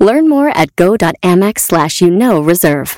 [0.00, 2.96] Learn more at go.amex slash you know reserve.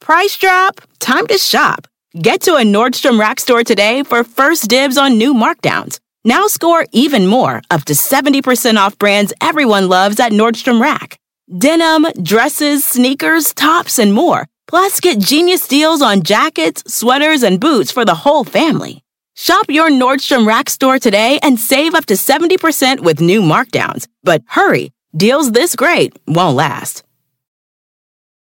[0.00, 0.80] Price drop?
[1.00, 1.88] Time to shop.
[2.20, 5.98] Get to a Nordstrom Rack store today for first dibs on new markdowns.
[6.24, 11.18] Now score even more, up to 70% off brands everyone loves at Nordstrom Rack.
[11.58, 14.46] Denim, dresses, sneakers, tops, and more.
[14.66, 19.02] Plus, get genius deals on jackets, sweaters, and boots for the whole family.
[19.34, 24.08] Shop your Nordstrom Rack store today and save up to 70% with new markdowns.
[24.24, 27.02] But hurry, deals this great won't last.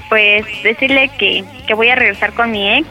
[0.09, 2.88] pues decirle que, que voy a regresar con mi ex.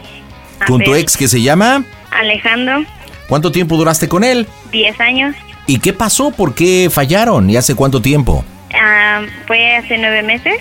[0.65, 1.83] ¿Con tu ex que se llama?
[2.09, 2.85] Alejandro,
[3.27, 4.47] ¿Cuánto tiempo duraste con él?
[4.71, 5.35] 10 años.
[5.67, 6.31] ¿Y qué pasó?
[6.31, 7.49] ¿Por qué fallaron?
[7.49, 8.45] ¿Y hace cuánto tiempo?
[8.73, 10.55] Ah, fue hace nueve meses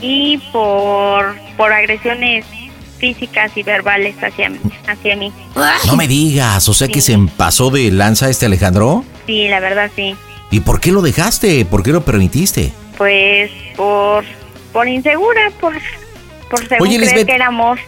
[0.00, 2.44] y por, por agresiones
[2.98, 4.52] físicas y verbales hacia,
[4.86, 5.32] hacia mí.
[5.86, 9.04] No me digas, o sea que se pasó de lanza este Alejandro.
[9.26, 10.14] Sí, la verdad sí.
[10.50, 11.64] ¿Y por qué lo dejaste?
[11.64, 12.72] ¿Por qué lo permitiste?
[12.96, 14.24] Pues por,
[14.72, 15.74] por insegura, por,
[16.50, 17.26] por según Oye, creer Lisbeth.
[17.26, 17.78] que era amor.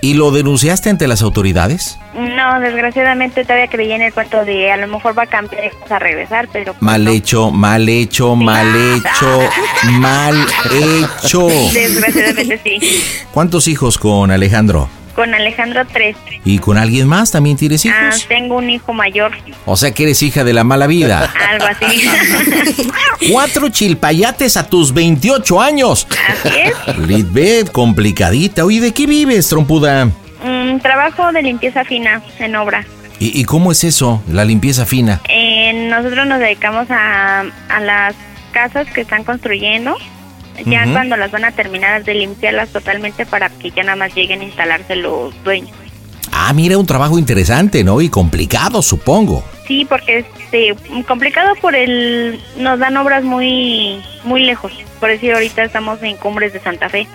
[0.00, 1.98] ¿Y lo denunciaste ante las autoridades?
[2.14, 5.68] No, desgraciadamente todavía creí en el cuento de a lo mejor va a cambiar y
[5.74, 6.72] vamos a regresar, pero...
[6.72, 7.10] pues, Mal no.
[7.10, 8.66] hecho, mal hecho, mal
[8.96, 9.40] hecho,
[9.98, 11.48] mal hecho.
[11.72, 13.02] Desgraciadamente sí.
[13.32, 14.88] ¿Cuántos hijos con Alejandro?
[15.18, 16.14] Con Alejandro 3.
[16.44, 18.26] ¿Y con alguien más también tienes Ah, hijos?
[18.28, 19.32] tengo un hijo mayor,
[19.66, 21.28] O sea que eres hija de la mala vida.
[21.50, 22.08] algo así.
[23.32, 26.06] Cuatro chilpayates a tus 28 años.
[26.44, 26.98] así es.
[26.98, 28.64] Lisbeth, complicadita.
[28.64, 30.08] Oye, ¿de qué vives, trompuda?
[30.44, 32.86] Un trabajo de limpieza fina en obra.
[33.18, 35.20] ¿Y, y cómo es eso, la limpieza fina?
[35.28, 38.14] Eh, nosotros nos dedicamos a, a las
[38.52, 39.96] casas que están construyendo.
[40.66, 44.40] Ya cuando las van a terminar de limpiarlas totalmente para que ya nada más lleguen
[44.40, 45.70] a instalarse los dueños.
[46.32, 48.00] Ah, mira, un trabajo interesante, ¿no?
[48.00, 49.42] Y complicado, supongo.
[49.66, 50.74] Sí, porque este
[51.06, 54.72] complicado por el nos dan obras muy muy lejos.
[54.98, 57.06] Por decir ahorita estamos en Cumbres de Santa Fe.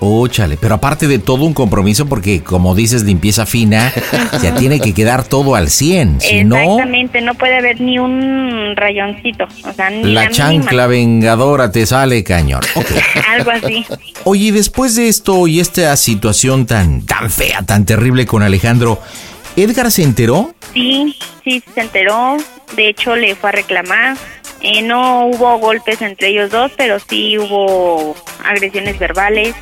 [0.00, 3.92] Óchale, pero aparte de todo un compromiso porque como dices limpieza fina,
[4.42, 8.74] ya tiene que quedar todo al 100, si no Exactamente, no puede haber ni un
[8.76, 12.62] rayoncito, o sea, ni la la chancla vengadora te sale cañón.
[12.74, 12.90] Ok.
[12.90, 13.86] mínima, algo así.
[14.24, 19.00] Oye, después de esto y esta situación tan tan fea, tan terrible con Alejandro,
[19.56, 20.54] ¿Edgar se enteró?
[20.72, 22.36] Sí, sí se enteró,
[22.76, 24.16] de hecho le fue a reclamar.
[24.62, 28.14] Eh, no hubo golpes entre ellos dos, pero sí hubo
[28.44, 29.54] agresiones verbales.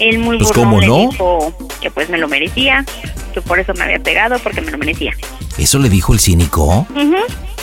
[0.00, 0.96] Él muy Pues, burlón ¿cómo le no?
[1.10, 2.84] dijo que pues me lo merecía,
[3.34, 5.12] que por eso me había pegado, porque me lo merecía.
[5.58, 6.86] ¿Eso le dijo el cínico?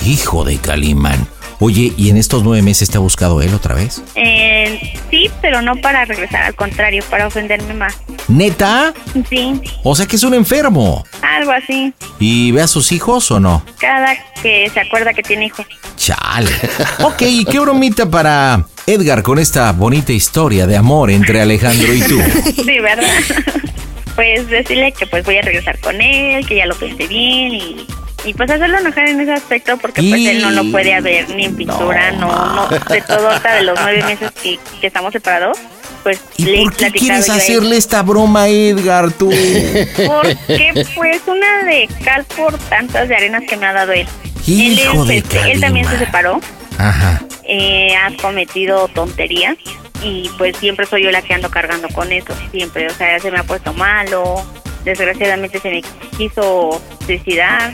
[0.06, 1.28] Hijo de Calimán.
[1.60, 4.04] Oye, ¿y en estos nueve meses te ha buscado él otra vez?
[4.14, 7.96] Eh, sí, pero no para regresar, al contrario, para ofenderme más.
[8.28, 8.94] ¿Neta?
[9.28, 11.04] Sí, O sea que es un enfermo.
[11.24, 11.92] algo así.
[12.20, 13.64] ¿Y ve a sus hijos o no?
[13.80, 15.66] Cada que se acuerda que tiene hijos.
[15.96, 16.52] Chale.
[17.04, 22.00] Ok, ¿y qué bromita para Edgar con esta bonita historia de amor entre Alejandro y
[22.04, 22.22] tú?
[22.56, 23.04] Sí, ¿verdad?
[24.16, 27.86] Pues decirle que pues voy a regresar con él, que ya lo pensé bien y
[28.26, 31.46] Y pues hacerlo enojar en ese aspecto porque pues él no lo puede haber ni
[31.46, 35.58] en pintura, no, no, de todo hasta de los nueve meses que, que estamos separados.
[36.02, 37.36] Pues ¿Y le por qué quieres él.
[37.36, 39.30] hacerle esta broma a Edgar, tú?
[39.30, 44.08] Porque pues una de cal por tantas de arenas que me ha dado él.
[44.48, 46.40] él, Hijo es, de este, él también se separó,
[46.78, 47.22] Ajá.
[47.44, 49.56] eh, ha cometido tonterías
[50.04, 53.32] y pues siempre soy yo la que ando cargando con eso, siempre, o sea, se
[53.32, 54.44] me ha puesto malo,
[54.86, 55.82] desgraciadamente se me
[56.18, 57.74] quiso suicidar,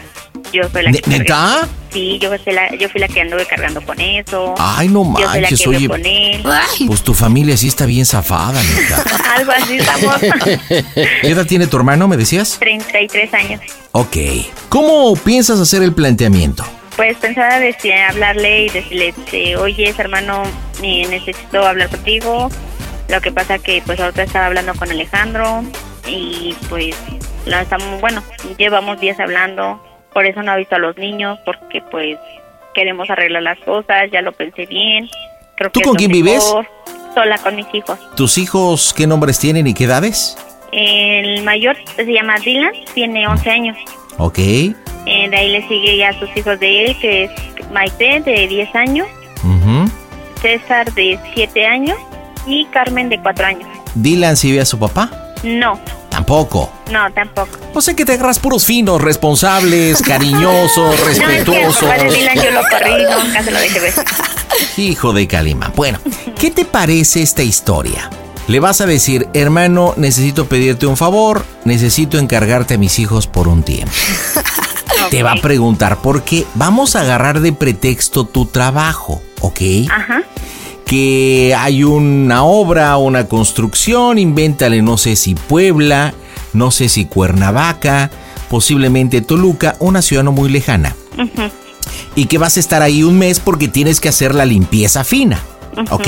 [0.52, 1.68] yo soy la ¿Ne- que ¿Neta?
[1.92, 4.56] Sí, yo fui, la, yo fui la que anduve cargando con eso.
[4.58, 5.88] Ay, no Yo soy la manches, que oye.
[5.88, 6.44] con él.
[6.88, 9.04] Pues tu familia sí está bien zafada, neta.
[9.36, 10.16] Algo así estamos.
[10.96, 12.58] ¿Qué edad tiene tu hermano, me decías?
[12.60, 13.62] 33 años.
[13.92, 14.18] Ok.
[14.70, 16.66] ¿Cómo piensas hacer el planteamiento?
[16.96, 20.44] Pues pensaba decir, hablarle y decirle, este, oye, hermano,
[20.82, 22.50] necesito hablar contigo.
[23.10, 25.64] Lo que pasa que pues ahorita estaba hablando con Alejandro
[26.08, 26.96] y pues
[27.46, 28.24] lo estamos, bueno,
[28.58, 29.82] llevamos días hablando.
[30.14, 32.18] Por eso no ha visto a los niños porque pues
[32.74, 35.10] queremos arreglar las cosas, ya lo pensé bien.
[35.56, 36.44] Creo ¿Tú que con quién vives?
[37.14, 38.00] Sola con mis hijos.
[38.16, 40.38] ¿Tus hijos qué nombres tienen y qué edades?
[40.72, 43.78] El mayor se llama Dylan, tiene 11 años.
[44.18, 44.40] Ok.
[45.06, 47.32] Eh, de ahí le sigue ya sus hijos de él, que es
[47.72, 49.08] Maite, de 10 años.
[50.42, 51.98] César, de 7 años,
[52.46, 53.68] y Carmen, de 4 años.
[53.96, 55.10] ¿Dylan sí ve a su papá?
[55.44, 55.80] No,
[56.10, 56.72] Tampoco.
[56.92, 57.58] no, tampoco.
[57.74, 61.82] O sea que te agarras puros finos, responsables, cariñosos, No, es que respetuosos.
[62.36, 63.94] yo lo corrí, nunca se lo dejé ver.
[64.78, 65.72] Hijo de Calima.
[65.76, 66.00] Bueno,
[66.40, 68.10] ¿qué te parece esta historia?
[68.48, 73.48] Le vas a decir, hermano, necesito pedirte un favor, necesito encargarte a mis hijos por
[73.48, 73.94] un tiempo.
[75.10, 76.46] Te va a preguntar por qué.
[76.56, 79.62] Vamos a agarrar de pretexto tu trabajo, ¿ok?
[79.92, 80.24] Ajá,
[80.86, 86.14] que hay una obra, una construcción, invéntale no sé si Puebla,
[86.54, 88.12] no sé si Cuernavaca,
[88.50, 90.96] posiblemente Toluca, una ciudad no muy lejana.
[91.18, 91.50] ujú,
[92.16, 95.42] Y que vas a estar ahí un mes porque tienes que hacer la limpieza fina.
[95.90, 96.08] ¿Ok?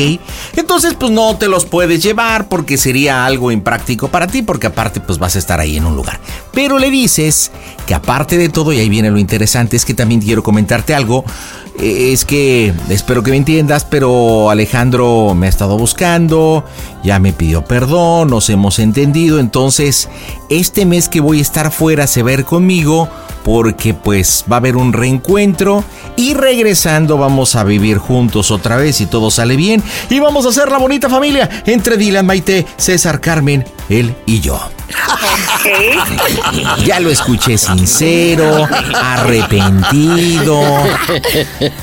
[0.56, 5.00] Entonces, pues no te los puedes llevar porque sería algo impráctico para ti, porque aparte,
[5.00, 6.20] pues vas a estar ahí en un lugar.
[6.54, 7.52] Pero le dices
[7.86, 11.24] que aparte de todo, y ahí viene lo interesante, es que también quiero comentarte algo.
[11.80, 16.64] eh, Es que espero que me entiendas, pero Alejandro me ha estado buscando,
[17.06, 19.40] ya me pidió perdón, nos hemos entendido.
[19.40, 20.10] Entonces,
[20.50, 23.08] este mes que voy a estar fuera se va a ir conmigo
[23.44, 25.84] porque pues va a haber un reencuentro
[26.16, 30.50] y regresando vamos a vivir juntos otra vez y todo sale bien y vamos a
[30.50, 34.60] hacer la bonita familia entre Dylan, Maite, César, Carmen, él y yo.
[36.86, 40.60] Ya lo escuché sincero, arrepentido.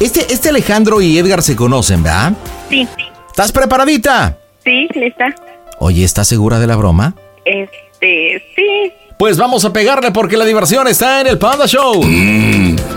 [0.00, 2.32] Este, este Alejandro y Edgar se conocen, ¿verdad?
[2.68, 2.88] Sí,
[3.28, 4.41] ¿Estás preparadita?
[4.64, 5.34] Sí, lista.
[5.78, 7.14] Oye, ¿estás segura de la broma?
[7.44, 8.92] Este, sí.
[9.22, 12.02] Pues vamos a pegarle porque la diversión está en el Panda Show.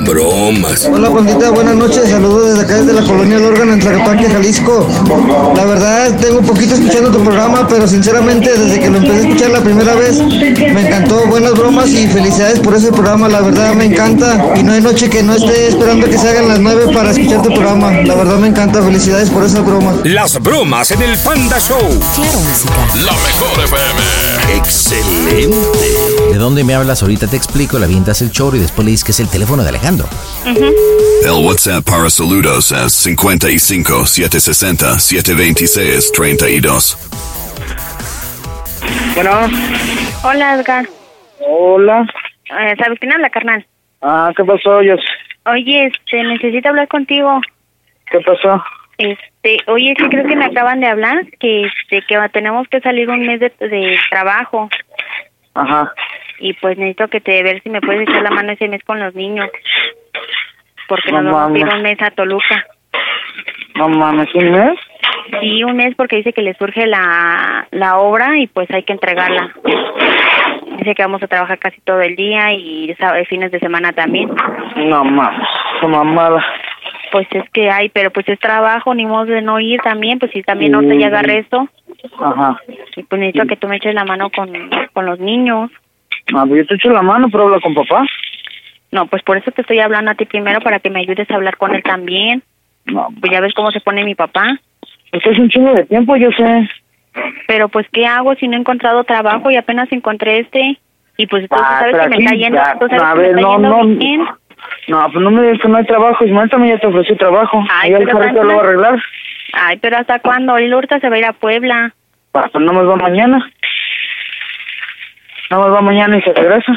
[0.08, 0.90] Bromas.
[0.92, 4.90] Hola pandita, buenas noches, saludos desde acá desde la colonia El Órgano en Tlaquepaque, Jalisco.
[5.56, 9.20] La verdad, tengo un poquito escuchando tu programa, pero sinceramente desde que lo empecé a
[9.20, 13.76] escuchar la primera vez, me encantó, buenas bromas y felicidades por ese programa, la verdad
[13.76, 16.92] me encanta y no hay noche que no esté esperando que se hagan las nueve
[16.92, 19.98] para escuchar tu programa, la verdad me encanta, felicidades por esas bromas.
[20.04, 21.78] Las bromas en el Panda Show.
[22.96, 24.35] La mejor FM.
[24.54, 25.56] Excelente.
[26.32, 27.02] ¿De dónde me hablas?
[27.02, 29.64] Ahorita te explico, le avientas el choro y después le dices que es el teléfono
[29.64, 30.08] de Alejandro.
[30.46, 36.98] El WhatsApp para saludos es 55 760 726 32.
[39.16, 39.32] Bueno,
[40.24, 40.88] Hola, Edgar.
[41.40, 42.06] hola.
[42.50, 43.66] Eh, ¿Sabes quién habla, carnal?
[44.02, 45.00] Ah, ¿qué pasó, Yos?
[45.46, 47.40] Oye, este, necesito hablar contigo.
[48.12, 48.64] ¿Qué pasó?
[48.98, 49.24] Este,
[49.68, 53.26] oye, sí creo que me acaban de hablar que, este, que tenemos que salir un
[53.26, 54.70] mes de, de trabajo
[55.54, 55.94] Ajá.
[56.40, 59.00] y pues necesito que te ver si me puedes echar la mano ese mes con
[59.00, 59.50] los niños
[60.88, 62.66] porque No nos vamos a ir un mes a Toluca.
[63.76, 64.80] No mames, ¿un mes?
[65.42, 68.94] Sí, un mes porque dice que le surge la, la obra y pues hay que
[68.94, 69.54] entregarla.
[70.78, 72.96] Dice que vamos a trabajar casi todo el día y
[73.28, 74.30] fines de semana también.
[74.78, 75.48] No mames,
[75.82, 76.44] mamada.
[77.16, 80.34] Pues es que hay, pero pues es trabajo, ni modo de no ir también, pues
[80.34, 81.70] si también ahorita ya agarré esto,
[82.20, 82.60] Ajá.
[82.98, 84.52] y pues necesito que tú me eches la mano con,
[84.92, 85.72] con los niños.
[86.36, 88.06] Ah, pues yo te echo la mano, pero habla con papá.
[88.92, 91.36] No, pues por eso te estoy hablando a ti primero, para que me ayudes a
[91.36, 92.44] hablar con él también.
[92.86, 94.48] No, Pues ya ves cómo se pone mi papá.
[95.14, 96.68] esto es un chingo de tiempo, yo sé.
[97.48, 100.78] Pero pues, ¿qué hago si no he encontrado trabajo y apenas encontré este?
[101.16, 103.52] Y pues tú Ah, sabes que me está yendo, tú sabes que me está no,
[103.54, 103.86] yendo no.
[103.98, 104.22] bien.
[104.88, 106.24] No, pues no me digas que no hay trabajo.
[106.26, 107.64] Ismael también ya te ofreció trabajo.
[107.72, 109.00] Ay, Ahí pero lo va a arreglar.
[109.54, 110.58] Ay, pero ¿hasta cuándo?
[110.58, 111.94] Él ahorita se va a ir a Puebla.
[112.32, 113.50] Pues no más va mañana.
[115.52, 116.74] No más va mañana y se regresa.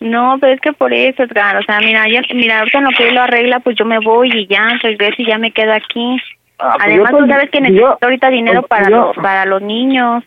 [0.00, 2.90] No, pero es que por eso, Edgar, o sea, mira, ya, mira, ahorita en lo
[2.90, 5.72] que él lo arregla, pues yo me voy y ya regreso y ya me quedo
[5.72, 6.16] aquí.
[6.58, 9.16] Ah, pues Además, tú te- sabes que yo- necesito ahorita dinero pues para yo- los,
[9.16, 10.24] para los niños.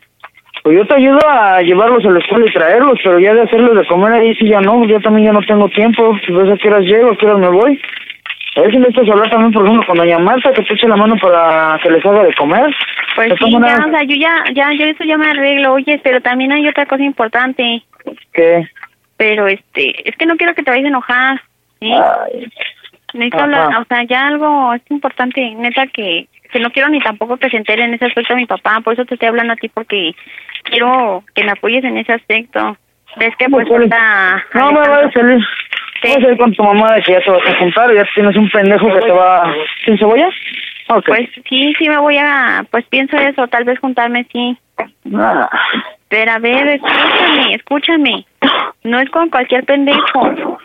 [0.65, 3.75] Pues yo te ayudo a llevarlos a la escuela y traerlos, pero ya de hacerles
[3.75, 6.69] de comer ahí sí ya no, yo también ya no tengo tiempo, pues a qué
[6.69, 7.79] horas llego, a qué horas me voy.
[8.55, 10.95] A ver si necesitas hablar también, por ejemplo, con doña Marta, que te eche la
[10.95, 12.75] mano para que les haga de comer.
[13.13, 16.19] Pues sí, ya, o sea, yo ya, ya, yo eso ya me arreglo, oye, pero
[16.22, 17.84] también hay otra cosa importante,
[18.34, 18.67] ¿Qué?
[19.17, 21.41] pero este, es que no quiero que te vayas a enojar,
[21.79, 21.91] ¿sí?
[21.93, 22.48] Ay,
[23.13, 23.43] Necesito Ajá.
[23.45, 27.51] hablar, o sea, ya algo es importante, neta, que, que no quiero ni tampoco que
[27.51, 29.69] se entere en ese aspecto a mi papá, por eso te estoy hablando a ti,
[29.69, 30.15] porque
[30.65, 32.77] quiero que me apoyes en ese aspecto.
[33.17, 34.45] Ves que pues ¿Cómo ahorita...
[34.53, 35.39] No me va a salir.
[36.01, 36.10] Sí.
[36.13, 38.36] Vas a ir con tu mamá de que ya te vas a juntar, ya tienes
[38.36, 39.53] un pendejo que te va...
[39.86, 40.29] ¿Sin cebolla?
[40.89, 41.05] Ok.
[41.07, 44.57] Pues sí, sí me voy a, pues pienso eso, tal vez juntarme, sí.
[45.15, 45.50] Ah,
[46.10, 48.25] Pero a ver, escúchame, escúchame.
[48.84, 50.57] No es con cualquier pendejo.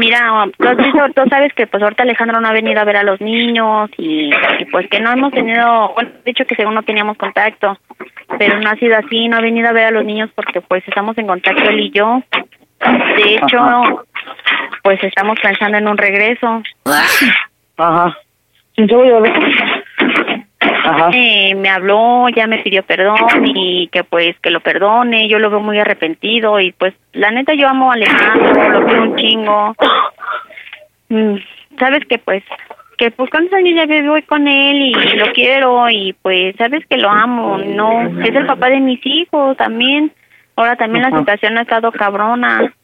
[0.00, 2.96] Mira, tú, has visto- tú sabes que pues ahorita Alejandro no ha venido a ver
[2.96, 6.74] a los niños y, y, pues que no hemos tenido, bueno, de hecho que según
[6.74, 7.76] no teníamos contacto,
[8.38, 10.82] pero no ha sido así, no ha venido a ver a los niños porque pues
[10.88, 12.22] estamos en contacto él y yo.
[13.16, 14.04] De hecho,
[14.82, 16.62] pues estamos pensando en un regreso.
[17.76, 18.16] Ajá.
[18.74, 19.32] Sin cebolla, ¿ves?
[20.90, 21.10] Ajá.
[21.12, 25.50] Eh, me habló, ya me pidió perdón y que pues que lo perdone, yo lo
[25.50, 29.74] veo muy arrepentido y pues la neta yo amo a Alejandro, lo quiero un chingo.
[31.08, 31.36] Mm,
[31.78, 32.42] Sabes que pues
[32.98, 36.98] que pues cuántos años ya vivo con él y lo quiero y pues sabes que
[36.98, 40.12] lo amo, no, es el papá de mis hijos también.
[40.56, 42.74] Ahora también la situación ha estado cabrona.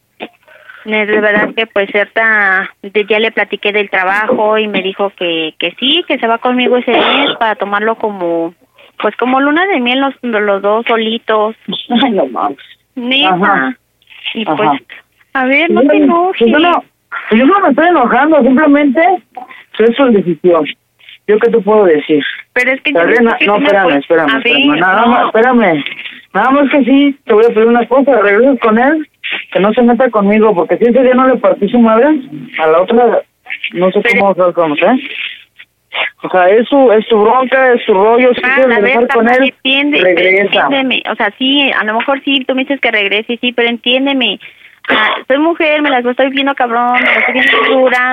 [0.87, 2.71] De verdad que pues cierta,
[3.09, 6.77] ya le platiqué del trabajo y me dijo que, que sí, que se va conmigo
[6.77, 8.55] ese mes para tomarlo como,
[9.03, 11.57] pues como luna de miel los, los dos solitos.
[12.05, 12.59] Ay, no mames.
[12.95, 13.77] Neta.
[14.35, 14.57] Y Ajá.
[14.57, 14.71] pues,
[15.35, 16.49] a ver, no Yo te no- enojes.
[16.53, 16.85] Yo no,
[17.33, 19.01] yo no me estoy enojando, simplemente
[19.81, 20.67] es su decisión.
[21.27, 22.23] ¿Yo qué te puedo decir?
[22.53, 24.43] Pero es que yo no, espérame, espérame, espérame.
[24.45, 25.07] ver, Nada no.
[25.09, 25.85] más, espérame.
[26.33, 29.09] Nada más que sí, te voy a pedir una cosa, regreses con él,
[29.53, 32.09] que no se meta conmigo, porque si ese día no le partí su madre,
[32.59, 33.23] a la otra
[33.73, 34.95] no sé cómo vas a conocer.
[36.23, 39.29] O sea, es su, es su bronca, es su rollo, si Ah, quieres regresar con
[39.29, 40.43] él, entiende, regresa.
[40.65, 43.69] entiéndeme, o sea, sí, a lo mejor sí, tú me dices que regrese, sí, pero
[43.69, 44.39] entiéndeme,
[44.89, 48.13] Ah, soy mujer, me las estoy viendo cabrón, me las estoy viendo dura,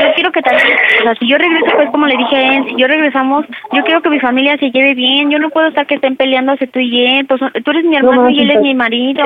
[0.00, 0.68] yo quiero que también,
[1.00, 3.82] o sea, si yo regreso, pues como le dije a él, si yo regresamos, yo
[3.84, 6.78] quiero que mi familia se lleve bien, yo no puedo estar que estén peleándose tú
[6.80, 9.22] y él, pues tú eres mi No, hermano no, y él es mi marido,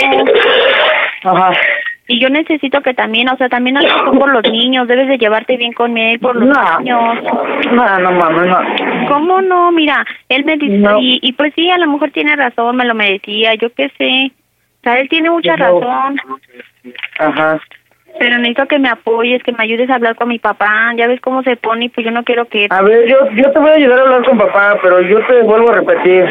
[1.25, 1.51] Ajá.
[2.07, 5.57] y yo necesito que también, o sea, también tú por los niños, debes de llevarte
[5.57, 6.79] bien con él por los No.
[6.81, 7.23] niños.
[7.73, 9.09] No, no mames, no.
[9.09, 9.73] ¿Cómo no?
[9.73, 10.99] Mira, él me dice, No.
[11.01, 14.33] y, y pues sí, a lo mejor tiene razón, me lo merecía, yo qué sé.
[14.81, 16.17] O sea, él tiene mucha razón,
[17.19, 17.59] Ajá.
[18.19, 20.93] Pero necesito que me apoyes, que me ayudes a hablar con mi papá.
[20.97, 22.69] Ya ves cómo se pone y pues yo no quiero que...
[22.71, 25.43] A ver, yo, yo te voy a ayudar a hablar con papá, pero yo te
[25.43, 26.25] vuelvo a repetir.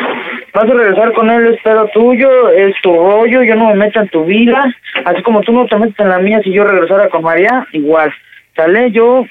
[0.54, 4.00] Vas a regresar con él, es pedo tuyo, es tu rollo, yo no me meto
[4.00, 4.74] en tu vida.
[5.06, 8.14] Así como tú no te metes en la mía si yo regresara con María, igual.
[8.56, 8.92] ¿Sale?
[8.92, 9.26] Yo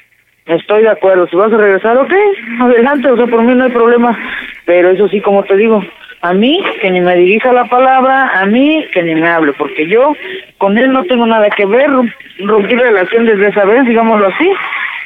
[0.46, 1.26] estoy de acuerdo.
[1.28, 2.12] Si vas a regresar, ok,
[2.60, 4.18] adelante, o sea, por mí no hay problema.
[4.66, 5.82] Pero eso sí, como te digo,
[6.22, 9.86] a mí que ni me dirija la palabra, a mí que ni me hable, porque
[9.88, 10.14] yo
[10.58, 12.14] con él no tengo nada que ver, rom-
[12.46, 14.50] rompí relación desde esa vez, digámoslo así.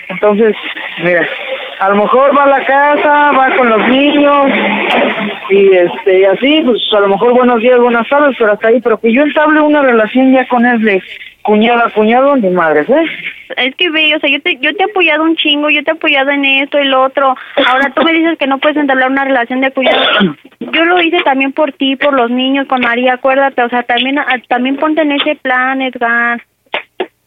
[0.08, 0.54] Entonces,
[1.02, 1.26] mira,
[1.78, 4.46] a lo mejor va a la casa, va con los niños
[5.50, 8.98] y este así, pues a lo mejor buenos días, buenas tardes, pero hasta ahí, pero
[8.98, 11.02] que yo entable una relación ya con él de
[11.42, 13.04] cuñada a cuñado, ni madres, ¿eh?
[13.56, 15.92] Es que ve, o sea, yo te, yo te he apoyado un chingo, yo te
[15.92, 17.36] he apoyado en esto y lo otro.
[17.68, 20.36] Ahora tú me dices que no puedes entablar una relación de cuidado.
[20.58, 23.62] Yo lo hice también por ti, por los niños, con María, acuérdate.
[23.62, 26.42] O sea, también, ah, también ponte en ese plan, Edgar.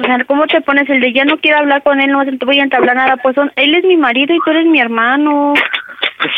[0.02, 2.46] O sea, ¿cómo te pones el de ya no quiero hablar con él, no te
[2.46, 3.18] voy a entablar nada?
[3.18, 5.54] Pues son, él es mi marido y tú eres mi hermano.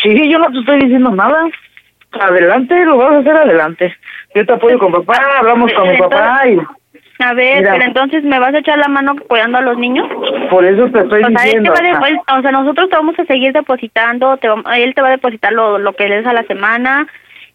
[0.02, 1.44] Sí, yo no te estoy diciendo nada.
[2.12, 3.96] Adelante, lo vas a hacer adelante.
[4.34, 6.58] Yo te apoyo con papá, hablamos con mi papá y
[7.22, 7.72] A ver, Mira.
[7.74, 10.08] pero entonces me vas a echar la mano cuidando a los niños.
[10.50, 11.72] por eso te estoy O sea, él te diciendo.
[11.72, 15.08] va de- o sea, nosotros te vamos a seguir depositando, te, vam- él te va
[15.08, 17.06] a depositar lo, lo que le des a la semana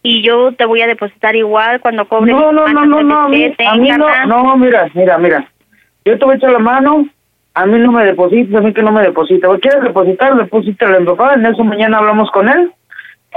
[0.04, 2.32] y yo te voy a depositar igual cuando cobre.
[2.32, 5.46] No, no, no, no, no, a mí, que a mí no, no, mira, mira, mira.
[6.08, 7.06] Yo te voy a echar la mano,
[7.54, 9.50] a mí no me deposites, a mí que no me deposita.
[9.50, 10.38] ¿O quieres depositar?
[10.38, 12.72] Deposítale en papá, en eso mañana hablamos con él.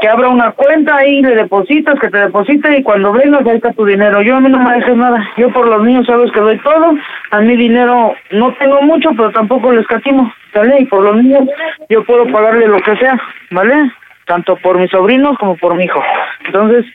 [0.00, 3.73] Que abra una cuenta ahí, le depositas, que te deposite y cuando vengas ahí está
[3.73, 4.23] tu dinero.
[4.23, 5.19] Yo a mí no me dejes nada.
[5.37, 6.95] Yo por los niños sabes que doy todo.
[7.33, 10.77] A mí dinero no tengo mucho, pero tampoco les escatimo, ¿vale?
[10.79, 11.49] Y por los niños
[11.89, 13.91] yo puedo pagarle lo que sea, ¿vale?
[14.27, 16.00] Tanto por mis sobrinos como por mi hijo.
[16.47, 16.87] Entonces,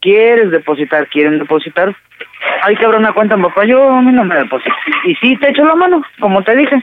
[0.00, 1.94] quieres depositar, quieren depositar,
[2.62, 4.74] hay que abrir una cuenta, papá, yo a mí no me deposito.
[5.04, 6.82] Y sí, te echo la mano, como te dije.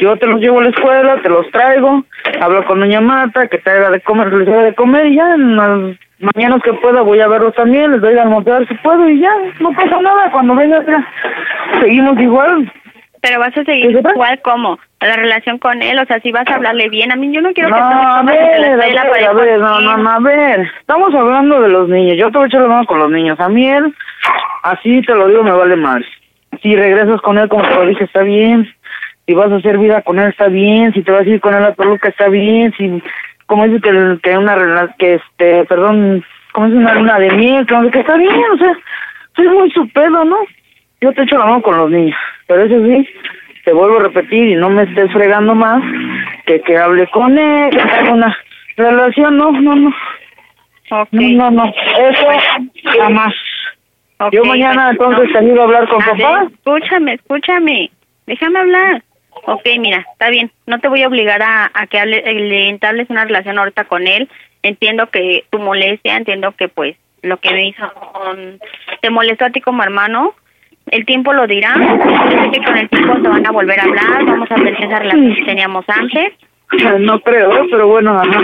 [0.00, 2.04] Yo te los llevo a la escuela, te los traigo,
[2.40, 5.34] hablo con doña Mata, que te haga de comer, les haga de comer, y ya
[5.34, 5.96] en las
[6.34, 9.32] mañanas que pueda voy a verlos también, les doy a almorzar si puedo, y ya,
[9.58, 11.06] no pasa nada, cuando vengas ya,
[11.80, 12.72] seguimos igual.
[13.20, 16.56] Pero vas a seguir igual como la relación con él, o sea, si vas a
[16.56, 19.58] hablarle bien, a mí yo no quiero No, que a ver, a ver, a ver,
[19.58, 22.60] no, no, no, a ver, estamos hablando de los niños, yo te voy a echar
[22.62, 23.94] la mano con los niños, a mí él,
[24.62, 26.04] así te lo digo, me vale mal.
[26.62, 28.70] Si regresas con él, como te lo dije, está bien,
[29.26, 31.54] si vas a hacer vida con él, está bien, si te vas a ir con
[31.54, 33.02] él a Toluca, está bien, si,
[33.46, 37.66] como dice que, que una relación, que este, perdón, como dice una luna de miel,
[37.90, 38.72] que está bien, o sea,
[39.38, 40.36] es muy su pedo, ¿no?
[41.00, 43.08] Yo te echo la mano con los niños, pero eso sí,
[43.70, 45.80] te vuelvo a repetir y no me estés fregando más
[46.44, 48.36] que que hable con él, que tenga una
[48.76, 49.94] relación, no, no, no.
[50.90, 52.26] No, no, no, eso
[52.98, 53.32] jamás.
[54.32, 55.54] Yo mañana pues, entonces no.
[55.54, 56.40] te a hablar con A papá.
[56.40, 57.90] ver, escúchame, escúchame.
[58.26, 59.04] Déjame hablar.
[59.44, 60.50] Ok, mira, está bien.
[60.66, 63.84] No te voy a obligar a, a que hable, eh, le entables una relación ahorita
[63.84, 64.28] con él.
[64.64, 67.88] Entiendo que tu molestia, entiendo que pues lo que me hizo
[69.00, 70.34] te molestó a ti como hermano.
[70.90, 71.74] El tiempo lo dirá.
[71.76, 74.24] Yo sé que con el tiempo se van a volver a hablar.
[74.24, 76.32] Vamos a tener esa relación que teníamos antes.
[77.00, 78.40] No creo, pero bueno, ajá.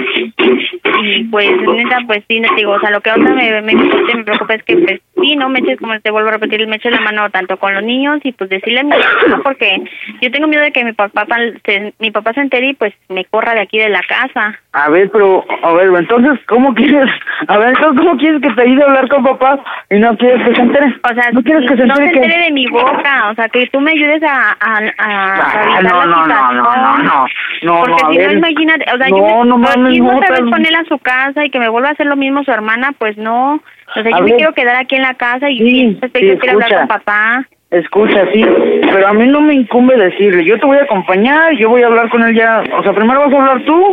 [1.02, 4.24] Y pues, neta, pues sí, te digo, o sea, lo que ahorita me, me, me
[4.24, 6.92] preocupa es que, pues, sí, no me eches, como te vuelvo a repetir, me eches
[6.92, 9.82] la mano tanto con los niños y pues decirle a mi papá, porque
[10.20, 11.26] yo tengo miedo de que mi papá,
[11.64, 14.58] se, mi papá se entere y pues me corra de aquí de la casa.
[14.72, 17.08] A ver, pero, a ver, entonces, ¿cómo quieres?
[17.48, 19.58] A ver, entonces, ¿cómo quieres que te ayude a hablar con papá
[19.90, 20.94] y no quieres que se entere?
[21.10, 23.34] O sea, ¿no quieres que se no se entere que- entere de mi boca, o
[23.34, 26.76] sea, que tú me ayudes a, a, a, Ah, suavizar no, la no, no, no,
[26.76, 27.26] no, no,
[27.62, 30.16] no, porque no, a si no, imagínate, o sea, No, yo me, no mames, no,
[30.16, 32.50] otra vez él a su casa y que me vuelva a hacer lo mismo su
[32.52, 33.54] hermana, pues no.
[33.54, 34.36] O sea, A yo me ver.
[34.36, 36.78] quiero quedar aquí en la casa y Sí, sí, yo quiero hablar escucha.
[36.78, 37.46] con papá.
[37.70, 38.44] Escucha, sí,
[38.92, 41.86] pero a mí no me incumbe decirle, yo te voy a acompañar, yo voy a
[41.86, 43.92] hablar con él ya, o sea, primero vas a hablar tú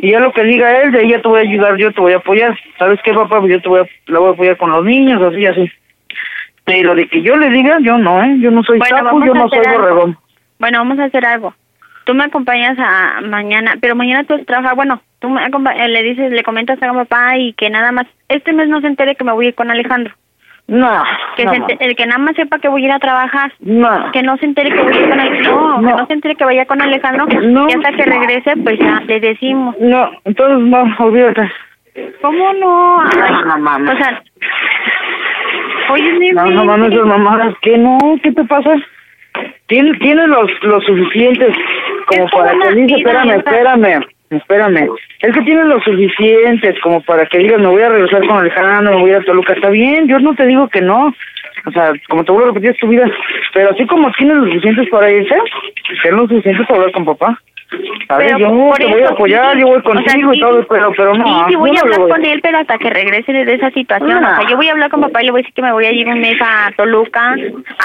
[0.00, 2.00] y ya lo que diga él, de ahí ya te voy a ayudar, yo te
[2.00, 3.38] voy a apoyar, ¿sabes qué, papá?
[3.38, 5.70] Pues yo te voy a, la voy a apoyar con los niños, así, así.
[6.64, 8.36] Pero de que yo le diga, yo no, ¿eh?
[8.40, 10.18] Yo no soy Bueno, sapo, yo no soy borregón.
[10.58, 11.54] Bueno, vamos a hacer algo.
[12.04, 14.74] Tú me acompañas a mañana, pero mañana tú trabajar.
[14.74, 18.52] Bueno, tú me eh, le dices, le comentas a papá y que nada más este
[18.52, 20.14] mes no se entere que me voy a ir con Alejandro.
[20.68, 21.02] No,
[21.36, 23.52] Que, no, se el que nada más sepa que voy a ir a trabajar.
[23.60, 24.10] no.
[24.12, 25.80] Que no se entere que voy a ir con Alejandro.
[25.80, 27.26] No, que no se entere que vaya con Alejandro.
[27.42, 27.68] No.
[27.68, 29.74] Y hasta que regrese, pues ya le decimos.
[29.80, 31.50] No, entonces no, olvídate.
[32.22, 33.02] ¿Cómo no?
[33.02, 33.94] Ay, No, no mames.
[33.94, 34.22] O sea,
[35.90, 37.98] oye, No, no mames, esas mamadas, ¿qué no?
[38.22, 38.74] ¿Qué te pasa?
[39.66, 41.56] Tienes, tienes los, los suficientes
[42.06, 44.88] como Es para que vida, espérame, espérame, espérame.
[45.20, 48.96] Es que tienes los suficientes como para que digas, me voy a regresar con Alejandro,
[48.96, 49.54] me voy a Toluca.
[49.54, 51.14] Está bien, yo no te digo que no.
[51.64, 53.10] O sea, como te vuelvo a repetir, es tu vida.
[53.54, 55.36] Pero así como tienes los suficientes para irse,
[56.02, 57.38] ten los suficientes para hablar con papá.
[58.08, 58.32] ¿Sabes?
[58.32, 60.92] Pero Yo te voy a apoyar, sí, yo voy o sea, contigo y todo, pero,
[60.96, 61.24] pero no.
[61.24, 62.10] Sí, sí voy a hablar voy.
[62.10, 64.24] con él, pero hasta que regrese de esa situación.
[64.24, 64.32] Ah.
[64.32, 65.72] O sea, yo voy a hablar con papá y le voy a decir que me
[65.72, 67.36] voy a ir un mes a Toluca a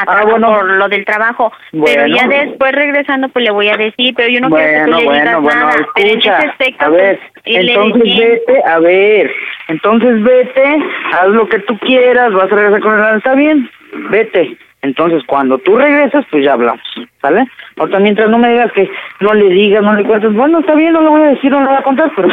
[0.08, 0.54] Ah, bueno.
[0.54, 1.52] por lo del trabajo.
[1.86, 4.98] Pero ya después regresando, pues le voy a decir, pero yo no quiero que tú
[4.98, 5.74] le digas nada.
[5.96, 9.32] En escucha, ese aspecto, a ver, pues, él le entonces vete, a ver,
[9.68, 10.78] entonces vete,
[11.14, 13.70] haz lo que tú quieras, vas a regresar con él, está bien,
[14.10, 14.58] vete.
[14.82, 16.82] Entonces, cuando tú regresas, pues ya hablamos,
[17.22, 17.46] ¿sale?
[17.78, 20.94] Ahorita mientras no me digas que no le digas, no le cuentes, bueno, está bien,
[20.94, 22.30] no le voy a decir, no le voy a contar, pero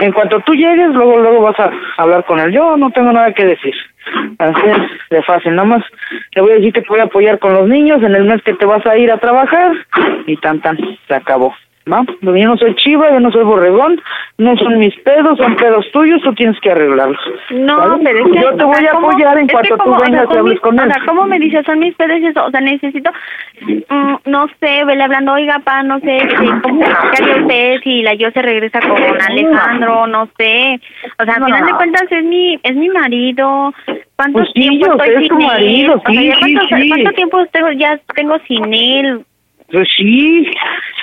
[0.00, 2.52] en cuanto tú llegues, luego, luego vas a hablar con él.
[2.52, 3.74] Yo no tengo nada que decir.
[4.38, 5.84] Así es de fácil, nada más
[6.34, 8.42] le voy a decir que te voy a apoyar con los niños en el mes
[8.42, 9.72] que te vas a ir a trabajar
[10.26, 11.54] y tan tan, se acabó.
[11.90, 12.04] ¿Va?
[12.20, 14.00] Yo no soy chiva, yo no soy borregón,
[14.36, 17.18] no son mis pedos, son pedos tuyos, tú tienes que arreglarlos.
[17.50, 18.04] No, ¿Sale?
[18.04, 18.40] pero es que...
[18.42, 20.38] Yo te voy a ¿cómo- apoyar en cuanto tú cómo- o sea, vengas y son
[20.38, 20.88] hables mis- con él.
[20.88, 21.64] O sea, ¿cómo me dices?
[21.64, 22.44] Son mis pedos y eso.
[22.44, 23.10] O sea, necesito,
[23.88, 28.02] mm, no sé, vele hablando, oiga, pa, no sé, que, ¿cómo, ¿qué haría usted si
[28.02, 28.96] la yo se regresa con
[29.28, 30.06] Alejandro?
[30.06, 30.80] No sé.
[31.18, 31.46] O sea, al No.
[31.46, 33.72] final de cuentas es mi, es mi marido.
[34.16, 35.98] ¿Cuánto Pues sí, tiempo yo estoy es sin tu marido, él?
[35.98, 36.88] O sea, sí, ¿ya sí, cuánto, sí.
[36.88, 39.24] ¿cuánto tiempo tengo, ya tengo sin él?
[39.70, 40.50] Pues sí,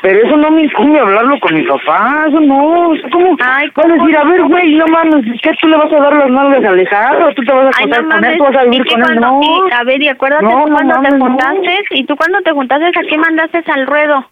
[0.01, 3.37] pero eso no me incumbe hablarlo con mi papá, eso no, ¿cómo?
[3.45, 4.31] Ay, vas a ¿cómo decir, a no?
[4.31, 7.33] ver, güey, no mames, ¿qué tú le vas a dar las nalgas a Alejandro?
[7.35, 8.37] ¿Tú te vas a contar no con él?
[8.37, 9.19] ¿Tú vas a vivir con él?
[9.19, 9.39] No.
[9.43, 11.25] y, a ver, y acuérdate No, tú no cuando te mames, no.
[11.27, 14.25] juntaste, y tú cuando te juntaste, ¿a qué mandaste al ruedo?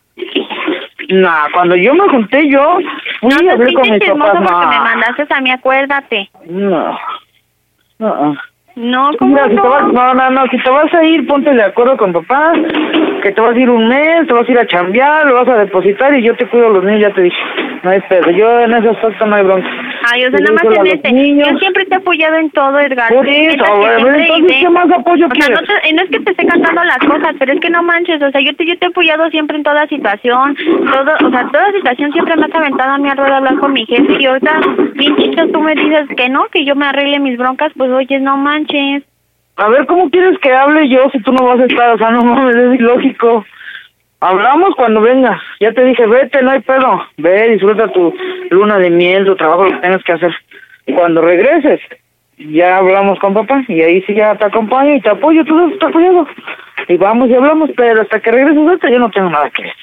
[1.10, 2.78] Nah, cuando yo me junté yo,
[3.20, 4.84] fui No, a hablar con chismoso papás, porque me no.
[4.84, 6.30] mandaste a mí, acuérdate.
[6.50, 6.98] No.
[8.00, 8.36] No.
[8.76, 9.92] No, ¿cómo Mira, si te vas, no?
[9.94, 12.54] no, no, no, si te vas a ir, ponte de acuerdo con papá,
[13.24, 15.48] que te vas a ir un mes, te vas a ir a chambear, lo vas
[15.48, 17.38] a depositar y yo te cuido a los niños, ya te dije.
[17.82, 19.68] No hay pedo, yo en ese aspecto no hay bronca.
[20.12, 21.36] Ay, o sea, nada más en este.
[21.36, 23.14] Yo siempre te he apoyado en todo, Edgar.
[23.14, 23.66] Por eso,
[23.98, 26.98] entonces, ¿qué más apoyo o sea, no, te, no, es que te esté cantando las
[27.00, 29.56] cosas, pero es que no manches, o sea, yo te, yo te he apoyado siempre
[29.58, 30.56] en toda situación,
[30.92, 33.86] todo, o sea, toda situación siempre me has aventado a mi rueda hablar con mi
[33.86, 34.60] jefe y ahorita,
[34.96, 38.36] bien tú me dices que no, que yo me arregle mis broncas, pues oye, no
[38.38, 39.04] manches.
[39.56, 41.94] A ver, ¿cómo quieres que hable yo si tú no vas a estar?
[41.94, 43.46] O sea, no mames, es ilógico.
[44.20, 45.40] Hablamos cuando vengas.
[45.60, 47.06] Ya te dije, vete, no hay pedo.
[47.18, 48.14] Ve, disfruta tu
[48.50, 50.34] luna de miel, tu trabajo, lo que tengas que hacer.
[50.96, 51.82] Cuando regreses,
[52.38, 55.90] ya hablamos con papá y ahí sí ya te acompaño y te apoyo, tú estás
[55.90, 56.28] apoyado.
[56.88, 59.74] Y vamos y hablamos, pero hasta que regreses ahorita yo no tengo nada que ver.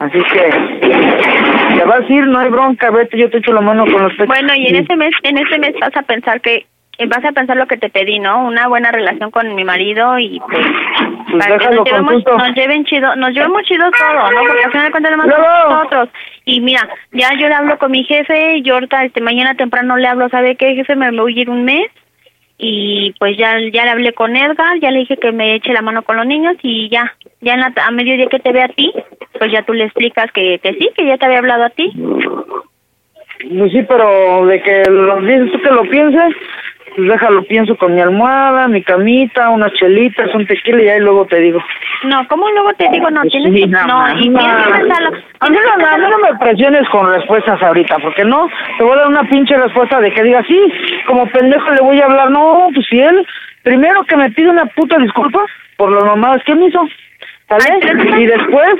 [0.00, 3.84] Así que te vas a ir, no hay bronca, vete, yo te echo la mano
[3.84, 4.26] con los pechos.
[4.26, 6.66] Bueno, y en ese mes, en ese mes vas a pensar que
[7.06, 8.46] vas a pensar lo que te pedí, ¿no?
[8.46, 10.66] Una buena relación con mi marido y pues,
[11.30, 14.40] pues para que nos, llevemos, nos lleven chido, nos llevemos chido todo, ¿no?
[14.46, 16.08] Porque al final de cuentas le mandamos nosotros.
[16.44, 20.08] Y mira, ya yo le hablo con mi jefe, yo ahorita este mañana temprano le
[20.08, 20.94] hablo, ¿sabe qué jefe?
[20.94, 21.90] Me voy a ir un mes
[22.56, 25.82] y pues ya ya le hablé con Edgar, ya le dije que me eche la
[25.82, 28.68] mano con los niños y ya, ya en la, a mediodía que te ve a
[28.68, 28.92] ti,
[29.38, 31.92] pues ya tú le explicas que, que sí, que ya te había hablado a ti.
[31.94, 36.34] Pues sí, pero de que lo dices tú que lo pienses,
[36.94, 41.26] pues déjalo, pienso con mi almohada, mi camita, unas chelitas, un tequila y ahí luego
[41.26, 41.62] te digo.
[42.04, 43.10] No, ¿cómo luego te digo?
[43.10, 43.66] No, Pues tienes sí, que...
[43.68, 45.08] No, y tienes que pensarlo.
[45.40, 48.92] A mí, no, a mí no me presiones con respuestas ahorita, porque no, te voy
[48.92, 50.72] a dar una pinche respuesta de que diga, sí,
[51.06, 53.26] como pendejo le voy a hablar, no, pues si él,
[53.62, 55.40] primero que me pide una puta disculpa
[55.76, 56.86] por las mamadas que me hizo,
[57.48, 58.20] ¿sale?
[58.20, 58.74] Y después,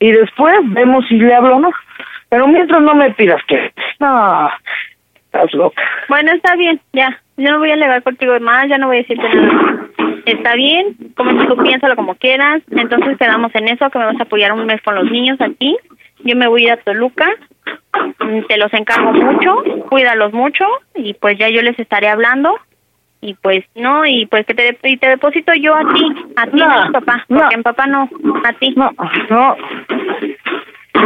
[0.00, 1.70] y después vemos si le hablo o no.
[2.28, 4.50] Pero mientras no me pidas que, no,
[5.24, 5.82] estás loca.
[6.08, 7.18] Bueno, está bien, ya.
[7.38, 9.86] Yo no voy a alegar contigo más, ya no voy a decirte nada.
[10.26, 12.62] Está bien, como tú piénsalo como quieras.
[12.70, 15.76] Entonces quedamos en eso, que me vas a apoyar un mes con los niños aquí.
[16.24, 17.26] Yo me voy a ir a Toluca.
[18.20, 22.58] Mm, Te los encargo mucho, cuídalos mucho y pues ya yo les estaré hablando.
[23.20, 26.04] Y pues no, y pues que te, de- y te deposito yo a ti,
[26.36, 28.08] a ti, no, a mi papá, porque en papá no,
[28.44, 28.74] a ti.
[28.76, 28.92] No,
[29.30, 29.56] no.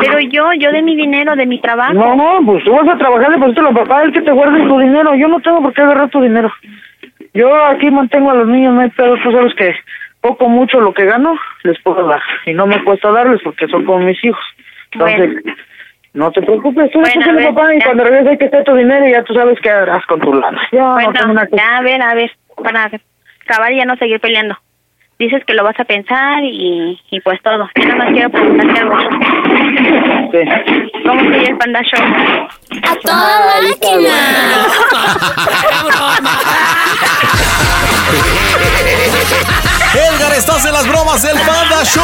[0.01, 1.93] Pero yo, yo de mi dinero, de mi trabajo.
[1.95, 4.79] No, no, pues tú vas a trabajar, deposítalo a papá, el que te guarde tu
[4.79, 5.15] dinero.
[5.15, 6.53] Yo no tengo por qué agarrar tu dinero.
[7.35, 9.17] Yo aquí mantengo a los niños, no hay pedo.
[9.23, 9.75] Tú sabes que
[10.21, 12.21] poco, mucho lo que gano, les puedo dar.
[12.47, 14.45] Y no me cuesta darles porque son como mis hijos.
[14.93, 15.43] Entonces,
[16.15, 17.87] no te preocupes, tú Bueno, a ver, papá y ya.
[17.87, 20.33] cuando regreses hay que estar tu dinero y ya tú sabes qué harás con tu
[20.35, 20.61] lana.
[20.71, 21.13] Ya, no Bueno,
[21.51, 22.31] que- ya, a ver, a ver,
[22.63, 22.91] para
[23.45, 24.57] acabar y ya no seguir peleando.
[25.23, 27.71] Dices que lo vas a pensar y, y pues todo.
[27.77, 28.97] Yo nada más quiero preguntarte algo.
[31.07, 32.05] ¿Cómo sigue el Panda Show?
[32.83, 33.61] ¡A toda
[39.95, 42.03] Edgar, estás en las bromas del Panda Show.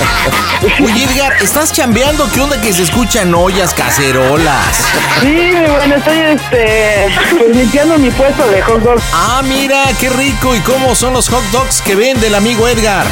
[0.82, 2.28] Oye, Edgar, ¿estás chambeando?
[2.32, 4.86] ¿Qué onda que se escuchan ollas, cacerolas?
[5.20, 7.08] Sí, bueno, estoy este,
[7.38, 9.02] pues, limpiando mi puesto de hot dogs.
[9.12, 10.54] Ah, mira, qué rico.
[10.54, 13.06] ¿Y cómo son los hot dogs que vende el amigo Edgar?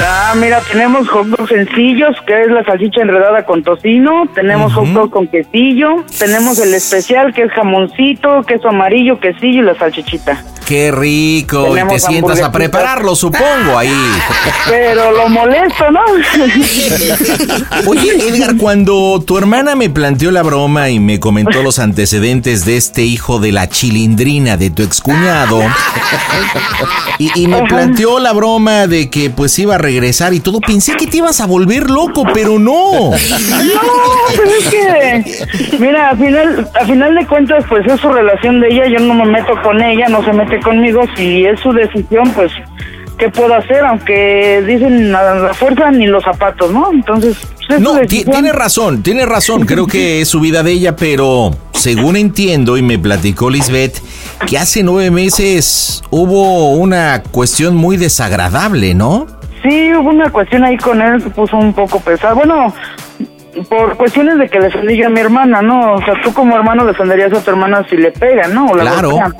[0.00, 4.86] Ah, mira, tenemos hot dogs sencillos, que es la salchicha enredada con tocino, tenemos hot
[4.88, 10.42] dog con quesillo, tenemos el especial, que es jamoncito, queso amarillo, quesillo y la salchichita.
[10.70, 11.76] Qué rico.
[11.76, 13.90] y te sientas a prepararlo, supongo, ahí.
[14.68, 15.98] Pero lo molesto, ¿no?
[17.86, 22.76] Oye, Edgar, cuando tu hermana me planteó la broma y me comentó los antecedentes de
[22.76, 25.60] este hijo de la chilindrina de tu excuñado,
[27.18, 30.96] y, y me planteó la broma de que pues iba a regresar y todo, pensé
[30.96, 33.10] que te ibas a volver loco, pero no.
[33.10, 33.16] No,
[34.36, 38.68] pero es que, mira, a final, a final de cuentas, pues es su relación de
[38.68, 42.30] ella, yo no me meto con ella, no se mete conmigo, si es su decisión,
[42.34, 42.52] pues,
[43.18, 43.84] ¿qué puedo hacer?
[43.84, 46.90] Aunque dicen a la fuerza ni los zapatos, ¿no?
[46.92, 49.66] Entonces, pues, es No, tiene razón, tiene razón.
[49.66, 53.98] Creo que es su vida de ella, pero según entiendo y me platicó Lisbeth,
[54.46, 59.26] que hace nueve meses hubo una cuestión muy desagradable, ¿no?
[59.62, 62.36] Sí, hubo una cuestión ahí con él que puso un poco pesado.
[62.36, 62.74] Bueno,
[63.68, 65.94] por cuestiones de que defendí yo a mi hermana, ¿no?
[65.94, 68.66] O sea, tú como hermano defenderías a tu hermana si le pegan, ¿no?
[68.66, 69.10] O la Claro.
[69.10, 69.34] golpean.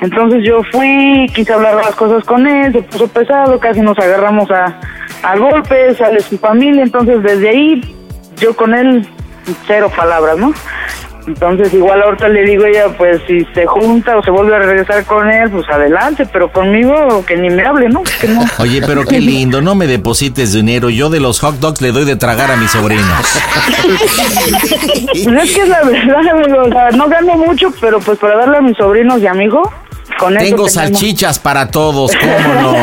[0.00, 4.50] Entonces yo fui, quise hablar las cosas con él, se puso pesado, casi nos agarramos
[4.50, 4.80] a,
[5.22, 7.96] a golpes, sale su familia, entonces desde ahí
[8.36, 9.06] yo con él
[9.66, 10.52] cero palabras, ¿no?
[11.26, 14.58] Entonces igual ahorita le digo a ella, pues si se junta o se vuelve a
[14.58, 18.02] regresar con él, pues adelante, pero conmigo que ni me hable, ¿no?
[18.20, 18.44] Que no.
[18.58, 20.90] Oye, pero qué lindo, no me deposites dinero.
[20.90, 23.02] Yo de los hot dogs le doy de tragar a mis sobrinos.
[25.12, 28.58] Pues es que la verdad, amigo, o sea, no gano mucho, pero pues para darle
[28.58, 29.62] a mis sobrinos y a mi hijo,
[30.22, 32.72] con Tengo salchichas para todos, ¿cómo no?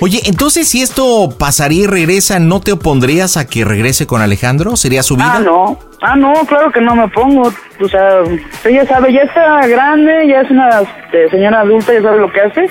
[0.00, 4.76] Oye, entonces si esto pasaría y regresa, ¿no te opondrías a que regrese con Alejandro?
[4.76, 5.32] ¿Sería su vida?
[5.34, 5.78] Ah, no.
[6.00, 7.52] Ah, no, claro que no me pongo.
[7.80, 8.22] O sea,
[8.70, 12.40] ya sabe, ya está grande, ya es una este, señora adulta, ya sabe lo que
[12.40, 12.66] hace.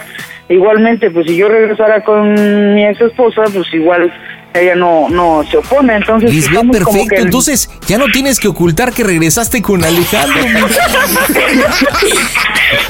[0.48, 4.10] Igualmente, pues si yo regresara con mi ex esposa, pues igual
[4.60, 5.96] ella no no se opone.
[5.96, 7.16] Entonces, Lisbeth, estamos como perfecto.
[7.16, 10.42] que- Entonces ya no tienes que ocultar que regresaste con Alejandro.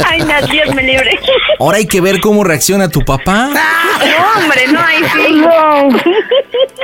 [0.05, 1.19] Ay, no, Dios me libre.
[1.59, 3.49] Ahora hay que ver cómo reacciona tu papá.
[3.53, 5.33] No, hombre, no, ahí sí.
[5.35, 5.89] No,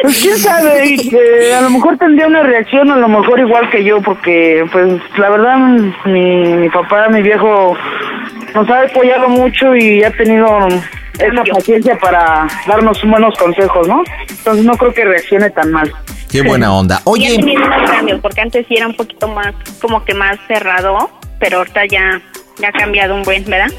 [0.02, 3.84] pues quién sabe, que a lo mejor tendría una reacción, a lo mejor igual que
[3.84, 5.58] yo, porque pues la verdad
[6.06, 7.76] mi, mi papá, mi viejo,
[8.54, 10.68] nos ha apoyado mucho y ha tenido
[11.20, 14.04] esa paciencia para darnos buenos consejos, ¿no?
[14.30, 15.92] Entonces no creo que reaccione tan mal.
[16.30, 17.02] Qué buena onda.
[17.04, 21.12] Oye, tenido unos cambios, porque antes sí era un poquito más, como que más cerrado,
[21.40, 22.22] pero ahorita ya,
[22.60, 23.72] ya ha cambiado un buen, ¿verdad?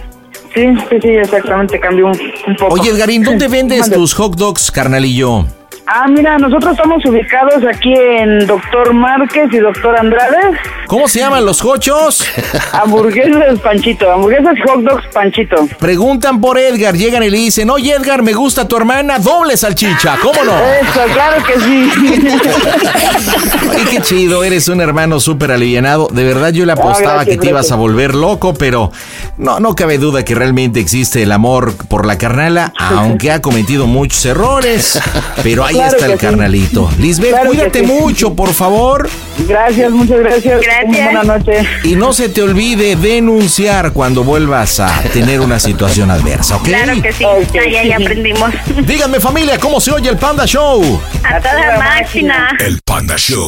[0.55, 2.75] Sí, sí, sí, exactamente, cambió un, un poco.
[2.75, 5.45] oye, Edgarín, ¿dónde vendes tus hot dogs, carnalillo?
[5.87, 10.59] Ah, mira, nosotros estamos ubicados aquí en Doctor Márquez y Doctor Andrade.
[10.87, 12.25] ¿Cómo se llaman los hochos?
[12.73, 15.69] Hamburguesas Panchito, hamburguesas hot dogs Panchito.
[15.79, 20.17] Preguntan por Edgar, llegan y le dicen, oye Edgar, me gusta tu hermana, doble salchicha,
[20.23, 20.57] ¿cómo no?
[20.57, 21.91] Eso, claro que sí.
[23.77, 26.09] Ay, qué chido, eres un hermano súper alivianado.
[26.11, 27.73] De verdad yo le apostaba gracias, que te ibas gracias.
[27.73, 28.91] a volver loco, pero
[29.37, 33.87] no, no cabe duda que realmente existe el amor por la carnala, aunque ha cometido
[33.87, 34.99] muchos errores.
[35.43, 36.27] Pero ahí Claro está el sí.
[36.27, 36.91] carnalito.
[36.99, 37.87] Lisbeth, Claro cuídate sí.
[37.87, 39.09] mucho, por favor.
[39.49, 40.61] Gracias, muchas gracias.
[40.61, 40.87] Gracias.
[40.87, 41.67] Muy buena noche.
[41.85, 46.65] Y no se te olvide denunciar cuando vuelvas a tener una situación adversa, ¿ok?
[46.65, 47.57] Claro que sí, Ok.
[47.57, 48.51] ahí, ahí aprendimos.
[48.87, 51.01] Díganme familia, ¿cómo se oye el Panda Show?
[51.25, 52.57] A toda máquina.
[52.61, 53.47] El Panda Show.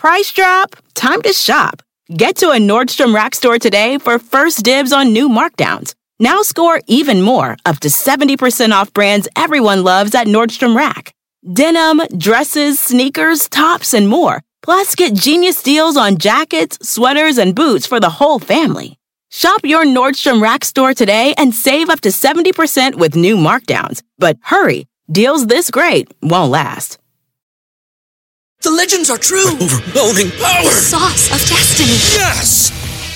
[0.00, 0.76] Price drop?
[0.94, 1.82] Time to shop.
[2.16, 5.92] Get to a Nordstrom Rack store today for first dibs on new markdowns.
[6.20, 11.12] Now score even more, up to 70% off brands everyone loves at Nordstrom Rack.
[11.44, 14.42] Denim, dresses, sneakers, tops, and more.
[14.62, 18.98] Plus, get genius deals on jackets, sweaters, and boots for the whole family.
[19.30, 24.02] Shop your Nordstrom Rack store today and save up to 70% with new markdowns.
[24.18, 26.98] But hurry, deals this great won't last.
[28.62, 29.54] The legends are true.
[29.54, 30.70] overwhelming power!
[30.70, 31.92] Sauce of destiny.
[32.18, 32.77] Yes!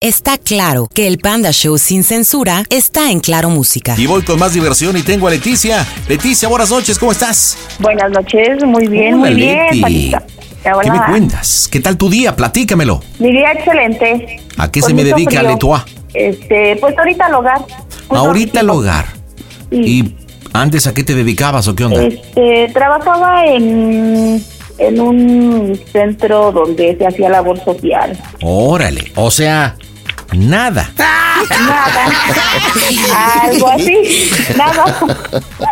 [0.00, 3.96] Está claro que el Panda Show sin censura está en Claro Música.
[3.98, 5.84] Y voy con más diversión y tengo a Leticia.
[6.08, 7.58] Leticia, buenas noches, ¿cómo estás?
[7.80, 9.58] Buenas noches, muy bien, Hola, muy bien.
[9.64, 9.80] Leti.
[9.80, 10.22] Panita.
[10.72, 10.82] Hola.
[10.82, 11.68] ¿Qué me cuentas?
[11.68, 12.36] ¿Qué tal tu día?
[12.36, 13.02] Platícamelo.
[13.18, 14.40] Mi día excelente.
[14.56, 15.50] ¿A qué Con se me dedica frío.
[15.50, 15.84] Letua?
[16.14, 17.58] Este, pues ahorita al hogar.
[18.06, 19.04] Pues Ahorita el hogar.
[19.72, 20.14] ¿Y
[20.52, 22.04] antes a qué te dedicabas o qué onda?
[22.04, 24.40] Este, trabajaba en,
[24.78, 28.16] en un centro donde se hacía labor social.
[28.42, 29.10] Órale.
[29.16, 29.76] O sea,
[30.32, 30.92] nada.
[31.50, 32.04] Nada.
[33.42, 34.30] Algo así.
[34.56, 34.98] Nada.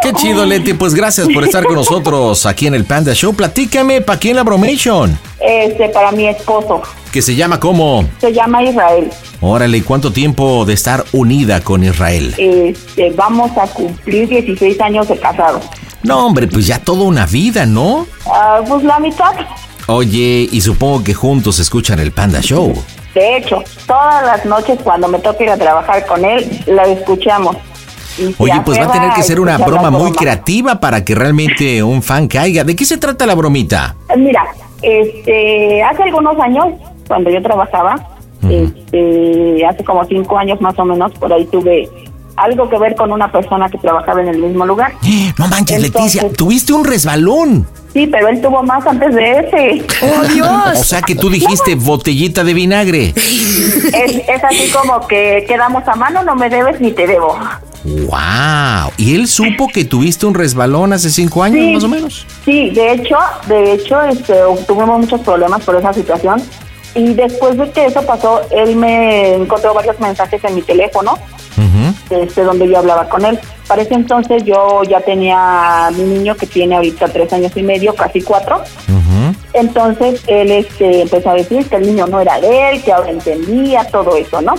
[0.02, 0.74] Qué chido, Leti.
[0.74, 3.34] Pues gracias por estar con nosotros aquí en el Panda Show.
[3.34, 5.18] Platícame, ¿para quién la bromation?
[5.40, 6.82] Este, para mi esposo.
[7.12, 8.08] Que se llama como.
[8.20, 9.10] Se llama Israel.
[9.40, 12.34] Órale, ¿y ¿cuánto tiempo de estar unida con Israel?
[12.38, 15.60] Este, vamos a cumplir 16 años de casado.
[16.02, 18.06] No, hombre, pues ya toda una vida, ¿no?
[18.26, 19.34] Ah, pues la mitad.
[19.88, 22.74] Oye, y supongo que juntos escuchan el Panda Show.
[23.16, 27.56] De hecho, todas las noches cuando me toca ir a trabajar con él, la escuchamos.
[28.36, 32.02] Oye, pues va a tener que ser una broma muy creativa para que realmente un
[32.02, 32.62] fan caiga.
[32.62, 33.96] ¿De qué se trata la bromita?
[34.18, 34.44] Mira,
[34.82, 36.66] este, hace algunos años,
[37.08, 37.96] cuando yo trabajaba,
[38.50, 41.88] este, hace como cinco años más o menos, por ahí tuve
[42.36, 44.92] algo que ver con una persona que trabajaba en el mismo lugar.
[45.38, 47.66] No manches, Entonces- Leticia, tuviste un resbalón.
[47.96, 49.86] Sí, pero él tuvo más antes de ese.
[50.78, 53.14] O sea que tú dijiste botellita de vinagre.
[53.16, 57.38] Es, es así como que quedamos a mano, no me debes ni te debo.
[57.84, 58.90] ¡Wow!
[58.98, 61.72] ¿Y él supo que tuviste un resbalón hace cinco años, Sí.
[61.72, 62.26] más o menos?
[62.44, 63.16] Sí, de hecho,
[63.48, 64.34] de hecho, este,
[64.66, 66.42] tuvimos muchos problemas por esa situación.
[66.94, 71.18] Y después de que eso pasó, él me encontró varios mensajes en mi teléfono,
[72.10, 73.38] este, donde yo hablaba con él.
[73.66, 77.62] Para ese entonces yo ya tenía a mi niño que tiene ahorita tres años y
[77.62, 78.62] medio, casi cuatro.
[79.52, 83.10] Entonces él este, empezó a decir que el niño no era de él, que ahora
[83.10, 84.54] entendía todo eso, ¿no?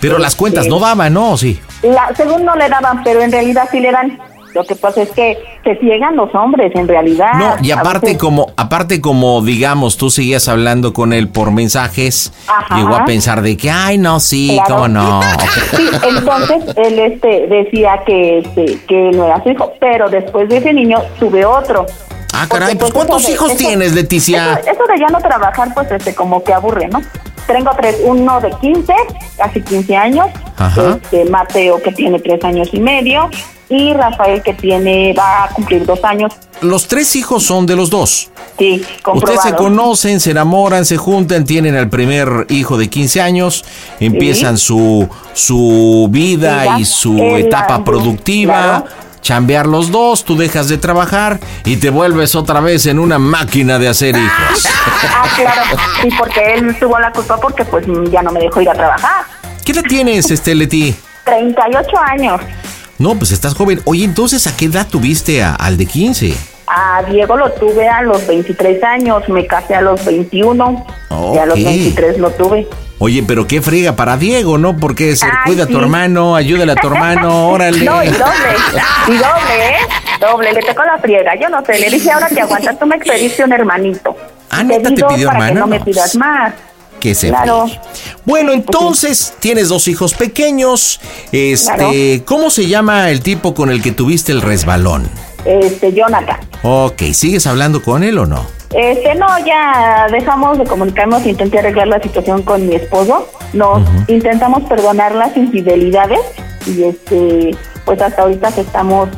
[0.00, 1.36] Pero las cuentas no daban, ¿no?
[1.36, 1.60] Sí.
[1.82, 4.18] La, según no le daban, pero en realidad sí le dan.
[4.54, 7.32] Lo que pasa es que se ciegan los hombres, en realidad.
[7.34, 12.32] No, y aparte veces- como, aparte como, digamos, tú seguías hablando con él por mensajes,
[12.46, 12.76] Ajá.
[12.76, 14.74] llegó a pensar de que, ay, no, sí, Claro.
[14.74, 15.20] cómo no.
[15.76, 20.58] Sí, entonces él este decía que este que no era su hijo, pero después de
[20.58, 21.86] ese niño tuve otro.
[22.32, 24.54] Ah, caray, pues Porque, ¿cuántos de- hijos eso- tienes, Leticia?
[24.54, 27.00] Eso, eso de ya no trabajar, pues este como que aburre, ¿no?
[27.46, 28.94] Tengo tres, uno de 15,
[29.36, 30.98] casi 15 años, Ajá.
[31.02, 33.28] este Mateo que tiene tres años y medio
[33.68, 36.32] y Rafael que tiene va a cumplir dos años.
[36.60, 38.30] Los tres hijos son de los dos.
[38.58, 39.42] Sí, Ustedes comprobado.
[39.42, 43.64] se conocen, se enamoran, se juntan, tienen al primer hijo de 15 años,
[43.98, 48.52] empiezan su, su vida Vida, y su etapa la- productiva.
[48.84, 48.84] claro.
[49.22, 53.78] Chambear los dos, tú dejas de trabajar y te vuelves otra vez en una máquina
[53.78, 54.68] de hacer hijos.
[55.14, 55.62] Ah, claro,
[56.00, 59.24] sí, porque él tuvo la culpa porque pues ya no me dejó ir a trabajar.
[59.64, 60.94] ¿Qué edad tienes, este Leti?
[61.24, 62.40] 38 años.
[62.98, 63.80] No, pues estás joven.
[63.84, 66.34] Oye, entonces, ¿a qué edad tuviste a- al de 15?
[66.66, 70.84] A Diego lo tuve a los 23 años, me casé a los 21
[71.34, 71.64] y a los Ok.
[71.64, 72.68] 23 lo tuve.
[73.04, 74.76] Oye, pero qué friega para Diego, ¿no?
[74.76, 77.84] Porque Ay, cuida a tu hermano, ayúdale a tu hermano, órale.
[77.84, 78.22] No, y doble,
[79.08, 79.76] y doble, ¿eh?
[80.20, 81.32] Doble, le tocó la friega.
[81.34, 84.16] Yo no sé, le dije, ahora te aguantas, tú me expediste un hermanito.
[84.50, 85.60] Ah, ¿neta te pidió para que hermano?
[85.62, 86.54] no me pidas más.
[87.00, 87.68] Que se Claro.
[88.24, 91.00] Bueno, entonces tienes dos hijos pequeños.
[91.32, 91.90] Este, Claro.
[92.24, 95.10] ¿cómo se llama el tipo con el que tuviste el resbalón?
[95.44, 96.38] Este, Jonathan.
[96.62, 98.46] Ok, ¿sigues hablando con él o no?
[98.74, 104.62] Este, no, ya dejamos de comunicarnos, intenté arreglar la situación con mi esposo, nos intentamos
[104.62, 106.20] perdonar las infidelidades
[106.66, 107.50] y este,
[107.84, 109.10] pues hasta ahorita estamos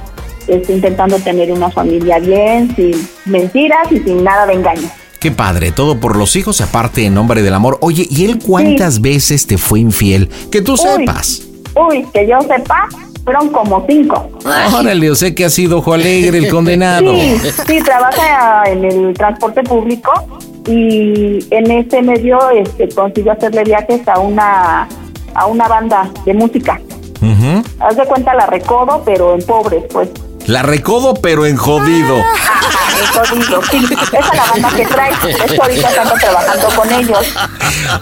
[0.48, 4.90] este, intentando tener una familia bien, sin mentiras y sin nada de engaño.
[5.20, 7.78] Qué padre, todo por los hijos, aparte en nombre del amor.
[7.80, 10.28] Oye, ¿y él cuántas veces te fue infiel?
[10.50, 10.78] Que tú Uy.
[10.78, 11.42] sepas.
[11.74, 12.88] Uy, que yo sepa,
[13.24, 14.30] fueron como cinco.
[14.78, 17.14] Órale, yo sé que ha sido ojo alegre el condenado.
[17.14, 20.12] Sí, sí, trabaja en el transporte público
[20.66, 24.88] y en ese medio este, consiguió hacerle viajes a una
[25.34, 26.80] a una banda de música.
[27.80, 30.10] Haz de cuenta la recodo, pero en pobres, pues.
[30.46, 32.16] La recodo, pero en jodido.
[33.12, 33.84] Jodido, sí.
[33.92, 35.12] Esa es la banda que trae.
[35.12, 37.34] Hecho, ahorita estamos trabajando con ellos.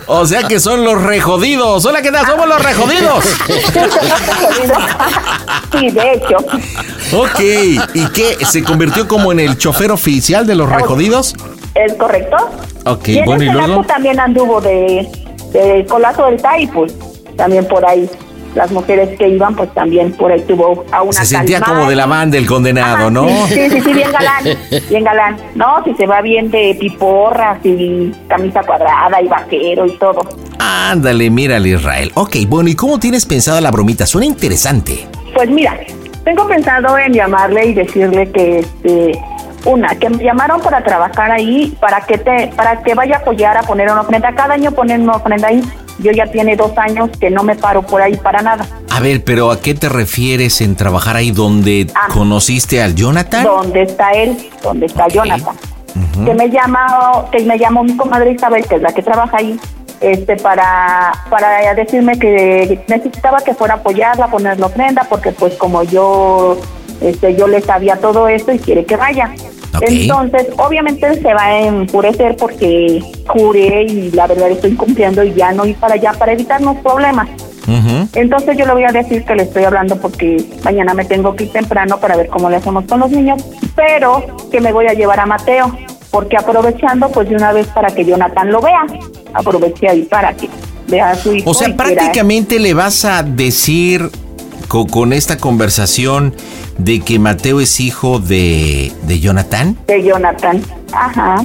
[0.07, 1.85] O sea que son los rejodidos.
[1.85, 2.27] Hola, ¿qué tal?
[2.27, 3.25] Somos los rejodidos.
[3.25, 4.83] Sí, somos jodidos.
[5.73, 6.37] Sí, de hecho.
[7.17, 7.41] Ok,
[7.95, 8.45] ¿y qué?
[8.45, 11.35] ¿Se convirtió como en el chofer oficial de los rejodidos?
[11.75, 12.37] ¿Es correcto?
[12.85, 13.85] Ok, y en bueno, ¿y luego?
[13.85, 15.09] también anduvo de,
[15.53, 16.93] de colazo del TAI, pues
[17.37, 18.09] también por ahí.
[18.55, 21.81] Las mujeres que iban, pues también por ahí tuvo a una Se sentía calmada.
[21.81, 23.27] como de la banda el condenado, ¿no?
[23.47, 24.45] Sí, sí, sí, bien galán,
[24.91, 25.37] bien galán.
[25.55, 30.21] No, si se va bien de piporras y camisa cuadrada y vaquero y todo.
[30.59, 32.13] Ándale, mírale, Israel.
[32.15, 34.05] Ok, bueno, ¿y cómo tienes pensada la bromita?
[34.07, 35.07] Suena interesante.
[35.35, 35.79] Pues mira,
[36.25, 39.19] tengo pensado en llamarle y decirle que este
[39.65, 43.57] una, que me llamaron para trabajar ahí, para que te, para que vaya a apoyar
[43.57, 44.35] a poner una ofrenda.
[44.35, 45.63] Cada año ponen una ofrenda ahí.
[45.99, 48.67] Yo ya tiene dos años que no me paro por ahí para nada.
[48.91, 52.09] A ver, pero ¿a qué te refieres en trabajar ahí donde Ah.
[52.13, 53.45] conociste al Jonathan?
[53.45, 54.37] ¿Dónde está él?
[54.63, 55.55] ¿Dónde está Jonathan?
[56.25, 59.61] Que me llama, que me llamó mi comadre Isabel, que es la que trabaja ahí,
[60.01, 65.83] este, para, para decirme que necesitaba que fuera apoyarla, poner la ofrenda, porque pues como
[65.83, 66.59] yo,
[67.03, 69.31] este, yo le sabía todo esto y quiere que vaya.
[69.81, 75.53] Entonces, obviamente se va a enfurecer porque juré y la verdad estoy cumpliendo y ya
[75.53, 77.29] no ir para allá para evitarnos problemas.
[78.15, 81.45] Entonces yo le voy a decir que le estoy hablando porque mañana me tengo que
[81.45, 83.43] ir temprano para ver cómo le hacemos con los niños,
[83.75, 85.75] pero que me voy a llevar a Mateo,
[86.11, 88.85] porque aprovechando pues de una vez para que Jonathan lo vea,
[89.33, 90.49] aproveché ahí para que
[90.89, 91.49] vea a su hijo.
[91.51, 94.11] O sea, quiera- prácticamente le vas a decir
[94.73, 96.35] co- con, esta conversación
[96.79, 99.77] de que Mateo es hijo de, de Jonathan.
[99.87, 100.63] de Jonathan,
[100.95, 101.45] ajá,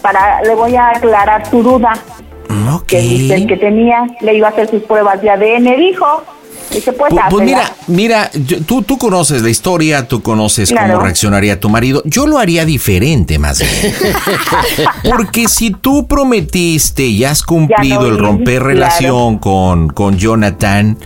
[0.00, 1.92] para le voy a aclarar su duda
[2.50, 6.06] Mm, que dice que tenía, le iba a hacer sus pruebas de ADN, dijo,
[6.72, 7.44] dice pues, Pu- Pues, hazla.
[7.44, 10.94] mira, mira, yo- tú, tú conoces la historia, tú conoces Claro.
[10.94, 12.00] cómo reaccionaría tu marido.
[12.06, 13.92] Yo lo haría diferente más bien.
[15.04, 20.96] Porque si tú prometiste y has cumplido el romper relación con, con Jonathan,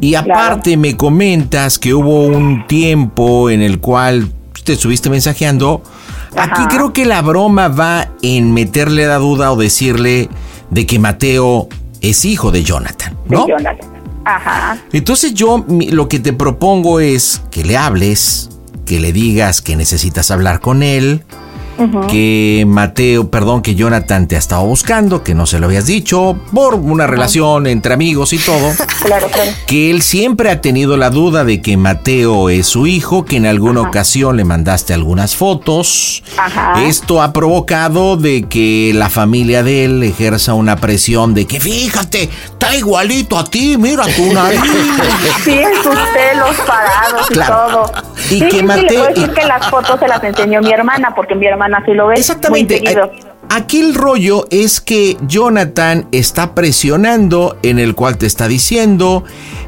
[0.00, 4.30] y aparte me comentas que hubo un tiempo en el cual
[4.64, 5.82] te estuviste mensajeando,
[6.36, 6.68] aquí Ajá.
[6.68, 10.28] creo que la broma va en meterle la duda o decirle
[10.70, 11.68] de que Mateo
[12.00, 13.46] es hijo de Jonathan, de ¿no?
[13.46, 13.88] Jonathan,
[14.24, 18.50] ajá, Entonces yo lo que te propongo es que le hables,
[18.86, 21.22] que le digas que necesitas hablar con él
[22.08, 26.36] que Mateo, perdón, que Jonathan te ha estado buscando, que no se lo habías dicho,
[26.52, 28.72] por una relación entre amigos y todo.
[29.04, 29.50] Claro, claro.
[29.66, 33.44] Que él siempre ha tenido la duda de que Mateo es su hijo, que en
[33.44, 36.22] alguna ocasión le mandaste algunas fotos.
[36.38, 36.82] Ajá.
[36.86, 42.30] Esto ha provocado de que la familia de él ejerza una presión de que fíjate,
[42.46, 44.60] está igualito a ti, mira tu nariz.
[45.44, 47.92] Sí, en sus pelos parados y todo.
[48.16, 50.24] Y sí, que sí, sí, Mateo- le puedo decir y- que las fotos se las
[50.24, 52.14] enseñó mi hermana, porque mi hermana sí lo ve.
[52.14, 52.82] Exactamente.
[53.50, 59.24] Aquí el rollo es que Jonathan está presionando en el cual te está diciendo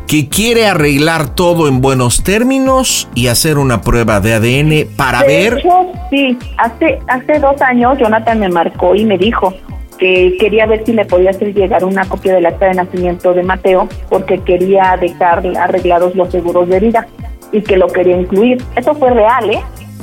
[0.07, 5.27] que quiere arreglar todo en buenos términos y hacer una prueba de ADN para de
[5.27, 5.59] ver.
[5.59, 9.53] hecho, sí, hace, hace dos años Jonathan me marcó y me dijo
[9.99, 13.43] que quería ver si le podía hacer llegar una copia del acta de nacimiento de
[13.43, 17.07] Mateo, porque quería dejar arreglados los seguros de vida
[17.53, 18.63] y que lo quería incluir.
[18.75, 19.61] Eso fue real, ¿eh?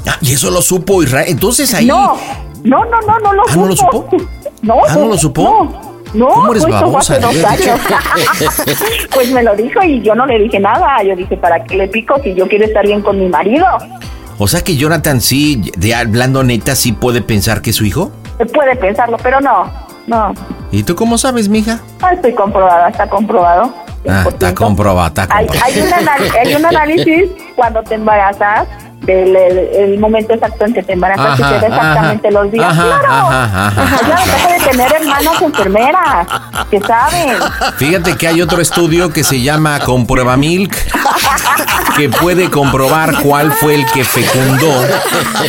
[0.07, 1.25] Ah, y eso lo supo Israel.
[1.29, 1.85] Entonces ahí.
[1.85, 2.17] No,
[2.63, 4.07] no, no, no, no lo ¿Ah, no lo supo?
[4.61, 5.43] No, Ah, ¿no lo supo?
[5.43, 5.93] No.
[6.13, 7.13] No, ¿Cómo eres pues, babosa?
[7.15, 7.79] hace dos años.
[9.13, 11.01] pues me lo dijo y yo no le dije nada.
[11.03, 13.65] Yo dije, ¿para qué le pico si yo quiero estar bien con mi marido?
[14.37, 18.11] O sea que Jonathan sí, de hablando neta, sí puede pensar que es su hijo.
[18.53, 19.71] Puede pensarlo, pero no,
[20.07, 20.33] no.
[20.71, 21.79] ¿Y tú cómo sabes, mija?
[22.01, 23.73] Ah, estoy comprobada, está comprobado.
[24.07, 25.73] Ah, está comprobado, está Hay, comprobado.
[25.75, 28.67] hay, un anal- hay un análisis cuando te embarazas
[29.03, 32.39] del el, el momento exacto en que te embarazas y Ajá, te da exactamente ajá,
[32.41, 32.65] los días.
[32.71, 33.11] ajá, ¡Claro!
[33.11, 36.27] ajá, ajá, Ajá, claro, deja de tener hermanas enfermeras
[36.69, 37.37] que saben.
[37.77, 40.75] Fíjate que hay otro estudio que se llama Comprueba Milk,
[41.97, 44.71] que puede comprobar cuál fue el que fecundó.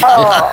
[0.06, 0.48] Oh.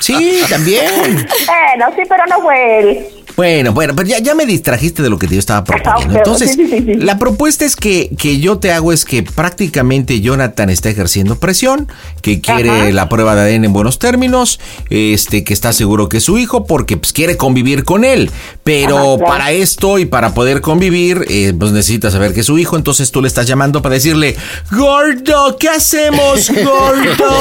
[0.00, 1.26] Sí, también.
[1.46, 3.06] Bueno, sí, pero no fue él.
[3.36, 6.06] Bueno, bueno, pero ya, ya me distrajiste de lo que yo estaba proponiendo.
[6.08, 6.94] pero Entonces, sí, sí, sí, sí.
[6.94, 11.88] la propuesta es que, que yo te hago es que prácticamente Jonathan está ejerciendo presión,
[12.22, 12.90] que quiere Ajá.
[12.92, 14.58] la prueba de ADN en buenos términos,
[14.88, 18.30] este, que está seguro que es su hijo, porque pues, quiere convivir con él.
[18.64, 19.24] Pero Ajá, claro.
[19.26, 22.76] para esto y para poder convivir, eh, pues necesita saber que es su hijo.
[22.76, 24.34] Entonces tú le estás llamando para decirle,
[24.70, 27.34] gordo, ¿qué hacemos, gordo?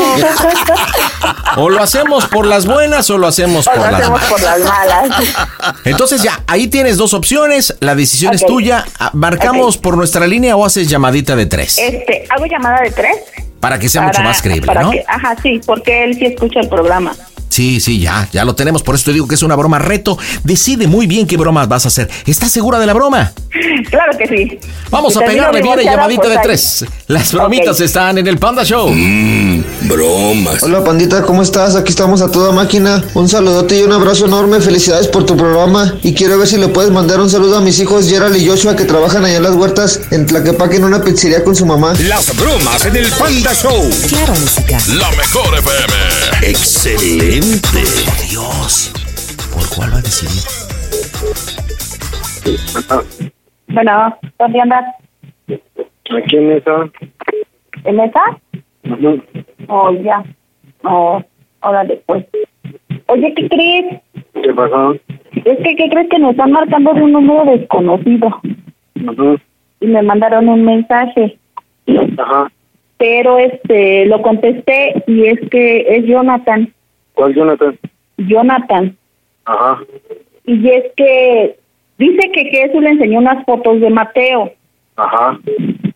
[1.58, 4.42] o lo hacemos por las buenas o lo hacemos O por lo las hacemos por
[4.42, 5.10] las malas.
[5.86, 8.84] Entonces ya, ahí tienes dos opciones, la decisión es tuya.
[9.00, 11.78] Ah, ¿Marcamos por nuestra línea o haces llamadita de tres?
[11.78, 13.18] Este, hago llamada de tres.
[13.60, 14.92] Para que sea mucho más creíble, ¿no?
[14.92, 17.16] que- ajá, sí, porque él sí escucha el programa.
[17.50, 18.84] Sí, sí, ya, ya lo tenemos.
[18.84, 20.18] Por eso te digo que es una broma reto.
[20.44, 22.10] Decide muy bien qué bromas vas a hacer.
[22.26, 23.32] ¿Estás segura de la broma?
[23.90, 24.60] Claro que sí.
[24.90, 26.86] Vamos Si a pegarle, viene divorciada, llamadita de tres.
[27.08, 28.90] Las bromitas están en el Panda Show.
[28.92, 30.64] Mmm, bromas.
[30.64, 31.76] Hola pandita, ¿cómo estás?
[31.76, 33.04] Aquí estamos a toda máquina.
[33.14, 34.60] Un saludote y un abrazo enorme.
[34.60, 35.96] Felicidades por tu programa.
[36.04, 38.76] Y quiero ver si le puedes mandar un saludo a mis hijos Gerald y Joshua
[38.76, 41.94] que trabajan allá en las huertas en Tlaquepaque en una pizzería con su mamá.
[42.08, 43.90] Las bromas en el Panda Show.
[44.10, 44.78] Claro, música.
[44.90, 46.25] La mejor FM.
[46.42, 47.80] Excelente.
[48.30, 48.92] Dios,
[49.54, 50.44] ¿por cuál va a decidir?
[53.68, 54.86] Bueno, ¿dónde andas?
[55.48, 56.90] Aquí en esa.
[57.84, 58.22] ¿En esa?
[59.68, 60.24] Oh, ya.
[60.84, 61.22] Oh,
[61.62, 62.26] órale, pues.
[63.08, 64.02] Oye, ¿qué crees?
[64.34, 64.94] ¿Qué pasó?
[64.94, 68.28] Es que, ¿qué crees que me están marcando de un número desconocido?
[68.28, 69.42] Ajá.
[69.80, 71.38] Y me mandaron un mensaje.
[72.18, 72.52] Ajá.
[72.98, 76.74] Pero, este, lo contesté y es que es Jonathan.
[77.14, 77.78] ¿Cuál Jonathan?
[78.18, 78.96] Jonathan.
[79.46, 79.80] Ajá.
[80.46, 81.58] Y es que
[81.98, 84.52] dice que Jesús le enseñó unas fotos de Mateo
[84.96, 85.40] Ajá.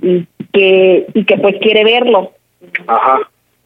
[0.02, 2.32] y que, y que pues quiere verlo.
[2.88, 3.20] Ajá.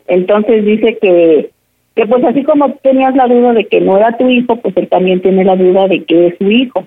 [0.07, 1.51] Entonces dice que,
[1.95, 4.87] que pues así como tenías la duda de que no era tu hijo, pues él
[4.89, 6.85] también tiene la duda de que es su hijo.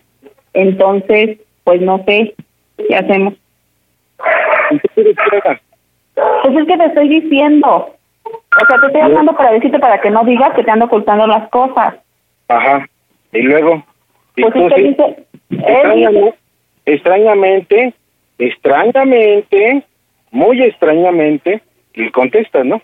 [0.53, 2.34] Entonces, pues no sé,
[2.88, 3.34] ¿qué hacemos?
[4.70, 5.61] ¿Y qué quieres que haga?
[6.43, 7.91] Pues es que te estoy diciendo.
[8.25, 11.27] O sea, te estoy hablando para decirte para que no digas que te ando ocultando
[11.27, 11.95] las cosas.
[12.49, 12.87] Ajá.
[13.33, 13.83] Y luego.
[14.37, 14.83] ¿Y Pues tú sí?
[14.83, 16.35] dice, Extrañamente,
[16.87, 17.95] extrañamente,
[18.39, 19.83] extrañamente,
[20.31, 21.61] muy extrañamente,
[21.95, 22.81] le contestas, ¿no?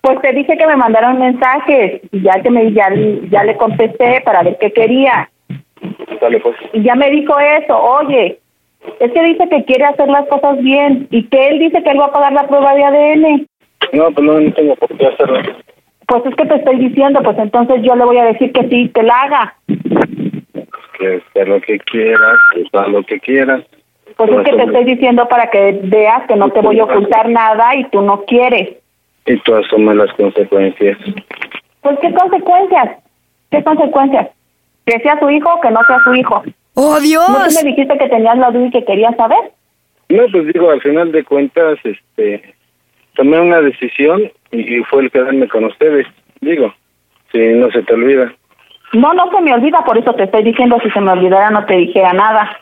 [0.00, 2.88] pues te dije que me mandaron mensajes y ya que me ya,
[3.30, 5.30] ya le contesté para ver qué quería.
[6.20, 6.56] Dale, pues.
[6.72, 8.38] Y ya me dijo eso, oye,
[9.00, 12.00] es que dice que quiere hacer las cosas bien y que él dice que él
[12.00, 13.46] va a pagar la prueba de ADN.
[13.92, 15.40] No, pues no, no tengo por qué hacerlo.
[16.06, 18.88] Pues es que te estoy diciendo, pues entonces yo le voy a decir que sí,
[18.94, 19.54] que la haga.
[20.98, 23.62] Que hacer lo que quieras, que haz lo que quieras.
[24.16, 27.28] Pues es que te estoy diciendo para que veas que no te voy a ocultar
[27.28, 28.76] nada y tú no quieres.
[29.26, 30.96] Y tú asumes las consecuencias.
[31.82, 32.98] Pues qué consecuencias,
[33.50, 34.28] qué consecuencias.
[34.86, 36.42] Que sea su hijo o que no sea su hijo.
[36.78, 37.26] ¡Oh, Dios!
[37.28, 39.38] ¿No tú me dijiste que tenías la duda y que querías saber?
[40.10, 42.54] No, pues digo, al final de cuentas, este,
[43.14, 46.06] tomé una decisión y, y fue el quedarme con ustedes.
[46.42, 46.74] Digo,
[47.32, 48.30] si no se te olvida.
[48.92, 51.64] No, no se me olvida, por eso te estoy diciendo, si se me olvidara no
[51.64, 52.58] te dijera nada.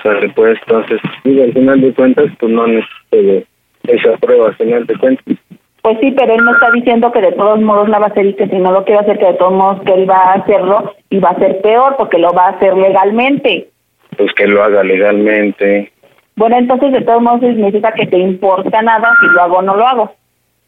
[0.00, 3.46] Sale pues, entonces, digo, al final de cuentas, pues no necesito
[3.88, 5.36] esa prueba, al final de cuentas.
[5.82, 8.26] Pues sí, pero él me está diciendo que de todos modos la va a hacer
[8.26, 10.32] y que si no lo quiere hacer, que de todos modos que él va a
[10.34, 13.68] hacerlo y va a ser peor porque lo va a hacer legalmente.
[14.16, 15.90] Pues que lo haga legalmente.
[16.36, 19.76] Bueno, entonces de todos modos significa que te importa nada si lo hago o no
[19.76, 20.14] lo hago.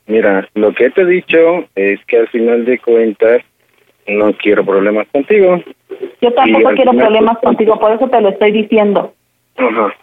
[0.06, 3.42] Mira, lo que te he dicho es que al final de cuentas
[4.06, 5.62] no quiero problemas contigo.
[6.20, 9.12] Yo tampoco quiero final- problemas contigo, por eso te lo estoy diciendo.
[9.56, 9.94] Ajá.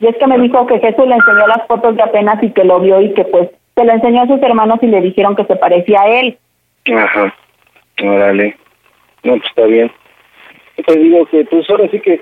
[0.00, 2.64] Y es que me dijo que Jesús le enseñó las fotos de apenas y que
[2.64, 5.44] lo vio y que pues se lo enseñó a sus hermanos y le dijeron que
[5.44, 6.36] se parecía a él.
[6.92, 7.32] Ajá.
[8.02, 8.56] Órale.
[9.22, 9.90] No, pues está bien.
[10.84, 12.20] Te digo que, pues ahora sí que,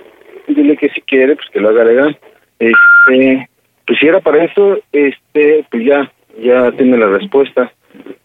[0.49, 2.19] dile que si quiere, pues que lo haga legal.
[2.59, 3.49] Este,
[3.87, 7.73] pues si era para eso, este, pues ya, ya tiene la respuesta.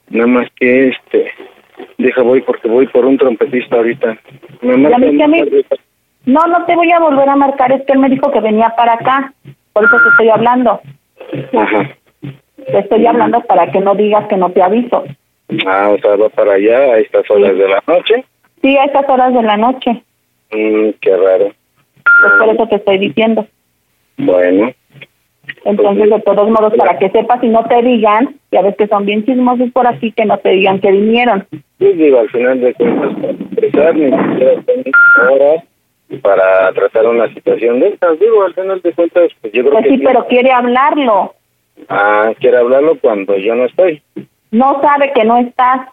[0.10, 1.32] Nada más que, este,
[1.98, 4.18] deja voy porque voy por un trompetista ahorita.
[4.62, 4.78] Me.
[6.26, 8.74] No, no te voy a volver a marcar, es que él me dijo que venía
[8.76, 9.34] para acá.
[9.74, 10.82] Por eso te estoy hablando.
[11.58, 11.90] Ajá.
[12.66, 15.03] Te estoy hablando para que no digas que no te aviso.
[15.66, 18.24] Ah, o sea, va para allá a estas horas de la noche.
[18.62, 20.03] Sí, a estas horas de la noche.
[20.51, 21.51] Mm, qué raro.
[22.22, 23.45] Pues por eso te estoy diciendo.
[24.18, 24.72] Bueno,
[25.66, 29.05] Entonces, de todos modos, para que sepas y no te digan, ya ves que son
[29.05, 31.45] bien chismosos por aquí, que no te digan que vinieron.
[31.80, 33.12] pues digo, al final de cuentas,
[33.74, 34.53] para ni siquiera
[35.32, 35.64] horas
[36.22, 38.20] para tratar una situación de estas.
[38.20, 39.91] Digo, al final de cuentas, pues yo creo Pues que...
[39.91, 41.34] sí, pero quiere hablarlo.
[41.90, 44.02] Ah, quiere hablarlo cuando yo no estoy.
[44.52, 45.88] No sabe que no estás.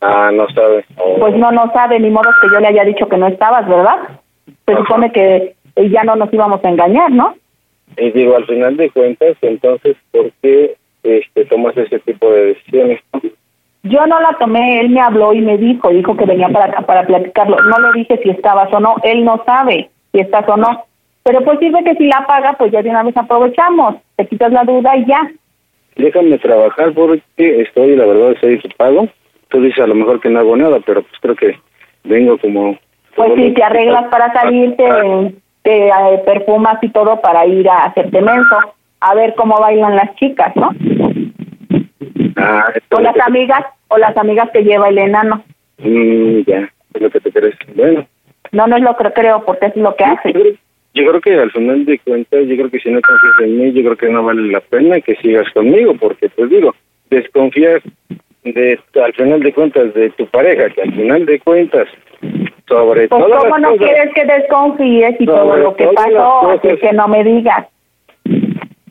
[0.00, 0.84] Ah, no sabe.
[0.96, 3.68] Oh, Pues no, no sabe, ni modo que yo le haya dicho que no estabas,
[3.68, 4.20] ¿verdad?
[4.66, 7.34] Se supone que eh, ya no nos íbamos a engañar, ¿no?
[7.96, 13.00] Y digo, al final de cuentas, entonces, ¿por qué este, tomas ese tipo de decisiones?
[13.82, 16.82] Yo no la tomé, él me habló y me dijo, dijo que venía para acá
[16.82, 17.56] para platicarlo.
[17.62, 20.84] No le dije si estabas o no, él no sabe si estás o no.
[21.22, 24.52] Pero pues sirve que si la paga, pues ya de una vez aprovechamos, te quitas
[24.52, 25.30] la duda y ya.
[25.96, 29.08] Déjame trabajar porque estoy, la verdad, estoy ocupado.
[29.48, 31.58] Tú dices a lo mejor que no hago nada, pero pues creo que
[32.04, 32.78] vengo como...
[33.16, 37.84] Pues si te arreglas para salir, te, te eh, perfumas y todo para ir a
[37.86, 38.56] hacerte menso,
[39.00, 40.70] a ver cómo bailan las chicas, ¿no?
[42.36, 45.42] Ah, O las que- amigas, o las amigas que lleva el enano.
[45.78, 47.56] Mm, ya, es lo que te crees.
[47.74, 48.06] Bueno,
[48.52, 50.32] No, no es lo que creo, porque es lo que hace.
[50.94, 53.72] Yo creo que al final de cuentas, yo creo que si no confías en mí,
[53.72, 56.74] yo creo que no vale la pena que sigas conmigo, porque pues digo,
[57.10, 57.82] desconfías
[58.44, 61.88] de, al final de cuentas de tu pareja, que al final de cuentas,
[62.68, 66.76] sobre Pues todas cómo no cosas, quieres que desconfíes y todo lo que pasó, así
[66.76, 67.66] que no me digas.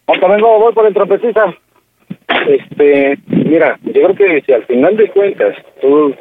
[0.08, 1.56] Ahorita vengo, voy por el trompetista.
[2.48, 6.16] Este, mira, yo creo que si al final de cuentas tú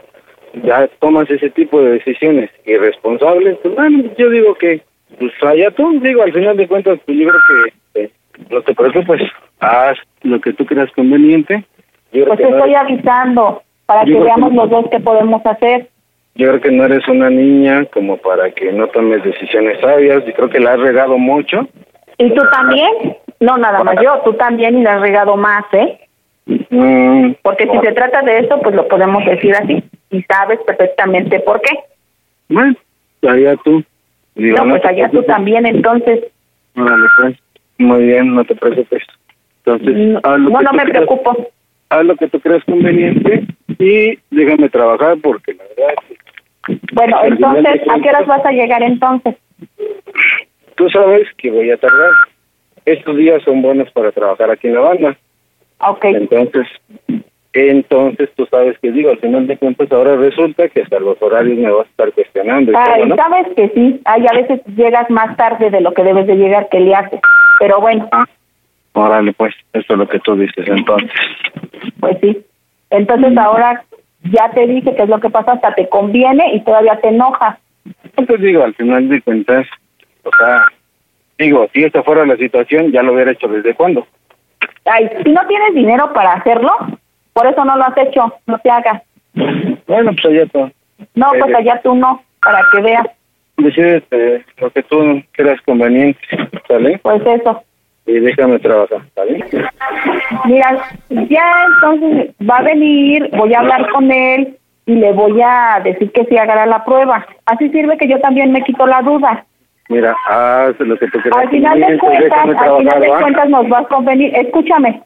[0.63, 4.83] ya tomas ese tipo de decisiones irresponsables, pues bueno, yo digo que,
[5.19, 7.41] pues allá tú, digo, al final de cuentas, pues yo creo
[7.95, 8.11] que eh,
[8.51, 9.23] no te preocupes,
[9.61, 11.65] haz lo que tú creas conveniente.
[12.13, 15.45] Yo Pues te no estoy eres, avisando para Yo que veamos los dos qué podemos
[15.47, 15.89] hacer.
[16.35, 20.33] yo creo que no eres una niña como para que no tomes decisiones sabias, y
[20.33, 21.67] creo que la has regado mucho.
[22.19, 23.17] ¿Y tú también?
[23.41, 26.01] No, nada más yo, tú también y la has regado más, ¿eh?
[26.71, 29.83] Mm, Porque si se trata de eso, pues lo podemos decir así.
[30.11, 31.71] Y sabes perfectamente por qué.
[32.49, 32.75] Bueno,
[33.29, 33.83] allá tú.
[34.39, 36.25] Digo, No, pues allá tú también, entonces.
[36.77, 37.37] Órale, pues.
[37.79, 39.03] Muy bien, no te preocupes.
[39.65, 41.51] Entonces, No, haz lo no, que no me creas- preocupo.
[41.91, 43.45] Haz lo que tú creas conveniente
[43.79, 45.95] y déjame trabajar porque la verdad,
[46.93, 49.37] Bueno, entonces, ¿a qué horas vas a llegar entonces?
[50.75, 52.11] tú sabes que voy a tardar.
[52.85, 55.17] Estos días son buenos para trabajar aquí en la banda.
[55.81, 56.05] Ok.
[56.05, 56.67] Entonces,
[57.59, 61.59] entonces tú sabes que digo, al final de cuentas ahora resulta que hasta los horarios
[61.59, 63.17] me vas a estar cuestionando y Ay, todo, ¿no?
[63.17, 64.01] sabes que sí.
[64.05, 67.21] Ay, a veces llegas más tarde de lo que debes de llegar, que le haces.
[67.59, 68.09] Pero bueno,
[68.93, 71.11] Órale, pues, eso es lo que tú dices entonces.
[72.01, 72.45] pues sí.
[72.91, 73.85] Entonces ahora
[74.25, 77.59] ya te dije qué es lo que pasa, hasta te conviene y todavía te enoja.
[78.17, 79.67] Entonces digo, al final de cuentas,
[80.25, 80.65] o sea,
[81.39, 84.07] digo, si esta fuera la situación, ya lo hubiera hecho desde cuándo.
[84.85, 86.73] Ay, si no tienes dinero para hacerlo,
[87.39, 89.01] por eso no lo has hecho, no te hagas.
[89.87, 90.71] Bueno, pues allá tú.
[91.15, 93.07] No, pues Eh, allá tú no, para que veas.
[93.59, 96.19] Decides eh, lo que tú creas conveniente,
[96.67, 96.99] ¿sale?
[96.99, 97.63] Pues eso.
[98.07, 99.45] Y déjame trabajar, ¿sale?
[100.47, 100.77] Mira,
[101.11, 106.11] ya entonces va a venir, voy a hablar con él y le voy a decir
[106.11, 107.25] que sí haga la prueba.
[107.47, 109.45] Así sirve que yo también me quito la duda.
[109.91, 113.73] Mira, haz lo que tú creas Al final de cuentas, al final de cuentas nos
[113.73, 114.35] va a convenir.
[114.35, 115.03] Escúchame.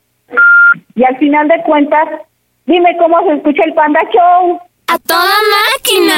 [0.95, 2.09] Y al final de cuentas,
[2.66, 4.61] dime cómo se escucha el Panda Show.
[4.89, 5.35] ¡A toda
[5.75, 6.14] máquina!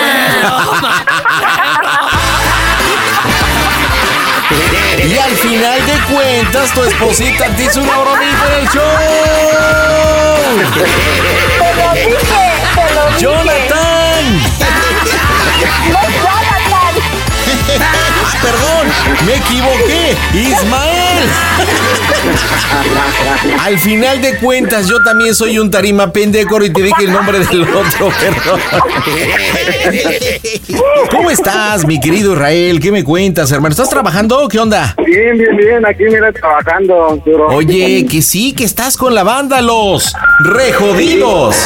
[4.98, 8.82] Y al final de cuentas, tu esposita te hizo una bromita en el show.
[11.58, 12.16] Te lo dije,
[12.74, 13.18] te lo dije.
[13.18, 14.24] ¡Jonathan!
[15.90, 16.00] No,
[17.68, 18.13] Jonathan.
[18.26, 18.86] Ah, perdón,
[19.26, 20.16] me equivoqué.
[20.32, 21.28] Ismael.
[23.60, 27.38] Al final de cuentas, yo también soy un tarima pendécoro y te dije el nombre
[27.40, 28.60] del otro, perdón.
[31.10, 32.80] ¿Cómo estás, mi querido Israel?
[32.80, 33.72] ¿Qué me cuentas, hermano?
[33.72, 34.48] ¿Estás trabajando?
[34.48, 34.94] ¿Qué onda?
[35.04, 37.48] Bien, bien, bien, aquí mira trabajando, duro.
[37.48, 41.56] Oye, que sí, que estás con la banda, los rejodidos.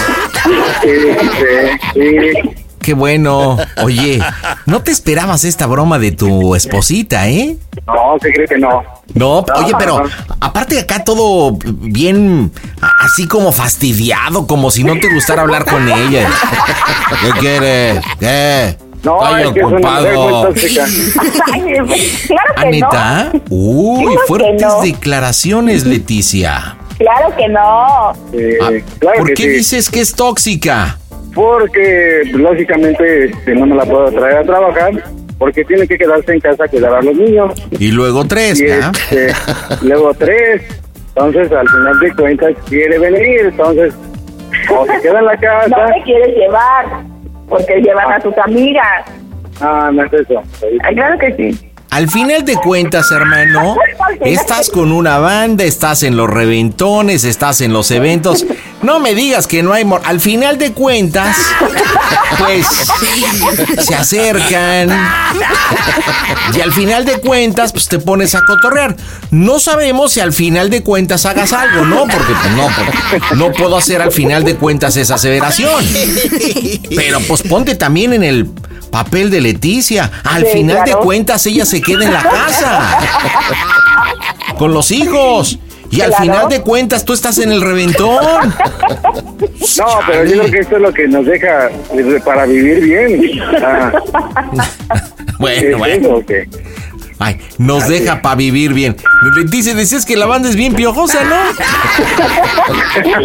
[0.83, 0.91] Sí,
[1.33, 1.49] sí,
[1.95, 2.68] sí.
[2.81, 3.57] Qué bueno.
[3.83, 4.21] Oye,
[4.67, 7.57] no te esperabas esta broma de tu esposita, ¿eh?
[7.87, 8.83] No, se cree que no.
[9.15, 10.03] No, oye, pero
[10.41, 12.53] aparte acá todo bien,
[13.05, 16.29] así como fastidiado, como si no te gustara hablar con ella.
[17.23, 18.01] ¿Qué quiere?
[18.21, 18.77] ¿Qué?
[19.03, 20.47] No, Ay, es que es una mujer muy ocupado.
[20.49, 20.85] tóxica.
[21.53, 21.63] Ay,
[22.27, 23.31] claro ¿Ah, que neta?
[23.33, 23.41] no.
[23.51, 24.81] Uy, Claro fuertes no.
[24.83, 26.77] declaraciones, Leticia.
[26.99, 28.13] Claro que no.
[28.33, 29.49] Eh, Ah, claro ¿Por que qué sí.
[29.51, 30.99] dices que es tóxica?
[31.39, 34.91] Porque, pues, lógicamente, este, no me la puedo traer a trabajar
[35.39, 37.55] porque tiene que quedarse en casa a cuidar a los niños.
[37.79, 39.33] Y luego tres, Y este,
[39.83, 40.63] luego tres.
[41.15, 43.43] Entonces, al final de cuentas, quiere venir.
[43.43, 43.95] Entonces,
[44.69, 45.69] o se queda en la casa.
[45.69, 46.87] No te quieres llevar.
[47.49, 49.05] Porque llevan a tus amigas.
[49.61, 50.43] Ah, no es eso.
[50.83, 51.68] Ay, claro que sí.
[51.91, 53.75] Al final de cuentas, hermano,
[54.21, 58.45] estás con una banda, estás en los reventones, estás en los eventos.
[58.83, 59.85] No me digas que no hay...
[59.85, 61.37] mor- Al final de cuentas,
[62.39, 62.67] pues
[63.87, 64.91] se acercan.
[66.57, 68.95] Y al final de cuentas, pues te pones a cotorrear.
[69.31, 72.03] No sabemos si al final de cuentas hagas algo, ¿no?
[72.07, 75.85] Porque pues, no, porque no puedo hacer al final de cuentas esa aseveración.
[76.95, 78.49] Pero pues ponte también en el
[78.91, 80.11] papel de Leticia.
[80.25, 82.99] Al Sí, final de cuentas ella se queda en la casa.
[84.59, 85.59] Con los hijos.
[85.91, 88.19] Y al final de cuentas tú estás en el reventón.
[89.79, 93.41] No, pero yo creo que esto es lo que nos deja eh, para vivir bien.
[93.65, 93.93] Ah,
[95.39, 96.19] Bueno, ¿es bueno.
[96.19, 96.25] eso?
[97.21, 98.97] Ay, nos deja para vivir bien.
[99.51, 101.35] Dice, decías que la banda es bien piojosa, ¿no?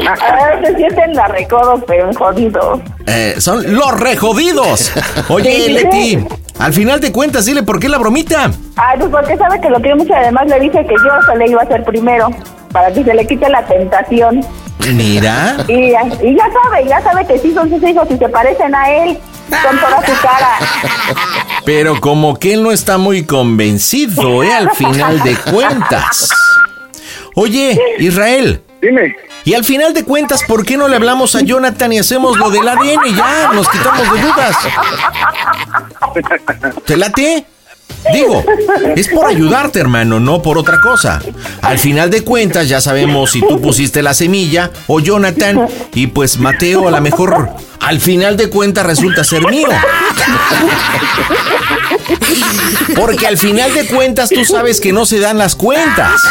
[0.09, 2.79] A ver, se sienten la recodos, pero en jodidos.
[3.05, 4.91] Eh, son los rejodidos.
[5.29, 5.71] Oye, Sí.
[5.73, 6.25] Leti,
[6.59, 8.51] al final de cuentas, dile por qué la bromita.
[8.75, 10.13] Ay, pues porque sabe que lo quiere mucho.
[10.15, 12.29] Además, le dije que yo se le iba a hacer primero.
[12.71, 14.43] Para que se le quite la tentación.
[14.93, 15.57] Mira.
[15.67, 18.89] Y, y ya sabe, ya sabe que sí son sus hijos y se parecen a
[18.91, 19.17] él
[19.49, 20.57] con toda su cara.
[21.65, 24.53] Pero como que él no está muy convencido, ¿eh?
[24.53, 26.29] Al final de cuentas.
[27.35, 28.61] Oye, Israel.
[28.81, 29.15] Dime.
[29.45, 32.49] Y al final de cuentas, ¿por qué no le hablamos a Jonathan y hacemos lo
[32.49, 33.51] del ADN y ya?
[33.53, 34.57] Nos quitamos de dudas.
[36.85, 37.45] ¿Te late?
[38.11, 38.43] Digo,
[38.95, 41.21] es por ayudarte, hermano, no por otra cosa.
[41.61, 46.37] Al final de cuentas, ya sabemos si tú pusiste la semilla o Jonathan, y pues
[46.37, 49.67] Mateo a lo mejor al final de cuentas resulta ser mío.
[52.95, 56.21] Porque al final de cuentas tú sabes que no se dan las cuentas.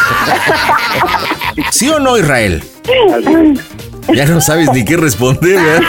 [1.71, 2.63] ¿Sí o no, Israel?
[4.15, 5.81] Ya no sabes ni qué responder, ¿verdad?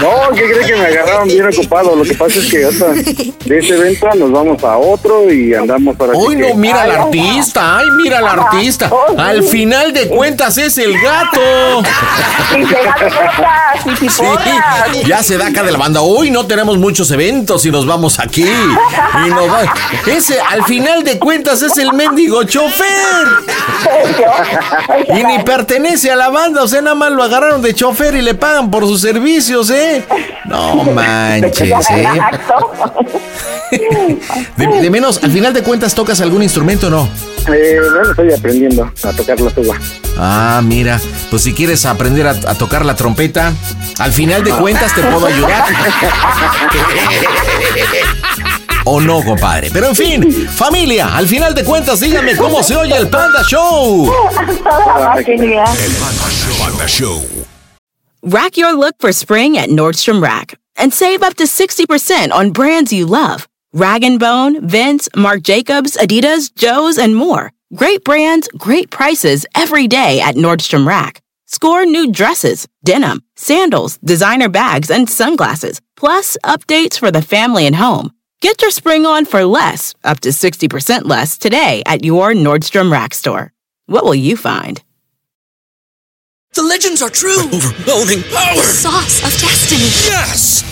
[0.00, 1.96] No, ¿qué cree que me agarraron bien ocupado?
[1.96, 5.96] Lo que pasa es que hasta de ese evento nos vamos a otro y andamos
[5.96, 8.90] para Hoy no, mira al artista, ay, mira al artista.
[9.18, 11.40] Al final de cuentas es el gato.
[14.08, 16.00] Sí, ya se da acá de la banda.
[16.02, 18.44] Hoy no tenemos muchos eventos y nos vamos aquí.
[18.44, 19.72] Y nos va-
[20.06, 23.26] Ese, al final de cuentas, es el mendigo chofer.
[25.08, 28.22] Y ni pertenece a la banda, o sea, nada más lo agarraron de chofer y
[28.22, 30.04] le pagan por sus servicios, ¿eh?
[30.44, 32.08] No manches, ¿eh?
[34.58, 37.08] De, de menos, al final de cuentas, ¿tocas algún instrumento o no?
[37.50, 39.76] Eh, bueno, estoy aprendiendo a tocar la tuba.
[40.18, 43.50] Ah, mira, pues si quieres aprender a, a tocar la trompeta,
[43.98, 45.64] al final de cuentas te puedo ayudar.
[48.84, 49.70] O no, compadre.
[49.72, 54.12] Pero en fin, familia, al final de cuentas, díganme cómo se oye el Panda Show.
[56.58, 57.22] Panda Show.
[58.24, 62.92] Rack your look for spring at Nordstrom Rack and save up to 60% on brands
[62.92, 63.46] you love.
[63.72, 67.52] Rag & Bone, Vince, Marc Jacobs, Adidas, Joe's, and more.
[67.74, 71.22] Great brands, great prices every day at Nordstrom Rack.
[71.46, 77.76] Score new dresses, denim, sandals, designer bags, and sunglasses, plus updates for the family and
[77.76, 78.10] home.
[78.42, 83.14] Get your spring on for less, up to 60% less, today at your Nordstrom Rack
[83.14, 83.52] store.
[83.86, 84.82] What will you find?
[86.54, 87.38] The legends are true.
[87.38, 88.56] overwhelming power!
[88.56, 89.82] The Sauce of destiny.
[90.10, 90.71] Yes!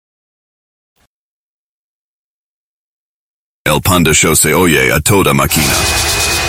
[3.73, 5.63] El Panda Show se oye a toda máquina.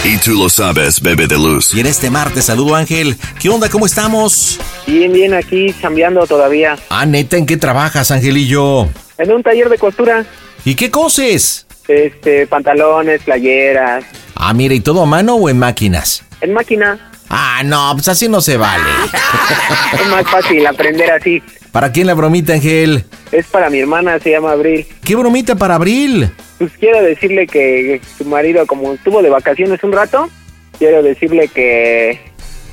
[0.02, 1.72] Y tú lo sabes, bebé de luz.
[1.72, 3.16] Y en este martes, saludo Ángel.
[3.40, 3.68] ¿Qué onda?
[3.68, 4.58] ¿Cómo estamos?
[4.88, 6.76] Bien, bien, aquí cambiando todavía.
[6.88, 8.88] Ah, neta, ¿en qué trabajas, Angelillo?
[9.18, 10.24] En un taller de costura.
[10.64, 11.64] ¿Y qué coses?
[11.86, 14.04] Este, pantalones, playeras.
[14.34, 16.24] Ah, mira, ¿y todo a mano o en máquinas?
[16.40, 17.12] En máquina.
[17.28, 18.90] Ah, no, pues así no se vale.
[19.92, 21.40] es más fácil aprender así.
[21.72, 23.04] ¿Para quién la bromita, Ángel?
[23.32, 24.86] Es para mi hermana, se llama Abril.
[25.02, 26.30] ¿Qué bromita para Abril?
[26.58, 30.28] Pues quiero decirle que su marido, como estuvo de vacaciones un rato,
[30.78, 32.20] quiero decirle que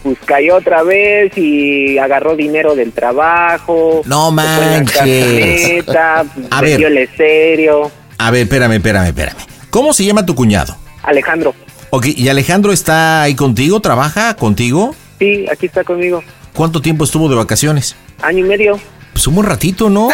[0.04, 4.02] pues cayó otra vez y agarró dinero del trabajo.
[4.06, 5.86] No manches.
[5.88, 6.84] a ver.
[6.84, 7.90] el estéreo.
[8.18, 9.38] A ver, espérame, espérame, espérame.
[9.70, 10.76] ¿Cómo se llama tu cuñado?
[11.04, 11.56] Alejandro.
[11.90, 13.80] Ok, ¿y Alejandro está ahí contigo?
[13.80, 14.94] ¿Trabaja contigo?
[15.20, 16.22] Sí, aquí está conmigo.
[16.54, 17.96] ¿Cuánto tiempo estuvo de vacaciones?
[18.22, 18.80] Año y medio.
[19.14, 20.10] Pues un buen ratito, ¿no?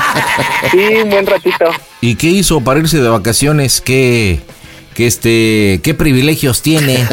[0.70, 1.66] sí, un buen ratito.
[2.00, 3.80] ¿Y qué hizo para irse de vacaciones?
[3.80, 4.40] ¿Qué,
[4.94, 7.06] qué, este, qué privilegios tiene?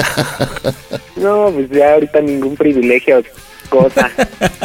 [1.15, 3.23] no, pues ya ahorita ningún privilegio,
[3.69, 4.09] cosa.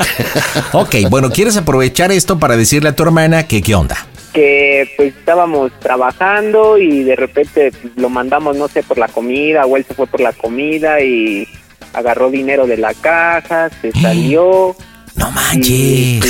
[0.73, 4.07] ok, bueno, ¿quieres aprovechar esto para decirle a tu hermana que qué onda?
[4.33, 9.67] que pues estábamos trabajando y de repente pues, lo mandamos no sé por la comida
[9.67, 11.47] o él se fue por la comida y
[11.93, 14.75] agarró dinero de la caja, se salió.
[15.15, 16.25] No manches.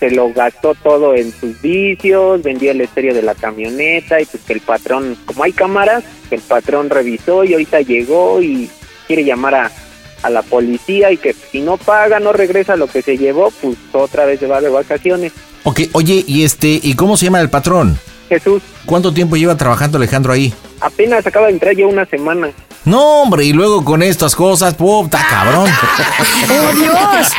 [0.00, 4.42] se lo gastó todo en sus vicios, vendió el estéreo de la camioneta y pues
[4.42, 8.68] que el patrón, como hay cámaras, el patrón revisó y ahorita llegó y
[9.06, 9.72] quiere llamar a,
[10.22, 13.76] a la policía y que si no paga, no regresa lo que se llevó, pues
[13.92, 15.32] otra vez se va de vacaciones.
[15.62, 17.98] Ok, oye, y este, ¿y cómo se llama el patrón?
[18.28, 18.62] Jesús.
[18.86, 20.52] ¿Cuánto tiempo lleva trabajando Alejandro ahí?
[20.80, 22.50] Apenas acaba de entrar ya una semana.
[22.84, 25.70] No, hombre, y luego con estas cosas, puta cabrón.
[26.50, 27.32] ¡Oh, Dios!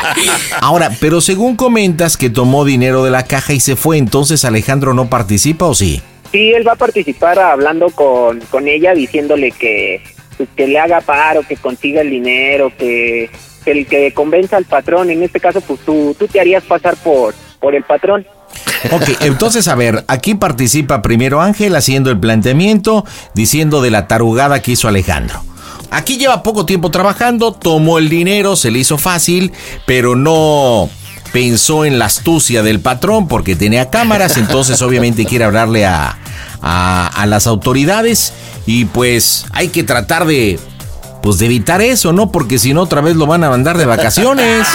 [0.59, 4.95] Ahora, pero según comentas que tomó dinero de la caja y se fue, entonces Alejandro
[4.95, 6.01] no participa o sí?
[6.31, 10.01] Sí, él va a participar hablando con, con ella, diciéndole que,
[10.35, 13.29] pues, que le haga paro, que consiga el dinero, que,
[13.63, 16.95] que el que convenza al patrón, en este caso, pues tú, tú te harías pasar
[16.97, 18.25] por, por el patrón.
[18.91, 24.61] Ok, entonces a ver, aquí participa primero Ángel haciendo el planteamiento, diciendo de la tarugada
[24.61, 25.43] que hizo Alejandro.
[25.91, 29.53] Aquí lleva poco tiempo trabajando, tomó el dinero, se le hizo fácil,
[29.85, 30.89] pero no
[31.31, 36.17] pensó en la astucia del patrón porque tenía cámaras, entonces obviamente quiere hablarle a,
[36.61, 38.33] a, a las autoridades
[38.65, 40.59] y pues hay que tratar de
[41.25, 42.31] pues de evitar eso, ¿no?
[42.31, 44.67] Porque si no, otra vez lo van a mandar de vacaciones.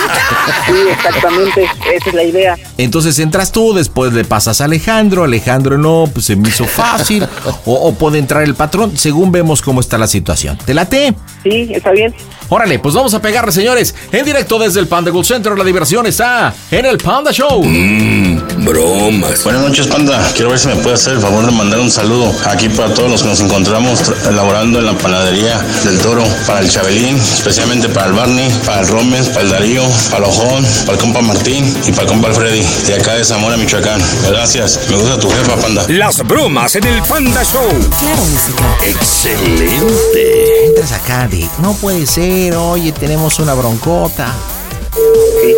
[0.67, 2.59] Sí, exactamente, esa es la idea.
[2.77, 7.25] Entonces entras tú, después le pasas a Alejandro, Alejandro no, pues se me hizo fácil,
[7.65, 10.59] o, puede entrar el patrón, según vemos cómo está la situación.
[10.65, 11.15] ¿Te late?
[11.45, 12.13] Sí, está bien.
[12.49, 13.95] Órale, pues vamos a pegarle, señores.
[14.11, 17.63] En directo desde el Panda Gold Center, la diversión está en el Panda Show.
[17.63, 19.45] Mmm, bromas.
[19.45, 20.21] Buenas noches, Panda.
[20.35, 23.09] Quiero ver si me puede hacer el favor de mandar un saludo aquí para todos
[23.09, 28.07] los que nos encontramos elaborando en la panadería del Toro para el Chabelín, especialmente para
[28.07, 31.65] el Barney, para el Romes, para el Darío, para el Ojón, para el compa Martín
[31.87, 34.01] y para el compa Freddy, de acá de Zamora, Michoacán.
[34.29, 35.85] Gracias, me gusta tu jefa, Panda.
[35.89, 37.69] Las bromas en el Panda Show.
[37.99, 38.77] Claro, música.
[38.85, 40.67] Excelente.
[40.67, 44.35] Entras acá de, no puede ser, oye, tenemos una broncota.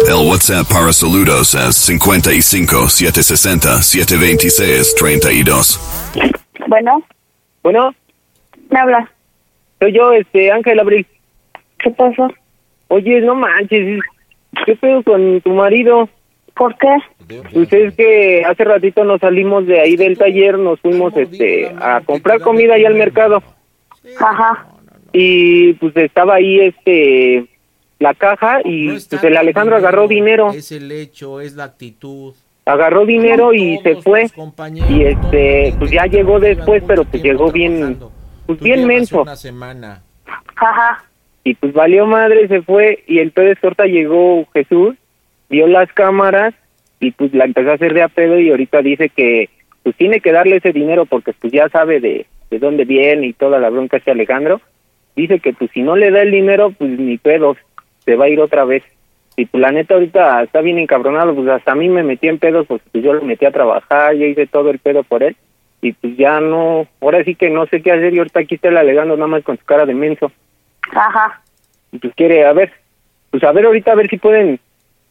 [0.06, 5.80] El WhatsApp para saludos es 55 760 726 32.
[6.68, 7.02] Bueno.
[7.62, 7.94] Bueno.
[8.70, 9.10] ¿Me habla?
[9.82, 11.04] Soy yo, este, Ángel Abril.
[11.80, 12.28] ¿Qué pasó?
[12.86, 14.00] Oye, no manches,
[14.64, 16.08] ¿qué pedo con tu marido?
[16.54, 16.94] ¿Por qué?
[17.52, 22.00] Pues es que hace ratito nos salimos de ahí del taller, nos fuimos este a
[22.02, 23.42] comprar comida ahí al mercado.
[24.20, 24.68] Ajá.
[25.12, 27.46] Y pues estaba ahí este
[27.98, 30.52] la caja y pues el Alejandro agarró dinero.
[30.52, 32.34] Es el hecho, es la actitud.
[32.66, 34.26] Agarró dinero y se fue.
[34.88, 37.98] Y este pues ya llegó después, pero pues llegó bien
[38.58, 39.22] pues bien menso.
[39.22, 40.02] Una semana.
[40.56, 41.04] Ajá.
[41.44, 44.94] Y pues valió madre, se fue y entonces corta llegó Jesús,
[45.48, 46.54] vio las cámaras
[47.00, 49.50] y pues la empezó a hacer de a pedo y ahorita dice que
[49.82, 53.32] pues tiene que darle ese dinero porque pues ya sabe de, de dónde viene y
[53.32, 54.60] toda la bronca este Alejandro.
[55.16, 57.56] Dice que pues si no le da el dinero pues ni pedo,
[58.04, 58.84] se va a ir otra vez.
[59.36, 62.38] Y pues la neta ahorita está bien encabronado, pues hasta a mí me metí en
[62.38, 65.36] pedos, pues, pues yo lo metí a trabajar, yo hice todo el pedo por él.
[65.82, 68.68] Y pues ya no, ahora sí que no sé qué hacer y ahorita aquí está
[68.68, 70.30] él alegando nada más con su cara de menso.
[70.92, 71.42] Ajá.
[71.90, 72.72] Y pues quiere, a ver,
[73.30, 74.60] pues a ver ahorita a ver si pueden,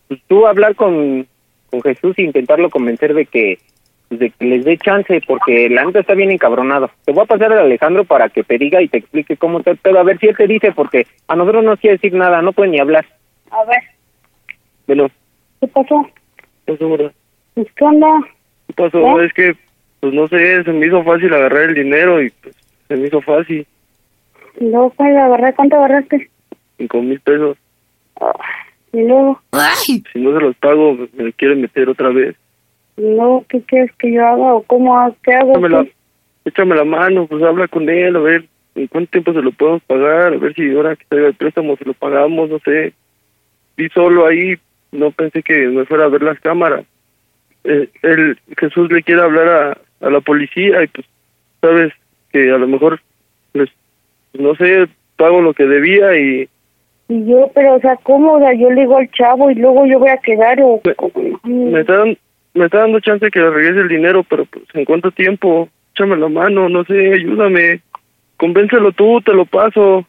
[0.07, 1.27] pues tú hablar con,
[1.69, 3.59] con Jesús e intentarlo convencer de que,
[4.07, 6.89] pues, de que les dé chance, porque la neta está bien encabronado.
[7.03, 9.71] Te voy a pasar a Alejandro para que te diga y te explique cómo está
[9.71, 12.41] el pedo, a ver si él te dice, porque a nosotros no quiere decir nada,
[12.41, 13.05] no puede ni hablar.
[13.51, 13.83] A ver,
[14.87, 15.09] Velo.
[15.59, 16.09] ¿qué pasó?
[16.65, 17.11] ¿Qué pasó?
[17.53, 18.07] Pues, ¿Qué onda?
[18.67, 19.21] ¿Qué pasó?
[19.21, 19.53] Es que,
[20.01, 22.55] pues no sé, se me hizo fácil agarrar el dinero y pues
[22.87, 23.65] se me hizo fácil.
[24.59, 25.53] Y luego, ¿cuál agarré?
[25.53, 26.29] ¿Cuánto agarraste?
[26.77, 27.57] Cinco mil pesos.
[28.93, 29.39] Y luego,
[29.85, 32.35] Si no se los pago, me lo quieren meter otra vez.
[32.97, 35.51] luego, ¿qué quieres que yo haga o cómo qué hago?
[35.51, 35.85] Échame la,
[36.43, 38.45] échame la mano, pues habla con él, a ver
[38.75, 41.77] en cuánto tiempo se lo podemos pagar, a ver si ahora que traiga el préstamo
[41.77, 42.93] se lo pagamos, no sé.
[43.77, 44.57] Vi solo ahí,
[44.91, 46.85] no pensé que me fuera a ver las cámaras.
[47.63, 51.05] Eh, el Jesús le quiere hablar a, a la policía y pues
[51.61, 51.93] sabes
[52.31, 52.99] que a lo mejor,
[53.53, 53.69] pues,
[54.33, 54.87] no sé,
[55.17, 56.47] pago lo que debía y
[57.09, 58.33] Y yo, pero, o sea, ¿cómo?
[58.33, 60.81] O sea, yo le digo al chavo y luego yo voy a quedar o...
[61.43, 62.17] me está, dan-
[62.53, 66.15] me está dando chance que le regrese el dinero, pero pues en cuánto tiempo, échame
[66.17, 67.81] la mano, no sé, ayúdame,
[68.37, 70.05] convéncelo tú, te lo paso.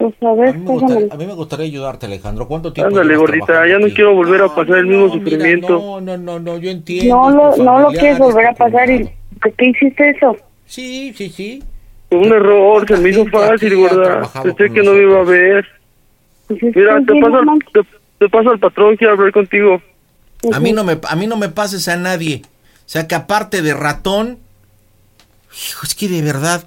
[0.00, 2.48] Pues a ver, A mí, me gustaría, a mí me gustaría ayudarte, Alejandro.
[2.48, 3.96] ¿Cuánto tiempo Ándale, gordita, ya no aquí?
[3.96, 5.68] quiero volver a pasar el mismo sufrimiento.
[5.78, 7.14] No, no, no, no, yo entiendo.
[7.14, 9.10] No lo, no lo familiar, quieres es volver a pasar y...
[9.42, 10.38] ¿Por qué hiciste eso?
[10.64, 11.62] Sí, sí, sí.
[12.08, 14.26] Fue un error, se me hizo fácil, gorda.
[14.42, 15.66] Pensé que no me iba a ver.
[16.48, 17.80] Pues es Mira, te paso, al, te,
[18.20, 19.82] te paso al patrón, quiero hablar contigo.
[20.50, 22.40] A mí no me, a mí no me pases a nadie.
[22.46, 22.48] O
[22.86, 24.38] sea que aparte de ratón,
[25.52, 26.64] hijo, es que de verdad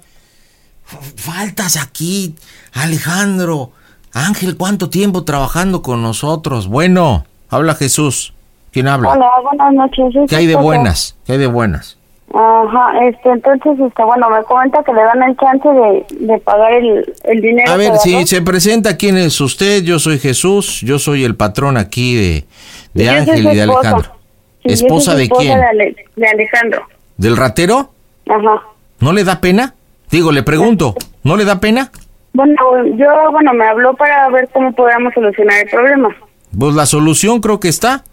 [0.84, 2.34] faltas aquí,
[2.72, 3.70] Alejandro,
[4.12, 6.68] Ángel, ¿cuánto tiempo trabajando con nosotros?
[6.68, 8.32] Bueno, habla Jesús.
[8.72, 9.10] ¿Quién habla?
[9.10, 10.14] Hola, buenas noches.
[10.28, 11.16] ¿Qué hay de buenas?
[11.26, 11.96] ¿Qué hay de buenas?
[12.32, 16.72] Ajá, este, entonces, este, bueno, me comenta que le dan el chance de, de pagar
[16.72, 17.70] el, el dinero.
[17.70, 21.76] A ver, si se presenta quién es usted, yo soy Jesús, yo soy el patrón
[21.76, 22.44] aquí
[22.92, 23.62] de, Ángel y de.
[23.62, 24.16] Alejandro.
[24.64, 25.58] Sí, ¿Esposa de esposa quién?
[25.60, 26.82] De, Ale- de Alejandro.
[27.16, 27.92] ¿Del ratero?
[28.28, 28.62] Ajá.
[28.98, 29.74] ¿No le da pena?
[30.14, 30.94] Digo, le pregunto,
[31.24, 31.90] ¿no le da pena?
[32.34, 32.54] Bueno,
[32.96, 36.08] yo, bueno, me habló para ver cómo podíamos solucionar el problema.
[36.56, 38.04] Pues la solución creo que está.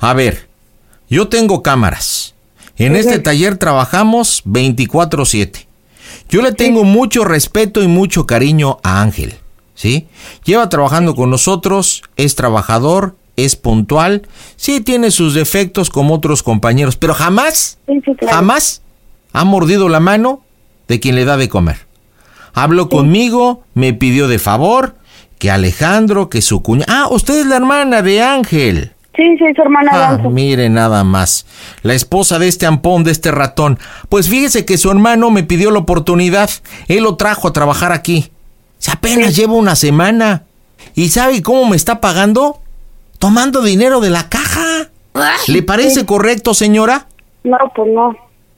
[0.00, 0.48] A ver,
[1.08, 2.34] yo tengo cámaras.
[2.76, 5.68] En este taller trabajamos 24/7.
[6.28, 9.34] Yo le tengo mucho respeto y mucho cariño a Ángel,
[9.76, 10.08] ¿sí?
[10.44, 14.26] Lleva trabajando con nosotros, es trabajador, es puntual,
[14.56, 18.34] sí tiene sus defectos como otros compañeros, pero jamás, Sí, sí, claro.
[18.38, 18.82] jamás
[19.32, 20.43] ha mordido la mano
[20.88, 21.78] de quien le da de comer.
[22.52, 24.96] Habló conmigo, me pidió de favor
[25.38, 26.84] que Alejandro, que su cuña...
[26.88, 28.92] Ah, usted es la hermana de Ángel.
[29.16, 30.30] Sí, sí, su hermana Ah, Alonso.
[30.30, 31.46] mire nada más.
[31.82, 33.78] La esposa de este ampón, de este ratón.
[34.08, 36.50] Pues fíjese que su hermano me pidió la oportunidad.
[36.88, 38.30] Él lo trajo a trabajar aquí.
[38.78, 40.44] Se apenas lleva una semana.
[40.94, 42.60] ¿Y sabe cómo me está pagando?
[43.18, 44.90] Tomando dinero de la caja.
[45.46, 47.06] ¿Le parece correcto, señora?
[47.44, 48.16] No, pues no.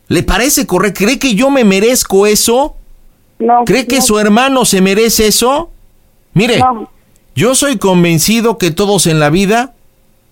[0.08, 1.04] ¿Le parece correcto?
[1.04, 2.76] ¿Cree que yo me merezco eso?
[3.38, 3.64] No.
[3.64, 4.02] ¿Cree que no.
[4.02, 5.70] su hermano se merece eso?
[6.32, 6.88] Mire, No.
[7.34, 9.74] yo soy convencido que todos en la vida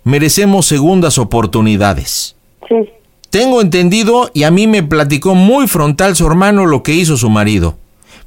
[0.04, 2.36] merecemos segundas oportunidades.
[2.68, 2.76] Sí.
[3.30, 7.30] Tengo entendido y a mí me platicó muy frontal su hermano lo que hizo su
[7.30, 7.76] marido.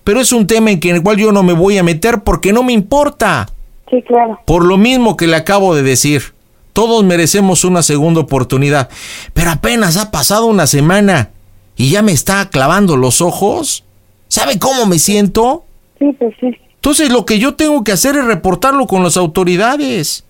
[0.04, 2.24] Pero es un tema en que- en el cual yo no me voy a meter
[2.24, 3.50] porque no me importa.
[3.90, 4.40] Sí, claro.
[4.46, 6.34] Por lo mismo que le acabo de decir.
[6.74, 8.90] Todos merecemos una segunda oportunidad.
[9.34, 11.30] Pero apenas ha pasado una semana
[11.78, 13.84] y ya me está clavando los ojos.
[14.28, 15.64] ¿Sabe cómo me siento?
[16.00, 16.48] Sí, pues sí.
[16.76, 20.26] Entonces lo que yo tengo que hacer es reportarlo con las autoridades.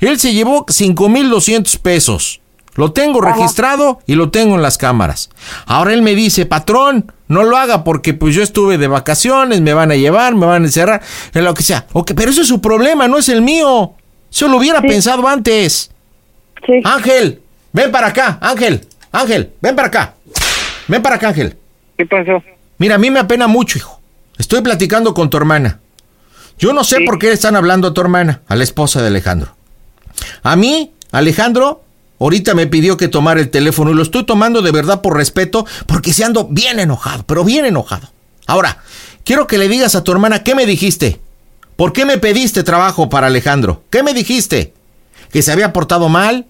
[0.00, 2.40] Él se llevó 5.200 pesos.
[2.74, 5.30] Lo tengo registrado y lo tengo en las cámaras.
[5.66, 9.74] Ahora él me dice, patrón, no lo haga porque pues yo estuve de vacaciones, me
[9.74, 11.02] van a llevar, me van a encerrar,
[11.34, 11.86] en lo que sea.
[11.92, 13.92] Ok, pero eso es su problema, no es el mío.
[14.30, 15.90] Yo lo hubiera pensado antes.
[16.84, 20.14] Ángel, ven para acá, Ángel, Ángel, ven para acá.
[20.92, 21.56] Ven para acá, Ángel.
[21.96, 22.42] ¿Qué pasó?
[22.76, 24.02] Mira, a mí me apena mucho, hijo.
[24.36, 25.80] Estoy platicando con tu hermana.
[26.58, 29.56] Yo no sé por qué están hablando a tu hermana, a la esposa de Alejandro.
[30.42, 31.82] A mí, Alejandro,
[32.20, 35.64] ahorita me pidió que tomara el teléfono y lo estoy tomando de verdad por respeto
[35.86, 38.10] porque se ando bien enojado, pero bien enojado.
[38.46, 38.82] Ahora,
[39.24, 41.22] quiero que le digas a tu hermana qué me dijiste.
[41.76, 43.82] ¿Por qué me pediste trabajo para Alejandro?
[43.88, 44.74] ¿Qué me dijiste?
[45.30, 46.44] Que se había portado mal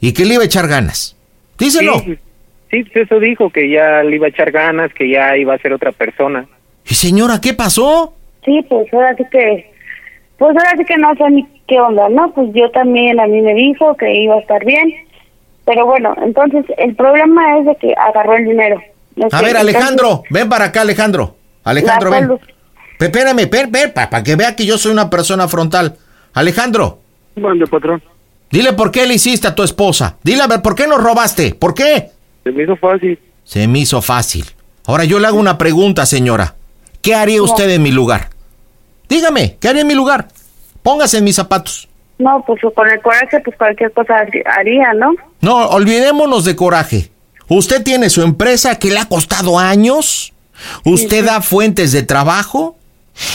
[0.00, 1.14] y que le iba a echar ganas.
[1.58, 2.00] Díselo.
[2.00, 2.18] Sí,
[2.74, 5.58] sí, pues eso dijo, que ya le iba a echar ganas, que ya iba a
[5.58, 6.46] ser otra persona.
[6.86, 8.14] Y señora, ¿qué pasó?
[8.44, 9.72] Sí, pues ahora sí que...
[10.38, 12.08] Pues ahora sí que no sé ni ¿qué onda?
[12.08, 14.92] No, pues yo también, a mí me dijo que iba a estar bien.
[15.64, 18.82] Pero bueno, entonces el problema es de que agarró el dinero.
[19.30, 21.36] A ver, Alejandro, ven para acá, Alejandro.
[21.62, 22.38] Alejandro, ven.
[22.98, 23.48] Espérame,
[23.94, 25.96] para que vea que yo soy una persona frontal.
[26.34, 26.98] Alejandro.
[27.36, 28.02] Mande, patrón.
[28.50, 30.18] Dile por qué le hiciste a tu esposa.
[30.22, 31.54] Dile a ver, ¿por qué nos robaste?
[31.54, 32.10] ¿Por qué?
[32.44, 33.18] Se me hizo fácil.
[33.44, 34.44] Se me hizo fácil.
[34.86, 36.54] Ahora yo le hago una pregunta, señora.
[37.00, 38.30] ¿Qué haría usted en mi lugar?
[39.08, 40.28] Dígame, ¿qué haría en mi lugar?
[40.82, 41.88] Póngase en mis zapatos.
[42.18, 44.14] No, pues con el coraje, pues cualquier cosa
[44.46, 45.14] haría, ¿no?
[45.40, 47.10] No, olvidémonos de coraje.
[47.48, 50.32] Usted tiene su empresa que le ha costado años.
[50.84, 52.78] Usted da fuentes de trabajo.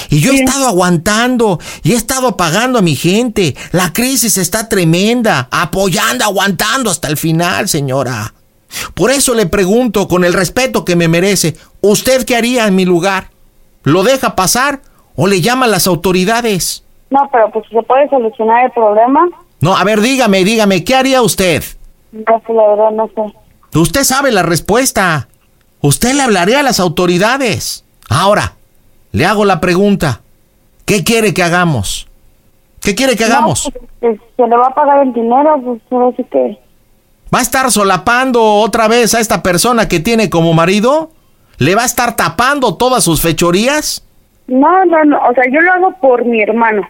[0.10, 3.56] Y yo he estado aguantando y he estado pagando a mi gente.
[3.72, 8.34] La crisis está tremenda, apoyando, aguantando hasta el final, señora.
[8.94, 12.86] Por eso le pregunto, con el respeto que me merece, ¿usted qué haría en mi
[12.86, 13.30] lugar?
[13.84, 14.82] ¿Lo deja pasar
[15.16, 16.84] o le llama a las autoridades?
[17.10, 19.28] No, pero pues se puede solucionar el problema.
[19.62, 21.64] No, a ver, dígame, dígame, ¿qué haría usted?
[22.12, 23.78] No, la verdad no sé.
[23.78, 25.28] Usted sabe la respuesta.
[25.82, 27.86] Usted le hablaría a las autoridades.
[28.10, 28.56] Ahora,
[29.12, 30.22] le hago la pregunta.
[30.86, 32.08] ¿Qué quiere que hagamos?
[32.82, 33.72] ¿Qué quiere que hagamos?
[34.00, 36.60] Pues, se le va a pagar el dinero, pues no sé qué.
[37.34, 41.12] ¿Va a estar solapando otra vez a esta persona que tiene como marido?
[41.58, 44.04] ¿Le va a estar tapando todas sus fechorías?
[44.48, 45.18] No, no, no.
[45.30, 46.88] O sea, yo lo hago por mi hermano.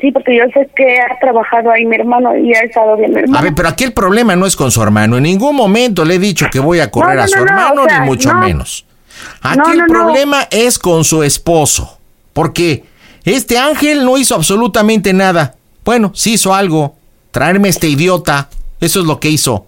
[0.00, 3.20] Sí, porque yo sé que ha trabajado ahí mi hermano y ha estado bien mi
[3.20, 3.38] hermano.
[3.38, 5.16] A ver, pero aquí el problema no es con su hermano.
[5.16, 8.34] En ningún momento le he dicho que voy a correr a su hermano, ni mucho
[8.34, 8.84] menos.
[9.40, 11.98] Aquí el problema es con su esposo.
[12.32, 12.84] Porque
[13.24, 15.56] este ángel no hizo absolutamente nada.
[15.84, 16.94] Bueno, sí hizo algo.
[17.30, 18.48] Traerme este idiota.
[18.80, 19.67] Eso es lo que hizo.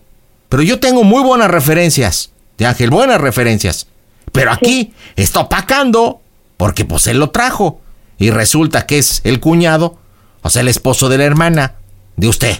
[0.50, 2.34] Pero yo tengo muy buenas referencias.
[2.58, 3.88] De Ángel, buenas referencias.
[4.32, 6.20] Pero aquí está opacando.
[6.58, 7.80] Porque pues él lo trajo.
[8.18, 9.96] Y resulta que es el cuñado
[10.42, 11.74] o sea, el esposo de la hermana
[12.16, 12.54] de usted.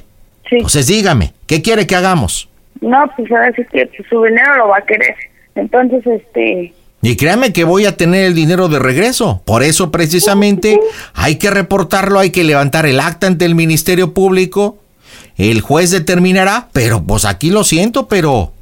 [0.49, 0.57] Sí.
[0.57, 2.49] Entonces dígame, ¿qué quiere que hagamos?
[2.80, 5.14] No, pues ahora sí que su dinero lo va a querer.
[5.55, 6.74] Entonces, este...
[7.03, 9.43] Y créame que voy a tener el dinero de regreso.
[9.47, 10.78] Por eso precisamente
[11.14, 14.78] hay que reportarlo, hay que levantar el acta ante el Ministerio Público.
[15.41, 18.53] El juez determinará, pero pues aquí lo siento, pero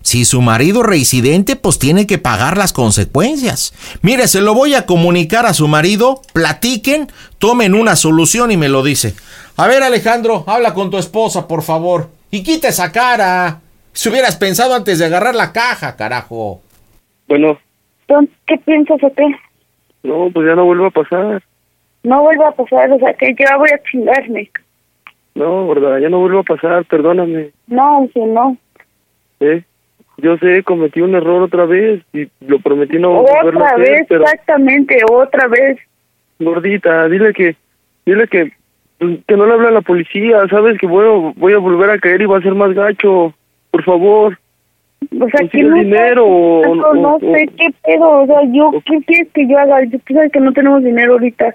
[0.00, 3.74] si su marido reincidente, pues tiene que pagar las consecuencias.
[4.00, 7.08] Mire, se lo voy a comunicar a su marido, platiquen,
[7.38, 9.12] tomen una solución y me lo dice.
[9.58, 12.08] A ver, Alejandro, habla con tu esposa, por favor.
[12.30, 13.60] Y quita esa cara.
[13.92, 16.62] Si hubieras pensado antes de agarrar la caja, carajo.
[17.28, 17.58] Bueno.
[18.46, 19.26] ¿Qué piensas o qué?
[20.02, 21.42] No, pues ya no vuelve a pasar.
[22.02, 24.50] No vuelve a pasar, o sea, que ya voy a chingarme.
[25.34, 27.50] No, verdad, ya no vuelve a pasar, perdóname.
[27.66, 28.56] No, si no.
[29.40, 29.62] ¿Eh?
[30.18, 34.10] Yo sé, cometí un error otra vez y lo prometí no volverlo a hacer, vez,
[34.10, 35.78] exactamente, otra vez.
[36.38, 37.56] Gordita, dile que,
[38.06, 38.52] dile que,
[38.98, 41.90] pues, que no le hable a la policía, sabes que voy a, voy a volver
[41.90, 43.34] a caer y va a ser más gacho,
[43.72, 44.38] por favor.
[45.20, 46.62] O sea, que no, dinero,
[46.94, 49.82] no, sé qué pedo, o sea, yo, ¿qué quieres que yo haga?
[49.84, 51.54] Yo sabes que no tenemos dinero ahorita.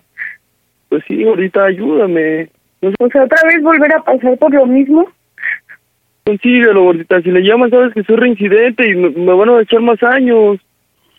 [0.89, 2.49] Pues sí, ahorita ayúdame.
[2.81, 5.07] O sea, otra vez volver a pasar por lo mismo.
[6.25, 7.21] Consíguelo, gordita.
[7.21, 10.59] Si le llamas, sabes que soy reincidente y me, van a echar más años.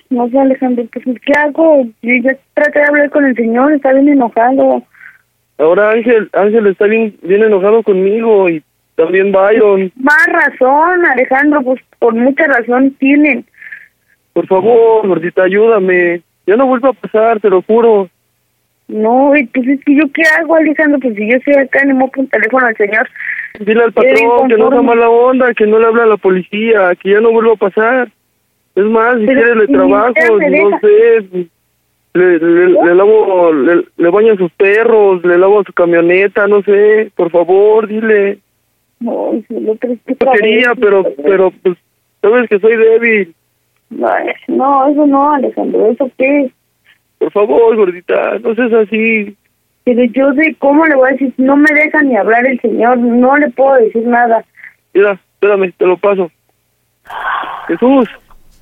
[0.08, 1.84] No sé, Alejandro, pues, ¿qué hago?
[2.02, 4.82] Yo ya traté de hablar con el señor, está bien enojado.
[5.58, 8.62] Ahora Ángel, Ángel está bien, bien enojado conmigo y
[8.94, 9.92] también Byron.
[9.96, 13.44] Más razón, Alejandro, pues por mucha razón tienen.
[14.32, 16.22] Por favor, gordita, ayúdame.
[16.46, 18.08] Ya no vuelvo a pasar, te lo juro.
[18.90, 20.98] No, pues, ¿yo qué hago, Alejandro?
[21.00, 23.08] Pues si yo estoy acá, le moco un teléfono al señor.
[23.60, 26.92] Dile al patrón que no sea mala onda, que no le habla a la policía,
[26.96, 28.10] que ya no vuelva a pasar.
[28.74, 31.48] Es más, si quiere le trabajo, no sé,
[32.14, 36.62] le, le, lavo, le, le baño a sus perros, le lavo a su camioneta, no
[36.62, 38.38] sé, por favor, dile.
[38.98, 41.78] No, no quería, pero, pero, pues,
[42.20, 43.34] sabes que soy débil.
[43.90, 46.50] No, eso no, Alejandro, ¿eso qué?
[47.20, 49.36] Por favor, gordita, no seas así.
[49.84, 52.96] Pero yo sé cómo le voy a decir, no me deja ni hablar el señor,
[52.96, 54.42] no le puedo decir nada.
[54.94, 56.30] Mira, espérame, te lo paso.
[57.68, 58.08] Jesús.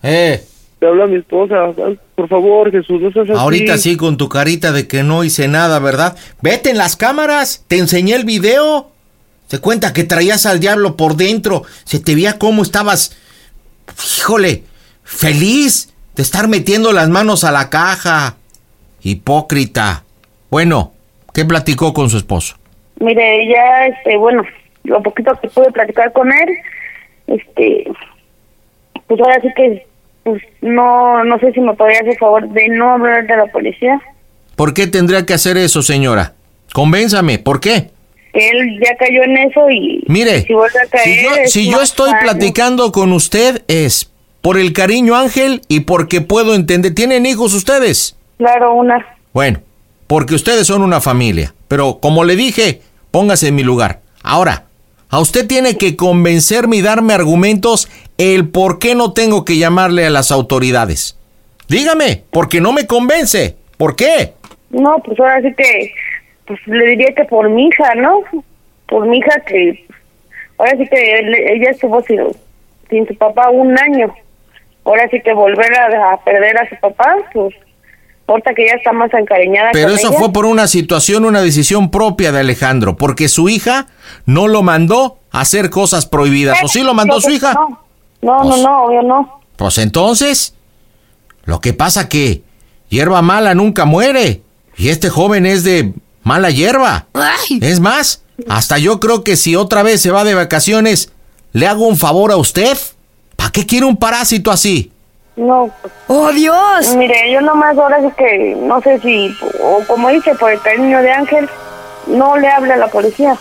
[0.03, 0.43] Eh.
[0.81, 1.73] Te habla mi esposa.
[2.17, 3.39] Por favor, Jesús, no seas así.
[3.39, 6.17] Ahorita sí, con tu carita de que no hice nada, ¿verdad?
[6.43, 8.91] Vete en las cámaras, te enseñé el video.
[9.47, 11.63] Se cuenta que traías al diablo por dentro.
[11.85, 13.17] Se te veía cómo estabas,
[14.19, 14.65] híjole,
[15.05, 18.35] feliz de estar metiendo las manos a la caja.
[19.03, 20.05] Hipócrita.
[20.51, 20.92] Bueno,
[21.34, 22.57] ¿qué platicó con su esposo?
[23.01, 24.42] Mire, ya, este, bueno,
[24.84, 26.59] lo poquito que pude platicar con él,
[27.26, 27.90] este,
[29.07, 29.86] pues ahora sí que,
[30.24, 34.01] pues no, no sé si me podría hacer favor de no hablar de la policía.
[34.57, 36.34] ¿Por qué tendría que hacer eso, señora?
[36.72, 37.90] Convénzame, ¿por qué?
[38.32, 41.05] que él ya cayó en eso y Mire, si vuelve a caer...
[41.05, 44.11] si yo, es si yo más estoy platicando con usted es
[44.42, 46.94] por el cariño Ángel y porque puedo entender.
[46.94, 48.18] ¿Tienen hijos ustedes?
[48.39, 49.05] Claro, una.
[49.32, 49.61] Bueno,
[50.07, 51.55] porque ustedes son una familia.
[51.68, 52.80] Pero como le dije,
[53.11, 54.01] póngase en mi lugar.
[54.22, 54.64] Ahora,
[55.11, 60.07] a usted tiene que convencerme y darme argumentos el por qué no tengo que llamarle
[60.07, 61.16] a las autoridades.
[61.68, 63.57] Dígame, porque no me convence.
[63.76, 64.32] ¿Por qué?
[64.70, 65.93] No, pues ahora sí que,
[66.47, 68.20] pues le diría que por mi hija, ¿no?
[68.86, 69.86] Por mi hija que,
[70.59, 72.20] ahora sí que él- ella estuvo sin,
[72.91, 74.14] sin su papá un año.
[74.84, 77.55] Ahora sí que volver a, a perder a su papá, pues,
[78.29, 80.18] ahorita que ya está más encariñada Pero con eso ella.
[80.18, 83.87] fue por una situación, una decisión propia de Alejandro, porque su hija
[84.26, 86.59] no lo mandó a hacer cosas prohibidas.
[86.62, 87.55] ¿O sí lo mandó su hija?
[87.55, 87.79] No,
[88.22, 89.41] no, no, no, obvio no.
[89.57, 90.55] Pues entonces,
[91.45, 92.43] lo que pasa que
[92.89, 94.43] hierba mala nunca muere.
[94.76, 97.07] Y este joven es de mala hierba.
[97.61, 101.12] Es más, hasta yo creo que si otra vez se va de vacaciones,
[101.53, 102.76] le hago un favor a usted.
[103.37, 104.93] ¿Para qué quiere un parásito así?
[105.39, 105.70] No.
[106.09, 106.97] ¡Oh, Dios!
[106.97, 109.32] Mire, yo nomás ahora sí que, no sé si,
[109.62, 111.49] o como dice, por el cariño de Ángel,
[112.09, 113.36] no le hable a la policía.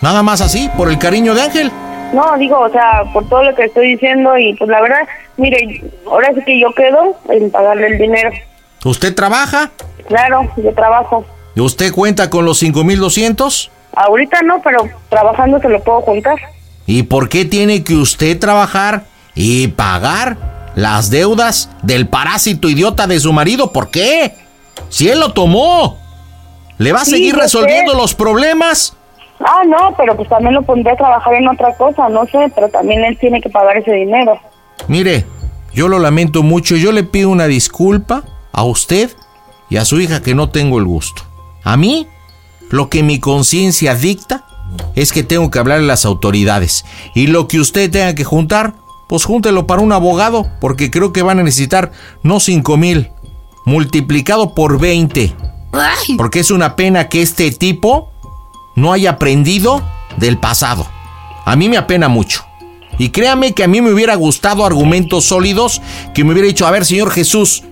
[0.00, 1.72] Nada más así, por el cariño de Ángel.
[2.12, 5.00] No, digo, o sea, por todo lo que estoy diciendo y pues la verdad,
[5.36, 8.30] mire, ahora sí que yo quedo en pagarle el dinero.
[8.84, 9.72] ¿Usted trabaja?
[10.06, 11.24] Claro, yo trabajo.
[11.56, 13.72] ¿Y usted cuenta con los 5200?
[13.96, 16.36] Ahorita no, pero trabajando se lo puedo juntar.
[16.86, 19.02] ¿Y por qué tiene que usted trabajar
[19.34, 23.72] y pagar las deudas del parásito idiota de su marido?
[23.72, 24.36] ¿Por qué?
[24.88, 25.98] Si él lo tomó,
[26.78, 27.98] ¿le va a Sí, seguir resolviendo sé.
[27.98, 28.96] los problemas?
[29.40, 32.68] Ah, no, pero pues también lo pondré a trabajar en otra cosa, no sé, pero
[32.68, 34.38] también él tiene que pagar ese dinero.
[34.86, 35.26] Mire,
[35.74, 38.22] yo lo lamento mucho, yo le pido una disculpa
[38.52, 39.10] a usted
[39.68, 41.22] y a su hija que no tengo el gusto.
[41.64, 42.06] A mí,
[42.70, 44.44] lo que mi conciencia dicta
[44.94, 46.84] es que tengo que hablar a las autoridades.
[47.14, 48.74] Y lo que usted tenga que juntar,
[49.08, 51.92] pues júntelo para un abogado, porque creo que van a necesitar
[52.22, 53.10] no 5 mil,
[53.64, 55.34] multiplicado por 20.
[56.16, 58.10] Porque es una pena que este tipo
[58.74, 59.82] no haya aprendido
[60.16, 60.86] del pasado.
[61.44, 62.44] A mí me apena mucho.
[62.98, 65.82] Y créame que a mí me hubiera gustado argumentos sólidos
[66.14, 67.62] que me hubiera dicho, a ver, señor Jesús,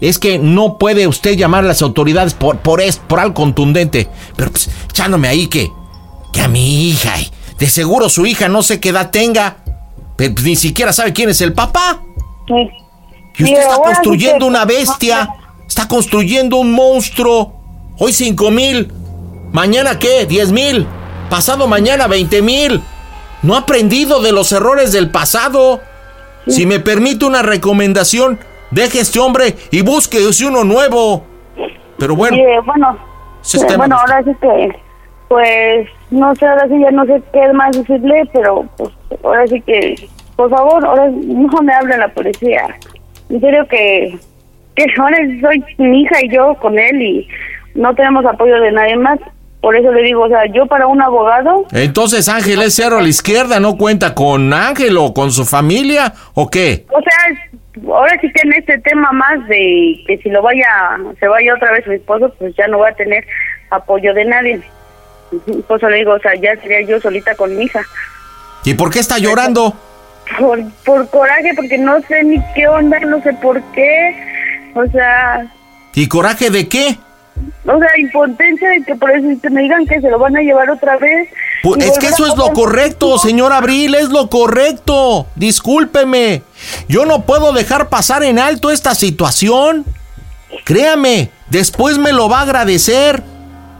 [0.00, 4.08] es que no puede usted llamar a las autoridades por, por, es- por algo contundente.
[4.36, 5.70] Pero pues, echándome ahí que,
[6.32, 7.14] que a mi hija,
[7.58, 9.58] de seguro su hija no sé qué edad tenga,
[10.20, 12.02] pero pues, ni siquiera sabe quién es el papá.
[12.46, 12.70] Sí.
[13.38, 15.30] Y usted está construyendo una bestia,
[15.66, 17.54] está construyendo un monstruo.
[17.98, 18.92] Hoy cinco mil,
[19.50, 20.86] mañana qué, diez mil,
[21.30, 22.82] pasado mañana veinte mil.
[23.42, 25.80] No ha aprendido de los errores del pasado.
[26.46, 28.38] Si me permite una recomendación,
[28.70, 31.24] deje a este hombre y busque uno nuevo.
[31.96, 32.98] Pero bueno, Sí, bueno,
[33.72, 34.80] eh, bueno, ahora sí que,
[35.28, 38.90] pues, no sé, ahora sí ya no sé qué más decirle, pero pues,
[39.22, 39.94] ahora sí que,
[40.36, 42.66] por favor, ahora no me hable la policía.
[43.28, 44.18] En serio que,
[44.74, 47.28] que ahora soy mi hija y yo con él y
[47.74, 49.18] no tenemos apoyo de nadie más.
[49.60, 53.02] Por eso le digo, o sea, yo para un abogado, entonces Ángel es cero a
[53.02, 56.86] la izquierda, ¿no cuenta con Ángel o con su familia o qué?
[56.88, 60.66] o sea, ahora sí que en este tema más de que si lo vaya,
[61.18, 63.22] se vaya otra vez mi esposo, pues ya no voy a tener
[63.68, 64.60] apoyo de nadie.
[65.68, 67.80] Por eso le digo, o sea, ya sería yo solita con mi hija.
[68.64, 69.74] ¿Y por qué está llorando?
[70.38, 74.70] Por, por coraje, porque no sé ni qué onda, no sé por qué.
[74.74, 75.46] O sea,
[75.94, 76.96] ¿Y coraje de qué?
[77.66, 80.68] o sea, impotencia de que por eso me digan que se lo van a llevar
[80.70, 81.28] otra vez.
[81.62, 85.26] Pu- y es que eso es lo correcto, señor Abril, es lo correcto.
[85.36, 86.42] Discúlpeme.
[86.88, 89.84] Yo no puedo dejar pasar en alto esta situación.
[90.64, 93.22] Créame, después me lo va a agradecer.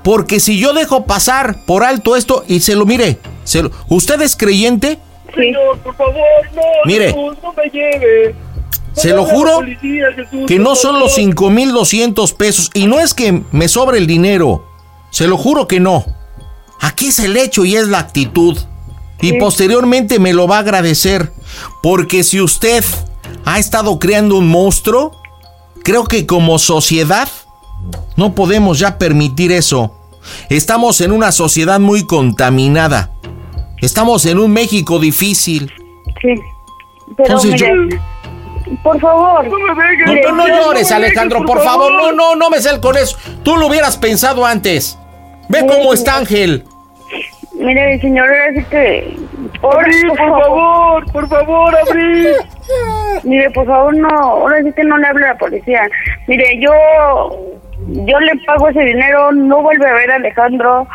[0.02, 4.20] Porque si yo dejo pasar por alto esto y se lo mire, se lo- ¿usted
[4.22, 4.98] es creyente?
[5.34, 6.16] Señor, por favor,
[6.54, 7.08] no, Mire.
[7.08, 8.34] Jesús, no me lleve.
[8.92, 12.70] Se lo juro policía, Jesús, que no son los 5200 pesos.
[12.74, 14.66] Y no es que me sobre el dinero.
[15.10, 16.04] Se lo juro que no.
[16.80, 18.58] Aquí es el hecho y es la actitud.
[19.20, 21.30] Y posteriormente me lo va a agradecer.
[21.82, 22.84] Porque si usted
[23.44, 25.20] ha estado creando un monstruo,
[25.84, 27.28] creo que como sociedad
[28.16, 29.94] no podemos ya permitir eso.
[30.48, 33.10] Estamos en una sociedad muy contaminada.
[33.80, 35.72] Estamos en un México difícil.
[36.20, 36.34] Sí.
[37.16, 37.66] Pero Entonces yo-
[38.82, 39.44] por favor.
[39.46, 39.74] No,
[40.06, 41.90] mire, no, no yo- llores, Alejandro, por favor.
[41.92, 43.16] No, no, no me sal con eso.
[43.42, 44.98] Tú lo hubieras pensado antes.
[45.48, 46.64] Ve cómo está Ángel.
[47.54, 49.16] Mire, señor, ahora sí que...
[49.62, 52.28] Abril, por favor, por favor, Abril.
[53.24, 55.82] Mire, por favor, no, ahora sí que no le hable a la policía.
[56.26, 56.70] Mire, yo,
[57.92, 60.86] yo le pago ese dinero, no vuelve a ver a Alejandro,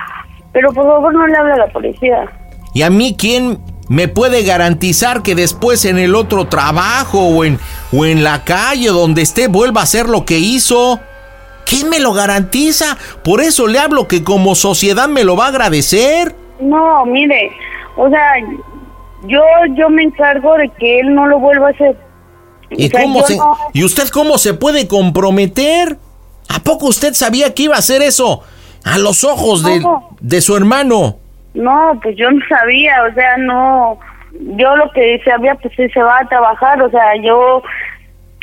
[0.53, 2.25] Pero por favor no le hable a la policía.
[2.73, 3.59] ¿Y a mí quién
[3.89, 7.59] me puede garantizar que después en el otro trabajo o en,
[7.91, 10.99] o en la calle donde esté vuelva a hacer lo que hizo?
[11.65, 12.97] ¿Quién me lo garantiza?
[13.23, 16.35] Por eso le hablo que como sociedad me lo va a agradecer.
[16.61, 17.51] No, mire,
[17.97, 18.33] o sea,
[19.27, 19.41] yo
[19.75, 21.97] yo me encargo de que él no lo vuelva a hacer.
[22.69, 25.97] ¿Y, O sea, cómo se, no- ¿Y usted cómo se puede comprometer?
[26.49, 28.43] ¿A poco usted sabía que iba a hacer eso?
[28.83, 29.83] A los ojos de,
[30.19, 31.17] de su hermano.
[31.53, 33.97] No, pues yo no sabía, o sea, no.
[34.57, 37.63] Yo lo que sabía, pues sí se va a trabajar, o sea, yo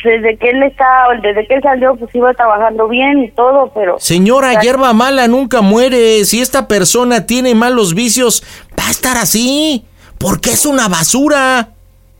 [0.03, 3.99] desde que él está, desde que él salió, pues iba trabajando bien y todo, pero.
[3.99, 6.23] Señora, o sea, hierba mala nunca muere.
[6.25, 8.43] Si esta persona tiene malos vicios,
[8.77, 9.85] va a estar así.
[10.17, 11.69] Porque es una basura.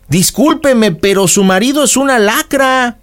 [0.08, 2.98] Discúlpeme, pero su marido es una lacra.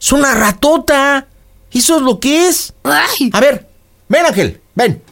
[0.00, 1.26] Es una ratota.
[1.74, 2.74] Eso es lo que es.
[3.32, 3.66] A ver,
[4.08, 5.02] ven Ángel, ven.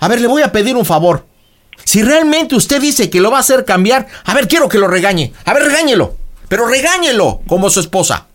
[0.00, 1.26] A ver, le voy a pedir un favor.
[1.84, 4.88] Si realmente usted dice que lo va a hacer cambiar, a ver, quiero que lo
[4.88, 5.32] regañe.
[5.44, 6.16] A ver, regáñelo.
[6.48, 8.26] Pero regáñelo como su esposa.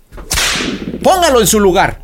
[1.03, 1.99] Póngalo en su lugar.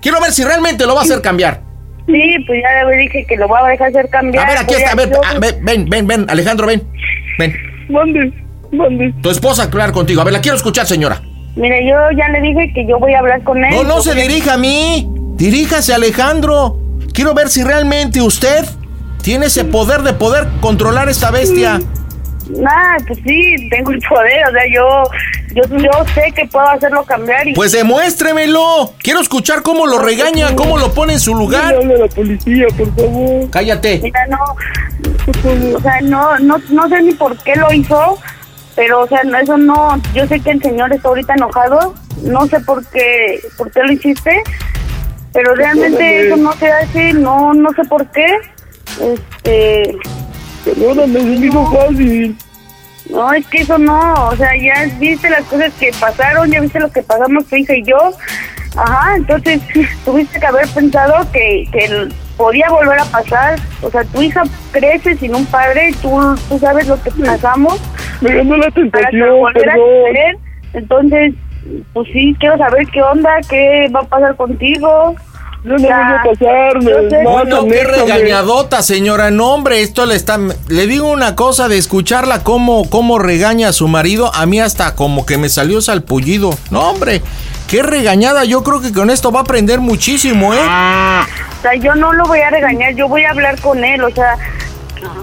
[0.00, 1.62] Quiero ver si realmente lo va a hacer cambiar.
[2.06, 4.46] Sí, pues ya le dije que lo va a dejar hacer cambiar.
[4.46, 6.86] A ver, aquí está, a ver, ven, ven, ven, ven, Alejandro, ven,
[7.38, 7.56] ven.
[7.88, 8.32] ¿Dónde?
[8.70, 9.12] ¿Dónde?
[9.22, 10.20] Tu esposa hablar contigo.
[10.20, 11.20] A ver, la quiero escuchar, señora.
[11.56, 13.74] Mire, yo ya le dije que yo voy a hablar con él.
[13.74, 15.08] No, no se dirija a mí.
[15.36, 16.78] Diríjase a Alejandro.
[17.12, 18.64] Quiero ver si realmente usted
[19.22, 21.78] tiene ese poder de poder controlar esta bestia.
[22.48, 25.02] Nah, pues sí, tengo el poder, o sea, yo,
[25.52, 27.54] yo, yo sé que puedo hacerlo cambiar y...
[27.54, 28.94] Pues demuéstremelo.
[29.02, 31.74] Quiero escuchar cómo lo regaña, cómo lo pone en su lugar.
[31.74, 33.50] a la policía, por favor.
[33.50, 34.00] Cállate.
[34.02, 34.38] Mira, no,
[35.74, 38.18] o sea, no, no, no sé ni por qué lo hizo,
[38.74, 42.46] pero, o sea, no, eso no, yo sé que el señor está ahorita enojado, no
[42.46, 44.42] sé por qué, por qué lo hiciste,
[45.36, 48.26] pero realmente eso no se hace, no, no sé por qué,
[49.02, 49.94] este...
[50.64, 52.36] Perdóname, se me hizo fácil.
[53.10, 56.80] No, es que eso no, o sea, ya viste las cosas que pasaron, ya viste
[56.80, 57.98] lo que pasamos tu hija y yo.
[58.76, 59.60] Ajá, entonces
[60.04, 62.08] tuviste que haber pensado que, que
[62.38, 63.58] podía volver a pasar.
[63.82, 64.42] O sea, tu hija
[64.72, 66.18] crece sin un padre, tú,
[66.48, 67.78] tú sabes lo que pasamos.
[68.22, 69.52] Me ganó la tentación,
[70.72, 71.34] Entonces,
[71.92, 75.14] pues sí, quiero saber qué onda, qué va a pasar contigo.
[75.66, 76.22] No, no a
[77.24, 79.32] Bueno, qué regañadota, señora.
[79.32, 80.38] No, hombre, esto le está.
[80.68, 84.32] Le digo una cosa de escucharla cómo, cómo regaña a su marido.
[84.32, 86.56] A mí hasta como que me salió salpullido.
[86.70, 87.20] No, hombre,
[87.68, 88.44] qué regañada.
[88.44, 90.58] Yo creo que con esto va a aprender muchísimo, ¿eh?
[90.60, 94.10] O sea, yo no lo voy a regañar, yo voy a hablar con él, o
[94.10, 94.36] sea,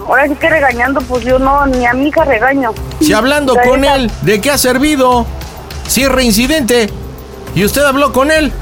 [0.06, 2.74] ahora sí que regañando, pues yo no, ni a mi hija regaño.
[3.00, 5.24] Si hablando O sea, con esa- él, ¿de qué ha servido?
[5.86, 6.90] Si es reincidente.
[7.54, 8.52] ¿Y usted habló con él?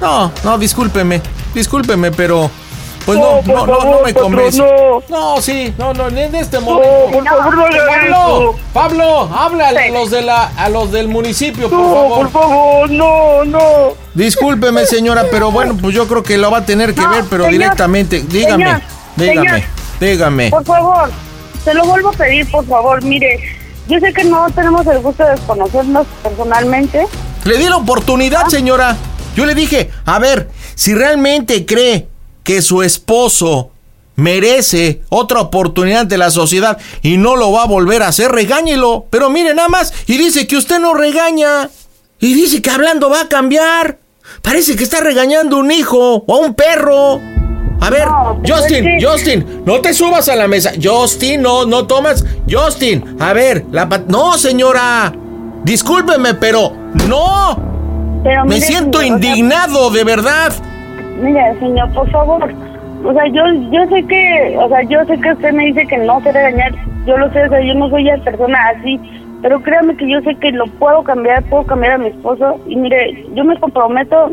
[0.00, 1.20] No, no, discúlpeme.
[1.54, 2.50] Discúlpeme, pero.
[3.06, 4.62] Pues no, no, no, no me convence.
[5.08, 7.10] No, sí, no, no, en este momento.
[7.10, 8.54] por favor, no Pablo.
[8.74, 12.18] Pablo, háblale a los de la, a los del municipio, por No, favor.
[12.18, 13.60] por favor, no, no.
[14.12, 17.24] Discúlpeme, señora, pero bueno, pues yo creo que lo va a tener que No, ver,
[17.30, 18.20] pero señor, directamente.
[18.28, 18.82] Dígame, señor,
[19.16, 19.62] dígame, señor.
[20.00, 20.50] dígame.
[20.50, 21.10] Por favor,
[21.64, 23.40] se lo vuelvo a pedir, por favor, mire,
[23.88, 27.06] yo sé que no tenemos el gusto de conocernos personalmente.
[27.44, 28.94] Le di la oportunidad, señora.
[29.38, 32.08] Yo le dije, a ver, si realmente cree
[32.42, 33.70] que su esposo
[34.16, 39.06] merece otra oportunidad de la sociedad y no lo va a volver a hacer, regáñelo.
[39.10, 41.70] Pero mire nada más, y dice que usted no regaña.
[42.18, 44.00] Y dice que hablando va a cambiar.
[44.42, 47.20] Parece que está regañando a un hijo o a un perro.
[47.80, 48.08] A ver,
[48.42, 50.72] pues Justin, Justin, no te subas a la mesa.
[50.82, 52.24] Justin, no, no tomas.
[52.50, 55.12] Justin, a ver, la pat- No, señora.
[55.62, 56.72] Discúlpeme, pero
[57.06, 57.77] no.
[58.22, 60.52] Pero Me mire, siento señor, o sea, indignado, de verdad.
[61.22, 62.52] Mira, señor, por favor.
[63.04, 65.98] O sea, yo, yo sé que, o sea, yo sé que usted me dice que
[65.98, 66.72] no se regañar.
[67.06, 68.98] Yo lo sé, o sea, yo no soy esa persona así.
[69.40, 72.60] Pero créame que yo sé que lo puedo cambiar, puedo cambiar a mi esposo.
[72.66, 74.32] Y mire, yo me comprometo.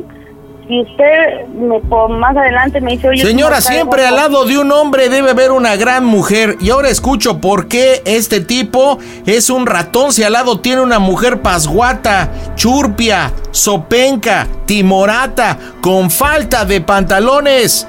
[0.67, 4.45] Si usted me, por más adelante me dice, oye, Señora, ¿cómo está siempre al lado
[4.45, 6.57] de un hombre debe haber una gran mujer.
[6.59, 8.97] Y ahora escucho por qué este tipo
[9.27, 16.65] es un ratón si al lado tiene una mujer pasguata, churpia, sopenca, timorata, con falta
[16.65, 17.87] de pantalones.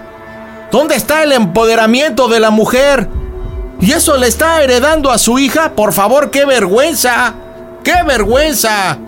[0.71, 3.09] ¿Dónde está el empoderamiento de la mujer?
[3.81, 5.73] ¿Y eso le está heredando a su hija?
[5.73, 7.35] Por favor, qué vergüenza.
[7.83, 8.99] ¡Qué vergüenza!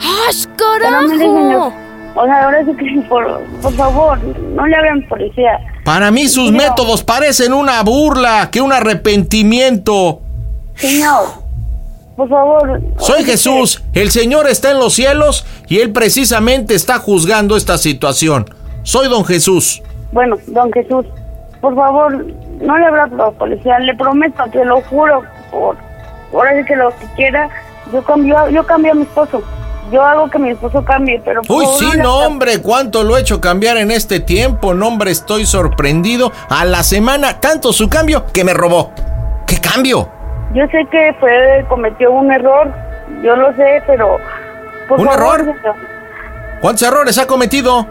[0.80, 5.58] Pero mire, señor, o sea, ahora sí que, por, por favor, no le hablen policía.
[5.84, 6.62] Para mí sus Señor.
[6.62, 10.20] métodos parecen una burla, que un arrepentimiento.
[10.74, 11.24] Señor,
[12.16, 12.80] por favor.
[12.98, 18.46] Soy Jesús, el Señor está en los cielos y Él precisamente está juzgando esta situación.
[18.82, 19.82] Soy don Jesús.
[20.12, 21.04] Bueno, don Jesús,
[21.60, 22.26] por favor,
[22.60, 25.76] no le hablo a la policía, le prometo, te lo juro, por,
[26.32, 27.48] por así que lo que quiera,
[27.92, 29.42] yo cambio, yo cambio a mi esposo.
[29.90, 31.40] Yo hago que mi esposo cambie, pero...
[31.48, 34.74] Uy, sí, no, hombre, cuánto lo he hecho cambiar en este tiempo.
[34.74, 36.30] No, hombre, estoy sorprendido.
[36.48, 38.92] A la semana, tanto su cambio que me robó.
[39.46, 40.08] ¿Qué cambio?
[40.54, 42.72] Yo sé que fue, cometió un error,
[43.22, 44.18] yo lo sé, pero...
[44.88, 45.54] Por ¿Un favor, error?
[45.56, 45.76] señor,
[46.60, 47.86] ¿Cuántos errores ha cometido?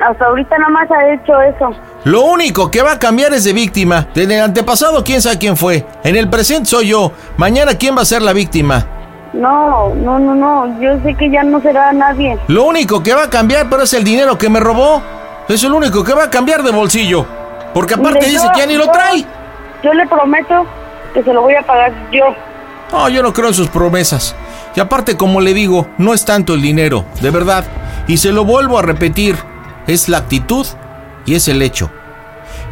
[0.00, 1.70] Hasta ahorita nada más ha hecho eso.
[2.04, 4.08] Lo único que va a cambiar es de víctima.
[4.14, 5.84] En el antepasado, quién sabe quién fue.
[6.04, 7.12] En el presente soy yo.
[7.36, 8.86] Mañana, ¿quién va a ser la víctima?
[9.36, 12.38] No, no, no, no, yo sé que ya no será nadie.
[12.48, 15.02] Lo único que va a cambiar, pero es el dinero que me robó.
[15.48, 17.26] Es el único que va a cambiar de bolsillo.
[17.74, 19.24] Porque aparte Mire, dice yo- que ya ni lo yo- trae.
[19.82, 20.64] Yo le prometo
[21.14, 22.24] que se lo voy a pagar yo.
[22.92, 24.34] No, yo no creo en sus promesas.
[24.74, 27.64] Y aparte, como le digo, no es tanto el dinero, de verdad.
[28.08, 29.36] Y se lo vuelvo a repetir,
[29.86, 30.66] es la actitud
[31.26, 31.90] y es el hecho.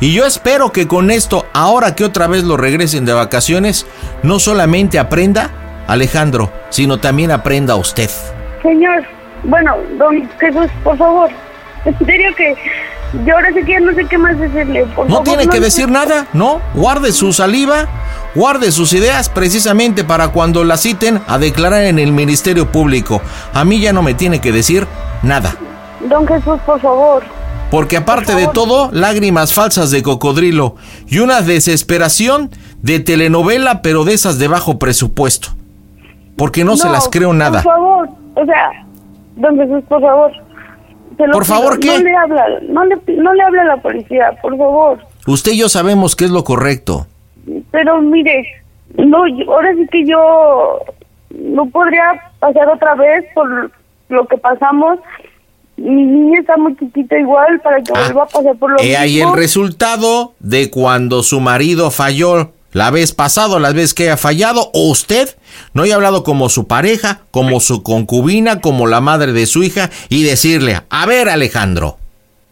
[0.01, 3.87] Y yo espero que con esto, ahora que otra vez lo regresen de vacaciones,
[4.23, 5.51] no solamente aprenda
[5.87, 8.11] Alejandro, sino también aprenda usted.
[8.63, 9.05] Señor,
[9.45, 11.31] bueno, don Jesús, por favor.
[11.85, 12.55] En serio que
[13.27, 14.87] yo ahora sí que no sé qué más decirle.
[14.97, 16.61] Por No favor, tiene que decir nada, ¿no?
[16.75, 17.87] Guarde su saliva,
[18.35, 23.21] guarde sus ideas precisamente para cuando la citen a declarar en el Ministerio Público.
[23.53, 24.87] A mí ya no me tiene que decir
[25.23, 25.55] nada.
[26.09, 27.23] Don Jesús, por favor.
[27.71, 32.51] Porque aparte de todo, lágrimas falsas de cocodrilo y una desesperación
[32.83, 35.49] de telenovela, pero de esas de bajo presupuesto.
[36.37, 37.63] Porque no, se las creo nada.
[37.63, 38.71] Por favor, o sea,
[39.37, 40.33] don Jesús, por favor.
[41.17, 41.97] Se lo ¿Por pido, favor, qué?
[41.99, 44.99] No le habla, no le, no le habla a la policía, por favor.
[45.27, 47.07] Usted y yo sabemos que es lo correcto.
[47.71, 48.45] Pero mire,
[48.97, 49.19] no,
[49.53, 50.81] ahora sí que yo
[51.31, 52.03] no podría
[52.41, 53.71] pasar otra vez por
[54.09, 54.99] lo que pasamos.
[55.77, 59.19] Mi niña está muy chiquita igual para que vuelva a pasar por lo He ahí
[59.19, 59.37] el mismo.
[59.37, 64.91] resultado de cuando su marido falló la vez pasado, las veces que haya fallado, o
[64.91, 65.35] usted
[65.73, 69.91] no haya hablado como su pareja, como su concubina, como la madre de su hija,
[70.11, 71.97] y decirle, a ver Alejandro,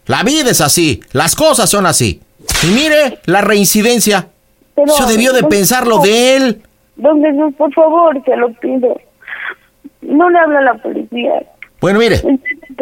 [0.07, 2.21] la vida es así, las cosas son así.
[2.63, 4.29] Y mire la reincidencia.
[4.75, 6.63] Pero- Eso debió de pensarlo de él.
[6.97, 8.99] Don Jesús, por favor, se lo pido.
[10.01, 11.33] No le habla a la policía.
[11.81, 12.21] Bueno, mire,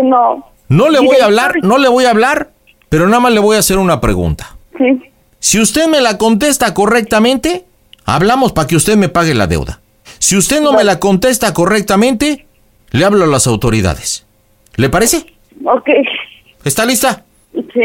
[0.03, 0.47] no.
[0.69, 2.51] no le voy a hablar, no le voy a hablar,
[2.89, 4.57] pero nada más le voy a hacer una pregunta.
[4.79, 5.01] Sí.
[5.41, 7.65] Si usted me la contesta correctamente,
[8.05, 9.81] hablamos para que usted me pague la deuda.
[10.19, 12.47] Si usted no me la contesta correctamente,
[12.91, 14.27] le hablo a las autoridades.
[14.77, 15.35] ¿Le parece?
[15.65, 15.89] Ok.
[16.65, 17.25] ¿Está lista?
[17.53, 17.81] Sí.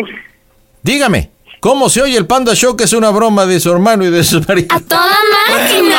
[0.84, 4.10] Dígame, ¿cómo se oye el Panda Show que es una broma de su hermano y
[4.12, 4.68] de su marido?
[4.88, 5.08] ¡Toda
[5.50, 5.98] máquina!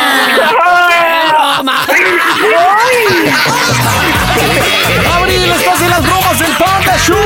[5.15, 7.17] ¡Abril, estás en las bromas del Panda Show!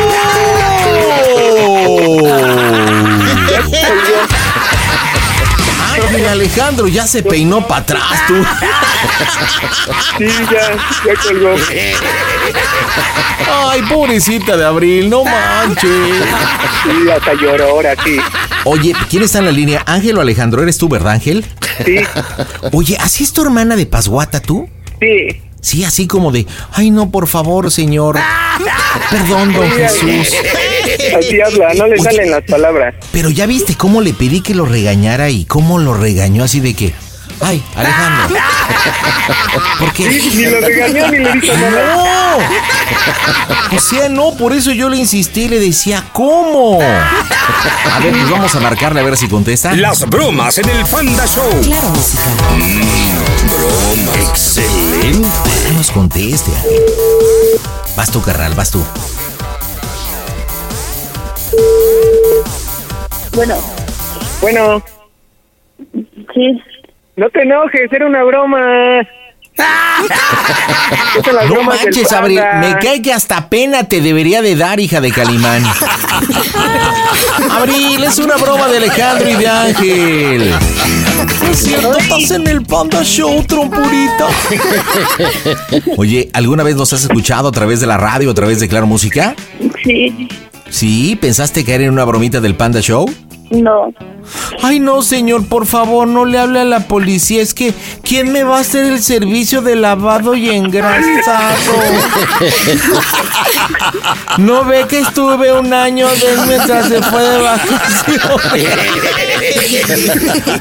[5.93, 8.35] Ángel Alejandro ya se peinó para atrás, tú.
[10.19, 11.55] Sí, ya, ya colgó.
[13.71, 15.91] Ay, pobrecita de Abril, no manches.
[16.83, 18.19] Sí, hasta lloró ahora, sí.
[18.65, 19.83] Oye, ¿quién está en la línea?
[19.87, 21.45] Ángel o Alejandro, ¿eres tú, verdad, Ángel?
[21.85, 21.97] Sí.
[22.73, 24.69] Oye, ¿así es tu hermana de Pasguata tú?
[25.01, 25.43] Sí.
[25.61, 28.19] Sí, así como de, ay no, por favor, señor.
[29.11, 30.33] Perdón, don Jesús.
[31.19, 32.03] Así habla, no le Oye.
[32.03, 32.95] salen las palabras.
[33.13, 36.75] Pero ya viste cómo le pedí que lo regañara y cómo lo regañó así de
[36.75, 36.95] que,
[37.41, 38.37] ay, Alejandro.
[39.79, 40.11] ¿Por qué?
[40.11, 41.95] Sí, ni lo regañó ni le dijo nada.
[41.97, 43.77] No.
[43.77, 46.81] O sea, no, por eso yo le insistí y le decía, ¿cómo?
[46.81, 49.73] A ver, pues vamos a marcarle a ver si contesta.
[49.75, 51.49] Las bromas en el Panda Show.
[51.63, 52.23] Claro, música.
[53.49, 54.13] broma.
[54.31, 55.51] Excelente.
[55.71, 56.51] No nos conteste.
[57.97, 58.85] Vas tú, carnal, vas tú.
[63.35, 63.57] Bueno,
[64.41, 64.83] Bueno,
[66.35, 66.61] sí.
[67.21, 68.59] No te enojes, era una broma.
[71.49, 75.63] No manches, Abril, me cae que hasta pena te debería de dar, hija de Calimán.
[77.51, 80.55] Abril, es una broma de Alejandro y de Ángel.
[81.51, 84.29] Es cierto, estás en el Panda Show, trompurita.
[85.99, 88.87] Oye, ¿alguna vez nos has escuchado a través de la radio, a través de Claro
[88.87, 89.35] Música?
[89.85, 90.29] Sí.
[90.71, 91.19] ¿Sí?
[91.21, 93.13] ¿Pensaste caer en una bromita del Panda Show?
[93.51, 93.93] No.
[94.63, 97.43] Ay, no, señor, por favor, no le hable a la policía.
[97.43, 97.75] Es que,
[98.05, 101.57] ¿quién me va a hacer el servicio de lavado y engrasado?
[104.39, 108.21] ¿No ve que estuve un año de mientras se fue de vacaciones?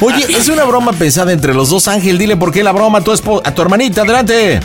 [0.02, 2.18] Oye, es una broma pensada entre los dos, Ángel.
[2.18, 4.02] Dile por qué la broma a tu, a tu hermanita.
[4.02, 4.62] Adelante.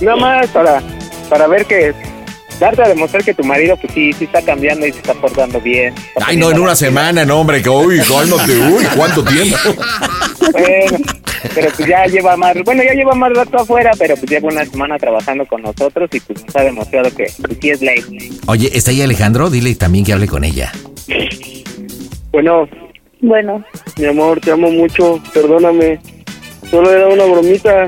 [0.00, 0.82] Nada más para,
[1.28, 1.94] para ver que
[2.58, 5.60] darte a demostrar que tu marido, pues sí, sí está cambiando y se está portando
[5.60, 5.94] bien.
[5.94, 9.56] Está Ay, no, en una semana, no, hombre, que uy, cálmate, uy, ¿cuánto tiempo?
[10.52, 10.98] Bueno,
[11.54, 14.64] pero pues ya lleva más, bueno, ya lleva más rato afuera, pero pues lleva una
[14.64, 18.02] semana trabajando con nosotros y pues nos ha demostrado que pues, sí es ley.
[18.46, 19.50] Oye, ¿está ahí Alejandro?
[19.50, 20.72] Dile también que hable con ella.
[22.32, 22.68] Bueno,
[23.20, 23.64] Bueno,
[23.98, 25.98] mi amor, te amo mucho, perdóname.
[26.70, 27.86] Solo era una bromita.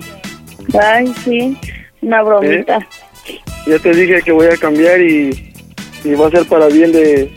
[0.83, 1.57] ay, sí,
[2.03, 2.79] una bromita.
[3.67, 5.53] Ya te dije que voy a cambiar y,
[6.05, 7.31] y va a ser para bien de,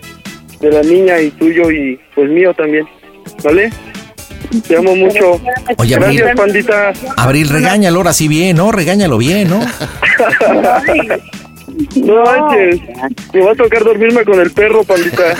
[0.59, 2.87] de la niña y tuyo y pues mío también.
[3.43, 3.69] ¿Vale?
[4.67, 5.39] Te amo mucho.
[5.77, 6.17] Oye, Abril.
[6.19, 6.93] Gracias, pandita.
[7.17, 8.71] Abril, regáñalo ahora sí bien, ¿no?
[8.71, 9.59] Regáñalo bien, ¿no?
[11.95, 12.79] No manches.
[13.33, 15.23] Me va a tocar dormirme con el perro, pandita.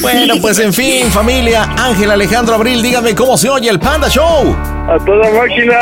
[0.00, 4.56] Bueno, pues en fin, familia, Ángel Alejandro Abril, dígame cómo se oye el Panda Show.
[4.88, 5.78] A toda máquina.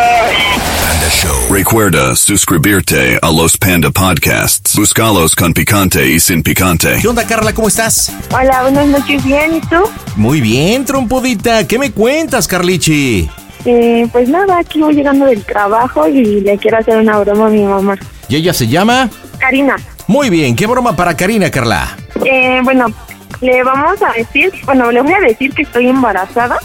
[1.51, 4.77] Recuerda suscribirte a los Panda Podcasts.
[4.77, 6.97] Buscalos con picante y sin picante.
[7.01, 7.53] ¿Qué onda, Carla?
[7.53, 8.13] ¿Cómo estás?
[8.33, 9.77] Hola, buenas noches, bien, ¿y tú?
[10.17, 11.67] Muy bien, trompudita.
[11.67, 13.29] ¿Qué me cuentas, Carlichi?
[13.65, 17.51] Eh, pues nada, aquí voy llegando del trabajo y le quiero hacer una broma a
[17.51, 17.97] mi mamá.
[18.29, 19.09] ¿Y ella se llama?
[19.39, 21.97] Karina, Muy bien, ¿qué broma para Karina, Carla?
[22.25, 22.87] eh, bueno,
[23.41, 26.57] le vamos a decir, bueno, le voy a decir que estoy embarazada,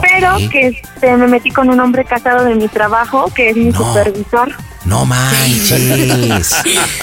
[0.00, 3.72] pero que este, me metí con un hombre casado de mi trabajo, que es mi
[3.72, 4.52] supervisor.
[4.84, 6.54] No manches.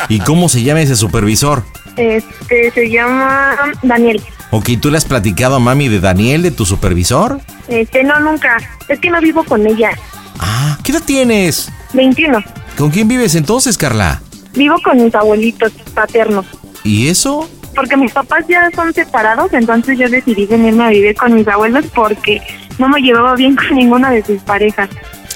[0.09, 1.63] ¿Y cómo se llama ese supervisor?
[1.97, 4.21] Este, se llama Daniel.
[4.51, 7.41] Ok, ¿tú le has platicado a mami de Daniel, de tu supervisor?
[7.67, 8.57] Este, no, nunca.
[8.87, 9.91] Es que no vivo con ella.
[10.39, 11.71] Ah, ¿qué edad tienes?
[11.93, 12.43] 21.
[12.77, 14.21] ¿Con quién vives entonces, Carla?
[14.53, 16.45] Vivo con mis abuelitos paternos.
[16.83, 17.49] ¿Y eso?
[17.75, 21.85] Porque mis papás ya son separados, entonces yo decidí venirme a vivir con mis abuelos
[21.93, 22.41] porque
[22.77, 24.89] no me llevaba bien con ninguna de sus parejas.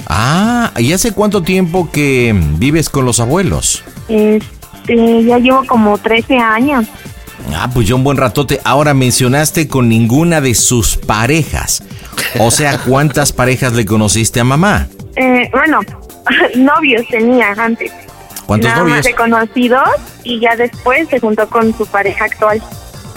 [0.08, 3.84] Ah, ¿y hace cuánto tiempo que vives con los abuelos?
[4.08, 6.88] Este, ya llevo como 13 años.
[7.54, 8.60] Ah, pues ya un buen ratote.
[8.64, 11.84] Ahora mencionaste con ninguna de sus parejas.
[12.40, 14.88] O sea, ¿cuántas parejas le conociste a mamá?
[15.16, 15.80] Eh, bueno,
[16.56, 17.92] novios tenía antes.
[18.46, 18.98] ¿Cuántos Nada novios?
[18.98, 19.90] más de conocidos
[20.24, 22.62] y ya después se juntó con su pareja actual.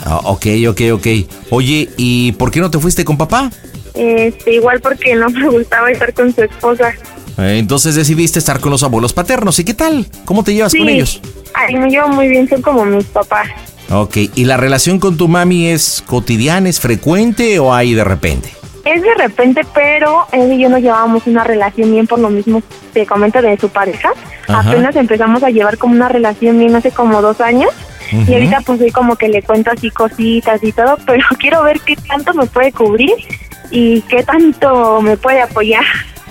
[0.04, 1.06] Ah, ok, ok, ok.
[1.50, 3.50] Oye, ¿y por qué no te fuiste con papá?
[3.94, 6.92] Este, igual porque no me gustaba estar con su esposa.
[7.38, 9.58] Eh, Entonces decidiste estar con los abuelos paternos.
[9.58, 10.06] ¿Y qué tal?
[10.24, 10.78] ¿Cómo te llevas Sí.
[10.78, 11.20] con ellos?
[11.54, 13.48] Ay, me llevo muy bien, son como mis papás.
[13.90, 18.50] Ok, ¿y la relación con tu mami es cotidiana, es frecuente o hay de repente?
[18.84, 22.62] Es de repente, pero él y yo nos llevábamos una relación bien por lo mismo
[22.92, 24.10] te comento de su pareja.
[24.48, 24.70] Ajá.
[24.70, 27.70] Apenas empezamos a llevar como una relación bien hace como dos años.
[28.26, 31.80] Y ahorita pues soy como que le cuento así cositas y todo, pero quiero ver
[31.80, 33.12] qué tanto me puede cubrir
[33.70, 35.84] y qué tanto me puede apoyar.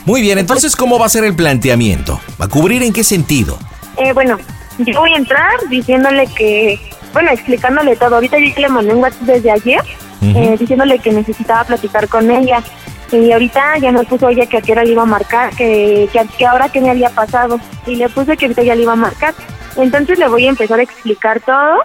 [0.06, 2.20] Muy bien, entonces, ¿cómo va a ser el planteamiento?
[2.40, 3.60] ¿Va a cubrir en qué sentido?
[3.98, 4.38] Eh, bueno,
[4.80, 6.80] yo voy a entrar diciéndole que,
[7.14, 8.16] bueno, explicándole todo.
[8.16, 9.82] Ahorita yo le mandé un WhatsApp desde ayer
[10.22, 12.64] eh, diciéndole que necesitaba platicar con ella.
[13.12, 16.08] Y ahorita ya me puso ella que a qué hora le iba a marcar, que,
[16.14, 17.60] que, que ahora qué me había pasado.
[17.88, 19.34] Y le puse que ahorita ya le iba a marcar.
[19.76, 21.80] Entonces le voy a empezar a explicar todo.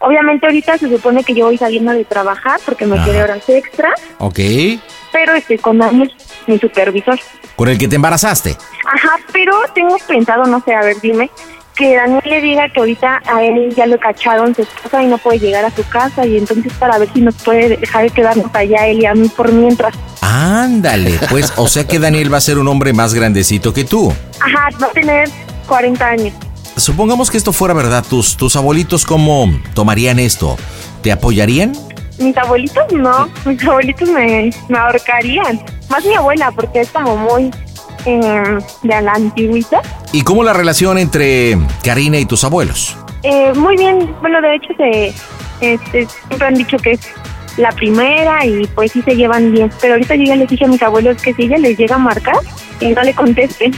[0.00, 3.90] Obviamente ahorita se supone que yo voy saliendo de trabajar porque me quedé horas extra,
[4.18, 4.38] Ok.
[5.12, 6.10] pero estoy con Daniel,
[6.46, 7.18] mi supervisor.
[7.54, 8.56] ¿Con el que te embarazaste?
[8.86, 11.30] Ajá, pero tengo pensado, no sé, a ver, dime,
[11.76, 15.18] que Daniel le diga que ahorita a él ya lo cacharon su esposa y no
[15.18, 18.46] puede llegar a su casa y entonces para ver si nos puede dejar de quedarnos
[18.54, 19.94] allá él y a mí por mientras.
[20.22, 24.12] Ándale, pues, o sea que Daniel va a ser un hombre más grandecito que tú.
[24.40, 25.28] Ajá, va a tener
[25.66, 26.34] 40 años.
[26.76, 30.56] Supongamos que esto fuera verdad, tus, tus abuelitos, ¿cómo tomarían esto?
[31.02, 31.72] ¿Te apoyarían?
[32.18, 35.60] Mis abuelitos no, mis abuelitos me, me ahorcarían.
[35.88, 37.50] Más mi abuela, porque es como muy
[38.06, 39.82] eh, de la antigüita.
[40.12, 42.96] ¿Y cómo la relación entre Karina y tus abuelos?
[43.22, 45.14] Eh, muy bien, bueno, de hecho se,
[45.60, 47.00] este, siempre han dicho que es
[47.56, 49.70] la primera y pues sí se llevan bien.
[49.80, 51.98] Pero ahorita yo ya les dije a mis abuelos que si ella les llega a
[51.98, 52.36] marcar,
[52.78, 53.72] que no le contesten.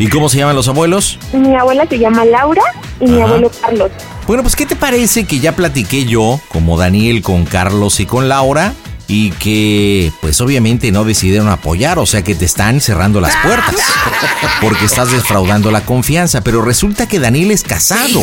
[0.00, 1.18] ¿Y cómo se llaman los abuelos?
[1.34, 2.62] Mi abuela se llama Laura
[3.00, 3.90] y mi abuelo Carlos.
[4.26, 8.26] Bueno, pues ¿qué te parece que ya platiqué yo, como Daniel, con Carlos y con
[8.26, 8.72] Laura?
[9.12, 13.74] Y que, pues obviamente no decidieron apoyar, o sea que te están cerrando las puertas.
[14.60, 16.42] Porque estás defraudando la confianza.
[16.42, 18.22] Pero resulta que Daniel es casado.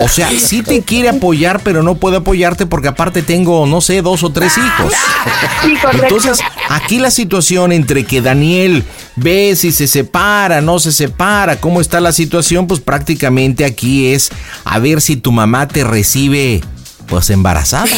[0.00, 4.02] O sea, sí te quiere apoyar, pero no puede apoyarte porque aparte tengo, no sé,
[4.02, 4.92] dos o tres hijos.
[5.92, 8.84] Entonces, aquí la situación entre que Daniel
[9.14, 14.30] ve si se separa, no se separa, cómo está la situación, pues prácticamente aquí es
[14.64, 16.62] a ver si tu mamá te recibe,
[17.08, 17.86] pues embarazada.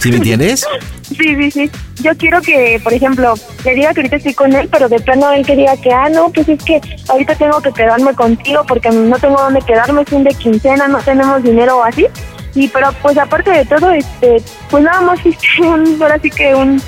[0.00, 0.66] ¿Sí me entiendes?
[1.08, 1.70] Sí, sí, sí.
[2.02, 5.32] Yo quiero que, por ejemplo, le diga que ahorita estoy con él, pero de plano
[5.32, 8.90] él que diga que, ah, no, pues es que ahorita tengo que quedarme contigo porque
[8.90, 12.06] no tengo dónde quedarme, es un de quincena, no tenemos dinero o así.
[12.54, 16.54] Y pero pues aparte de todo, este, pues nada más es un, ahora sí que
[16.54, 16.80] un,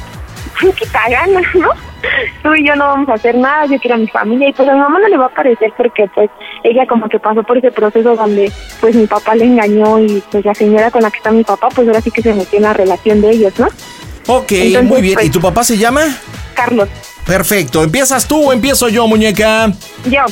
[0.63, 1.71] un quitaganas, ¿no?
[2.43, 4.69] Tú y yo no vamos a hacer nada, yo quiero a mi familia y pues
[4.69, 6.31] a mi mamá no le va a parecer porque pues
[6.63, 10.45] ella como que pasó por ese proceso donde pues mi papá le engañó y pues
[10.45, 12.65] la señora con la que está mi papá pues ahora sí que se metió en
[12.65, 13.67] la relación de ellos, ¿no?
[14.29, 15.15] Ok, Entonces, muy bien.
[15.15, 16.03] pues- ¿Y tu papá se llama?
[16.55, 16.89] Carlos,
[17.27, 17.83] Perfecto.
[17.83, 19.73] ¿Empiezas tú o empiezo yo, muñeca?
[20.09, 20.23] yo.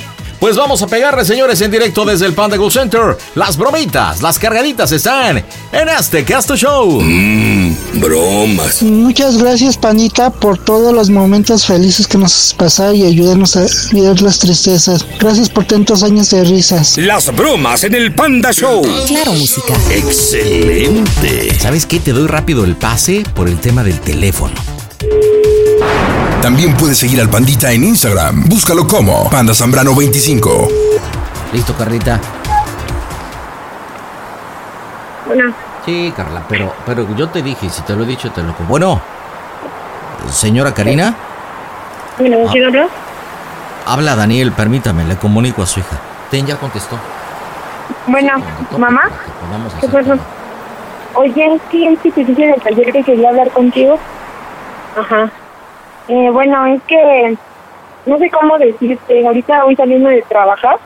[0.45, 3.17] Pues vamos a pegarle, señores, en directo desde el Panda Go Center.
[3.35, 7.01] Las bromitas, las cargaditas están en este Casto Show.
[7.01, 8.83] Mmm, bromas.
[8.83, 13.63] Muchas gracias, Panita, por todos los momentos felices que nos has pasado y ayudarnos a
[13.63, 15.07] olvidar las tristezas.
[15.19, 16.99] Gracias por tantos años de risas.
[16.99, 18.83] Las bromas en el Panda Show.
[19.07, 19.73] Claro, música.
[19.89, 21.59] Excelente.
[21.59, 22.01] ¿Sabes qué?
[22.01, 24.74] Te doy rápido el pase por el tema del teléfono.
[26.45, 28.45] También puedes seguir al Pandita en Instagram.
[28.47, 30.69] Búscalo como Panda Zambrano 25.
[31.55, 32.21] ¿Listo, Carlita?
[35.27, 35.55] Bueno,
[35.87, 38.55] Sí, Carla, pero, pero yo te dije, si te lo he dicho, te lo...
[38.69, 39.01] Bueno,
[40.31, 41.15] señora Karina,
[42.19, 42.51] bueno, Ah.
[42.53, 42.89] ¿quién habla?
[43.87, 45.99] habla Daniel, permítame, le comunico a su hija.
[46.31, 46.99] Ten, ya contestó.
[48.07, 48.33] Bueno,
[48.79, 49.05] mamá,
[49.51, 50.19] Vamos a ¿qué pasó?
[51.15, 53.99] Oye, es que es que te dije del taller que quería hablar contigo.
[55.01, 55.31] Ajá.
[56.09, 57.37] Eh, bueno, es que
[58.07, 59.27] no sé cómo decirte.
[59.27, 60.79] Ahorita voy saliendo de trabajar.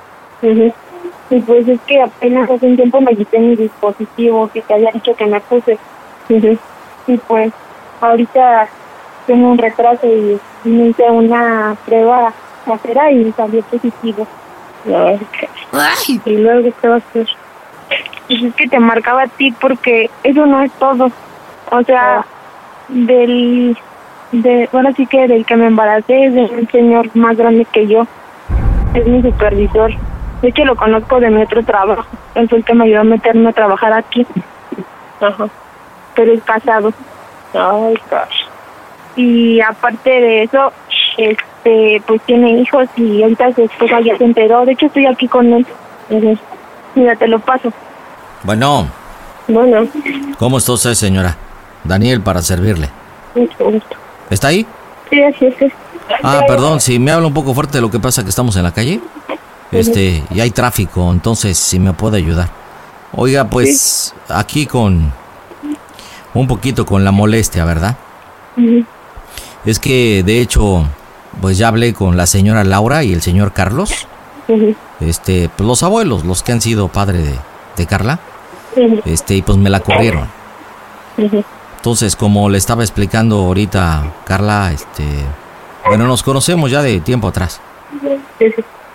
[1.31, 4.93] Y pues es que apenas hace un tiempo me quité mi dispositivo que te había
[4.93, 5.79] dicho que me puse.
[6.29, 7.53] Y pues
[8.01, 8.69] ahorita
[9.27, 12.33] tengo un retraso y, y me hice una prueba
[12.65, 14.27] casera y salió positivo.
[16.25, 17.27] Y luego, ¿qué va a hacer?
[18.27, 21.11] Pues es que te marcaba a ti porque eso no es todo.
[21.71, 22.25] O sea,
[22.89, 23.77] del,
[24.33, 27.87] de, bueno, sí que del que me embaracé es de un señor más grande que
[27.87, 28.07] yo.
[28.95, 29.93] Es mi supervisor.
[30.43, 32.05] De hecho, lo conozco de mi otro trabajo.
[32.35, 34.27] Él fue el que me ayudó a meterme a trabajar aquí.
[35.21, 35.49] Ajá.
[36.15, 36.93] Pero es casado.
[37.55, 38.47] Ay, gosh.
[39.17, 40.73] Y aparte de eso,
[41.17, 44.65] este, pues tiene hijos y ahorita su esposa ya se enteró.
[44.65, 45.67] De hecho, estoy aquí con él.
[46.95, 47.73] Mira, te lo paso.
[48.45, 48.87] Bueno,
[49.49, 49.87] Bueno,
[50.39, 51.37] ¿cómo está usted, señora?
[51.85, 52.89] Daniel, para servirle.
[53.35, 53.97] mucho gusto.
[54.31, 54.67] ¿Está ahí?
[55.11, 55.63] Sí, así es.
[55.63, 55.73] es.
[56.23, 58.63] Ah, perdón, si me habla un poco fuerte, lo que pasa es que estamos en
[58.63, 59.01] la calle.
[59.71, 62.49] Este, y hay tráfico, entonces si me puede ayudar.
[63.15, 65.13] Oiga, pues aquí con
[66.35, 67.97] un poquito con la molestia, ¿verdad?
[69.65, 70.85] Es que de hecho,
[71.41, 74.07] pues ya hablé con la señora Laura y el señor Carlos.
[74.49, 74.75] Ujú.
[75.01, 77.35] Este, pues los abuelos, los que han sido padre de,
[77.77, 78.19] de Carla.
[78.77, 79.03] Ujú.
[79.05, 80.29] Este, y pues me la corrieron.
[81.89, 85.05] Entonces, como le estaba explicando ahorita Carla, este,
[85.87, 87.63] bueno, nos conocemos ya de tiempo atrás.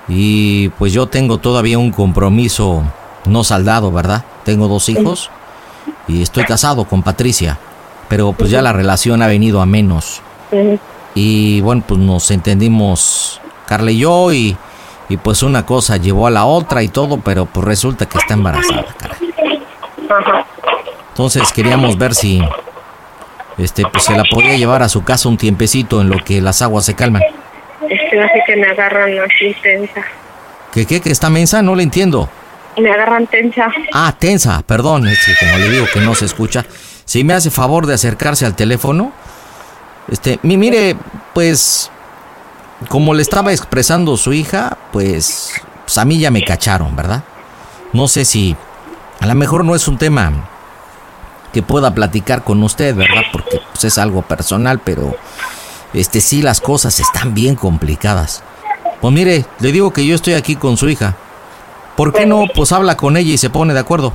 [0.07, 2.83] Y pues yo tengo todavía un compromiso
[3.25, 4.23] no saldado, ¿verdad?
[4.45, 5.31] Tengo dos hijos
[6.07, 7.57] y estoy casado con Patricia,
[8.09, 10.21] pero pues ya la relación ha venido a menos.
[11.15, 14.55] Y bueno, pues nos entendimos Carla y yo y,
[15.09, 18.35] y pues una cosa llevó a la otra y todo, pero pues resulta que está
[18.35, 19.33] embarazada, caray.
[20.07, 20.45] Ajá.
[21.09, 22.39] Entonces queríamos ver si
[23.57, 26.61] este pues se la podía llevar a su casa un tiempecito en lo que las
[26.61, 27.21] aguas se calman.
[27.89, 30.03] Es que hace que me agarran así tensa.
[30.71, 31.61] ¿Qué qué que está mensa?
[31.61, 32.29] No le entiendo.
[32.77, 33.71] Me agarran tensa.
[33.93, 36.65] Ah, tensa, perdón, es que como le digo que no se escucha.
[37.05, 39.11] Si me hace favor de acercarse al teléfono.
[40.09, 40.95] Este, mi, mire,
[41.33, 41.91] pues
[42.89, 45.53] como le estaba expresando su hija, pues,
[45.85, 47.23] pues a mí ya me cacharon, ¿verdad?
[47.93, 48.55] No sé si
[49.19, 50.49] a lo mejor no es un tema
[51.53, 53.21] que pueda platicar con usted, ¿verdad?
[53.31, 55.15] Porque pues, es algo personal, pero
[55.93, 58.43] este sí las cosas están bien complicadas.
[58.99, 61.13] Pues mire, le digo que yo estoy aquí con su hija.
[61.95, 64.13] ¿Por qué no pues habla con ella y se pone de acuerdo?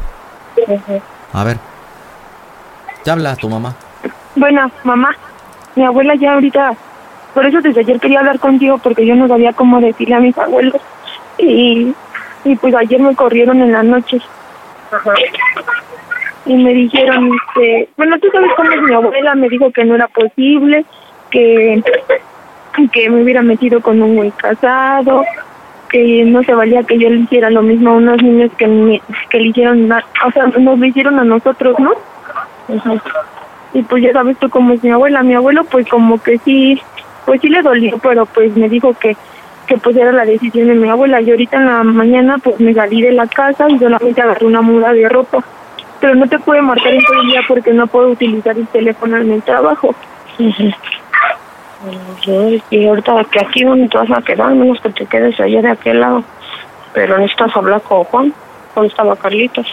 [1.33, 1.59] A ver.
[3.05, 3.75] Ya habla tu mamá.
[4.35, 5.17] Bueno, mamá,
[5.77, 6.73] mi abuela ya ahorita,
[7.35, 10.37] por eso desde ayer quería hablar contigo porque yo no sabía cómo decirle a mis
[10.37, 10.81] abuelos
[11.39, 11.95] y,
[12.45, 14.21] y pues ayer me corrieron en la noche.
[14.91, 15.15] Ajá.
[16.49, 19.95] Y me dijeron, este, bueno, tú sabes cómo es mi abuela, me dijo que no
[19.95, 20.85] era posible,
[21.31, 21.83] que,
[22.93, 25.25] que me hubiera metido con un güey casado,
[25.91, 29.03] que no se valía que yo le hiciera lo mismo a unos niños que, me-
[29.31, 31.93] que le hicieron, o sea, nos lo hicieron a nosotros, ¿no?
[32.75, 32.95] Ajá.
[33.75, 35.23] Y pues ya sabes tú cómo es mi abuela.
[35.23, 36.81] Mi abuelo pues como que sí,
[37.27, 39.15] pues sí le dolió, pero pues me dijo que,
[39.67, 41.21] que pues era la decisión de mi abuela.
[41.21, 44.63] Y ahorita en la mañana pues me salí de la casa y solamente agarré una
[44.63, 45.45] muda de ropa.
[46.01, 49.17] Pero no te puede marcar en todo el día porque no puedo utilizar el teléfono
[49.17, 49.95] en el trabajo.
[52.71, 55.71] Y ahorita que aquí donde te vas a quedar, menos que te quedes allá de
[55.71, 56.25] aquel lado.
[56.93, 58.35] Pero necesitas hablar con Juan,
[58.75, 59.67] ¿dónde estaba Carlitos?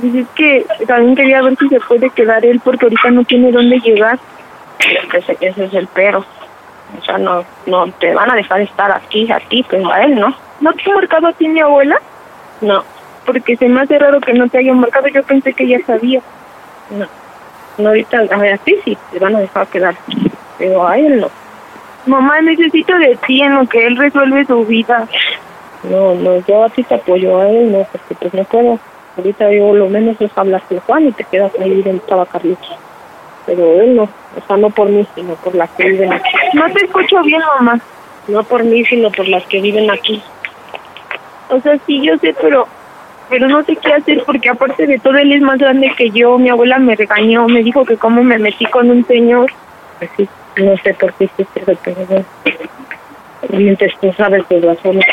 [0.00, 3.52] Pues es que también quería ver si se puede quedar él porque ahorita no tiene
[3.52, 4.18] dónde llegar.
[5.12, 6.24] Ese, ese es el pero.
[6.98, 10.18] O sea, no, no te van a dejar estar aquí a ti, pero a él
[10.18, 10.34] no.
[10.60, 12.00] ¿No te ha marcado a ti mi abuela?
[12.60, 12.82] No,
[13.26, 15.08] Porque se me hace raro que no te hayan marcado.
[15.08, 16.20] Yo pensé que ya sabía.
[16.90, 17.06] no.
[17.78, 19.94] No, ahorita a, ver, a ti sí, te van a dejar quedar,
[20.58, 21.30] pero a él no.
[22.06, 25.06] Mamá, necesito de ti en lo que él resuelve su vida.
[25.84, 28.78] No, no, yo a ti te apoyo, a él no, porque pues no puedo.
[29.16, 32.76] Ahorita yo lo menos es hablar con Juan y te quedas ahí donde estaba Carlitos.
[33.46, 36.30] Pero él no, o sea, no por mí, sino por las que viven aquí.
[36.54, 37.80] No te escucho bien, mamá.
[38.28, 40.22] No por mí, sino por las que viven aquí.
[41.48, 42.66] O sea, sí, yo sé, pero
[43.30, 46.36] pero no sé qué hacer porque aparte de todo él es más grande que yo.
[46.38, 49.50] Mi abuela me regañó, me dijo que cómo me metí con un señor.
[49.98, 52.24] Pues sí, no sé por qué hiciste eso, pero bueno.
[53.50, 55.04] Mientras tú sabes tus razones.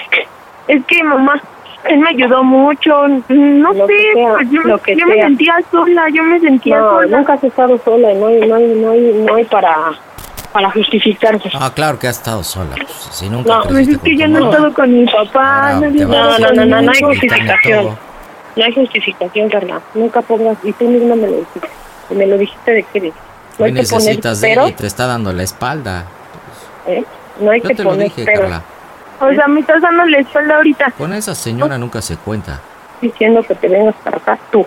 [0.68, 1.42] Es que mamá,
[1.86, 3.08] él me ayudó mucho.
[3.30, 6.40] No Lo sé, que sea, pues yo, lo que yo me sentía sola, yo me
[6.40, 7.18] sentía No, sola.
[7.18, 9.76] nunca has estado sola, no hay, no hay, no hay, no hay para,
[10.52, 11.50] para justificarse.
[11.54, 12.72] Ah, claro que has estado sola.
[12.76, 15.80] Pues, si nunca No, Pues es que yo no he estado con mi papá.
[15.80, 17.98] No No, no, no, no, no hay justificación.
[18.58, 19.80] No hay justificación, Carla.
[19.94, 21.70] Nunca pongas, y tú misma me lo dijiste.
[22.10, 23.14] Me lo dijiste de qué.
[23.60, 26.06] No hay que poner necesitas de pero, y te está dando la espalda.
[26.88, 27.04] ¿eh?
[27.40, 28.42] No hay Yo que te lo poner dije, pero.
[28.42, 28.64] Carla.
[29.20, 30.92] O sea, me estás dando la espalda ahorita.
[30.98, 32.60] Con esa señora nunca se cuenta.
[33.02, 34.66] Diciendo que te vengas para acá tú.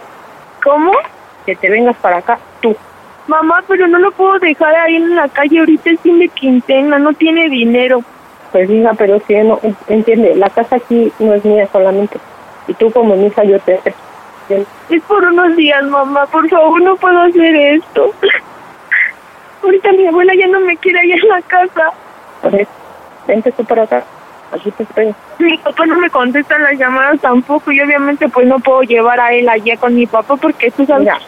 [0.62, 0.92] ¿Cómo?
[1.44, 2.76] Que te vengas para acá tú.
[3.26, 5.60] Mamá, pero no lo puedo dejar ahí en la calle.
[5.60, 8.04] Ahorita es fin de quincena, no tiene dinero.
[8.52, 12.18] Pues hija, pero si no, entiende, la casa aquí no es mía solamente.
[12.70, 13.80] Y tú como mi hija yo te.
[14.48, 16.26] Es por unos días, mamá.
[16.26, 18.12] Por favor, no puedo hacer esto.
[19.62, 21.90] Ahorita mi abuela ya no me quiere allá en la casa.
[22.42, 22.70] Por eso,
[23.26, 24.04] vente tú para acá.
[24.52, 25.14] Aquí te espero.
[25.38, 29.32] Mi papá no me contesta las llamadas tampoco y obviamente pues no puedo llevar a
[29.32, 31.18] él allá con mi papá porque tú sabes Mira,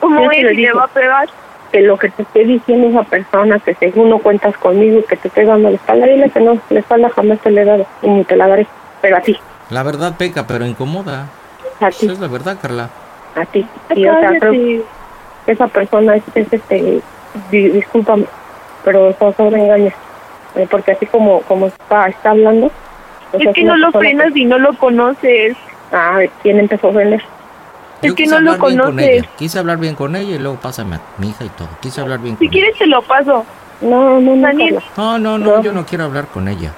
[0.00, 0.72] cómo y le dije.
[0.72, 1.28] va a pegar.
[1.72, 5.28] que lo que te esté diciendo esa persona que según no cuentas conmigo, que te
[5.28, 8.08] esté dando la espalda, dile que no, la espalda jamás te la he dado y
[8.08, 8.66] ni te la daré,
[9.00, 9.36] pero a ti,
[9.70, 11.26] La verdad peca, pero incomoda.
[11.80, 12.90] a ti, Esa es la verdad, Carla.
[13.36, 13.66] a ti.
[13.94, 14.82] Y o sea, creo que
[15.46, 17.00] esa persona es, es, este,
[17.50, 18.24] di- discúlpame,
[18.84, 19.94] pero son sobre engaños,
[20.56, 22.66] Eh, porque así como como está, está hablando,
[23.32, 25.56] o sea, Es que no lo frenas y no lo conoces.
[25.92, 27.02] Ah, ¿quién empezó a?
[27.02, 27.22] Es
[28.02, 29.08] Yo que quise no lo hablar bien con conoces.
[29.18, 29.28] ella.
[29.38, 31.68] Quise hablar bien con ella y luego pásame a mi hija y todo.
[31.80, 33.44] Quise hablar bien con Si quieres te lo paso.
[33.80, 34.74] No, no, no, Daniel.
[34.74, 34.90] Carla.
[34.96, 36.72] No, no, no, yo no quiero hablar con ella.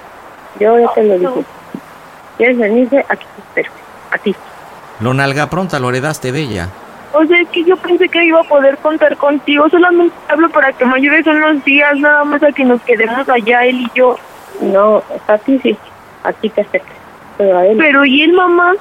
[0.60, 1.44] Yo ya te lo dije.
[2.36, 3.04] ¿Quieres venirse?
[3.08, 3.70] Aquí te espero,
[4.10, 4.34] a ti.
[5.00, 6.68] Lo nalga pronta, lo heredaste de ella.
[7.12, 9.68] O sea, es que yo pensé que iba a poder contar contigo.
[9.68, 13.64] Solamente hablo para que me ayudes unos días, nada más a que nos quedemos allá
[13.64, 14.16] él y yo.
[14.60, 15.76] No, a ti sí,
[16.24, 16.92] a ti te acepto,
[17.36, 17.76] pero a él.
[17.78, 18.72] Pero ¿y él, mamá?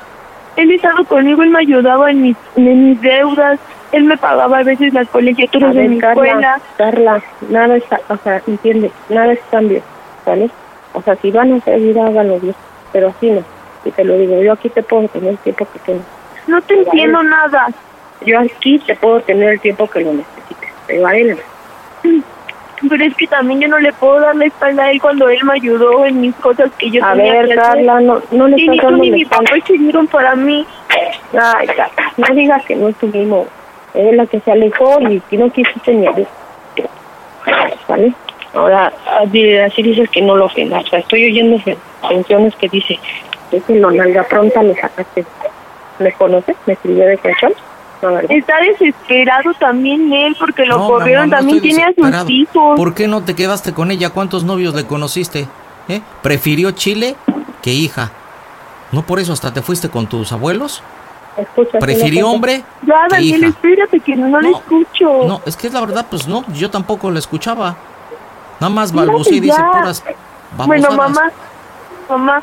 [0.56, 3.60] Él ha estado conmigo, él me ayudaba en mis, en mis deudas.
[3.92, 6.62] Él me pagaba a veces las colegiaturas de mi Carla, escuela.
[6.78, 9.82] Carla, nada está, o sea, entiende, nada es cambio,
[10.26, 10.50] ¿vale?
[10.94, 12.56] O sea, si van a seguir, háganlo bien,
[12.92, 13.44] pero así no.
[13.86, 16.04] Y te lo digo, yo aquí te puedo tener el tiempo que tengo.
[16.48, 17.68] No te entiendo nada.
[18.26, 21.38] Yo aquí te puedo tener el tiempo que lo necesites, pero a él
[22.04, 22.22] no.
[22.90, 25.40] Pero es que también yo no le puedo dar la espalda a él cuando él
[25.44, 27.64] me ayudó en mis cosas que yo A tenía ver, que hacer.
[27.64, 30.66] Carla, no, no le estás ni tú ni mi papá estuvieron para mí.
[31.40, 33.48] Ay, Carla, no digas que no estuvimos.
[33.94, 36.08] Es la que se alejó y que no quisiste ni.
[37.88, 38.14] ¿Vale?
[38.54, 40.86] Ahora, así dices que no lo ofendas.
[40.86, 41.58] O sea, estoy oyendo
[42.10, 43.00] menciones que dice,
[43.52, 45.26] es que lo nalga pronta le sacaste.
[46.00, 46.56] ¿Me conoces?
[46.66, 47.54] ¿Me escribió de colchón?
[48.02, 48.18] No.
[48.30, 51.30] Está desesperado también él porque lo No, corrieron.
[51.30, 52.76] no también tiene a sus hijos.
[52.76, 54.10] ¿Por qué no te quedaste con ella?
[54.10, 55.48] ¿Cuántos novios le conociste?
[55.88, 56.02] ¿Eh?
[56.24, 57.16] ¿Prefirió Chile
[57.62, 58.12] que hija?
[58.92, 60.82] ¿No por eso hasta te fuiste con tus abuelos?
[61.38, 63.48] Escucha, ¿Prefirió hombre Ya, que Daniel, hija?
[63.50, 65.28] espérate que no, le escucho.
[65.28, 67.78] No, es que es la verdad, pues no, yo tampoco la escuchaba.
[68.62, 70.04] Nada más balbucea y dice puras
[70.68, 70.98] Bueno, babosadas.
[70.98, 71.32] mamá,
[72.10, 72.42] mamá,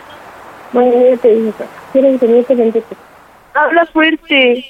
[0.73, 2.55] Bueno, ya te dije, ¿quieres venirte?
[2.57, 2.97] Vente tú.
[3.55, 4.65] habla fuerte.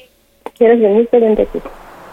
[0.59, 1.19] ¿Quieres venirte?
[1.19, 1.61] Vente tú.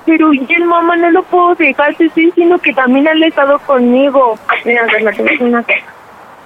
[0.05, 3.27] Pero y el mamá no lo puedo dejar, te estoy diciendo que también él ha
[3.27, 4.39] estado conmigo.
[4.63, 5.75] Mira, Carla, te voy a decir una cosa.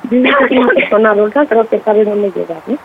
[0.09, 2.77] Que es una persona adulta, creo que sabe dónde llegar, ¿no?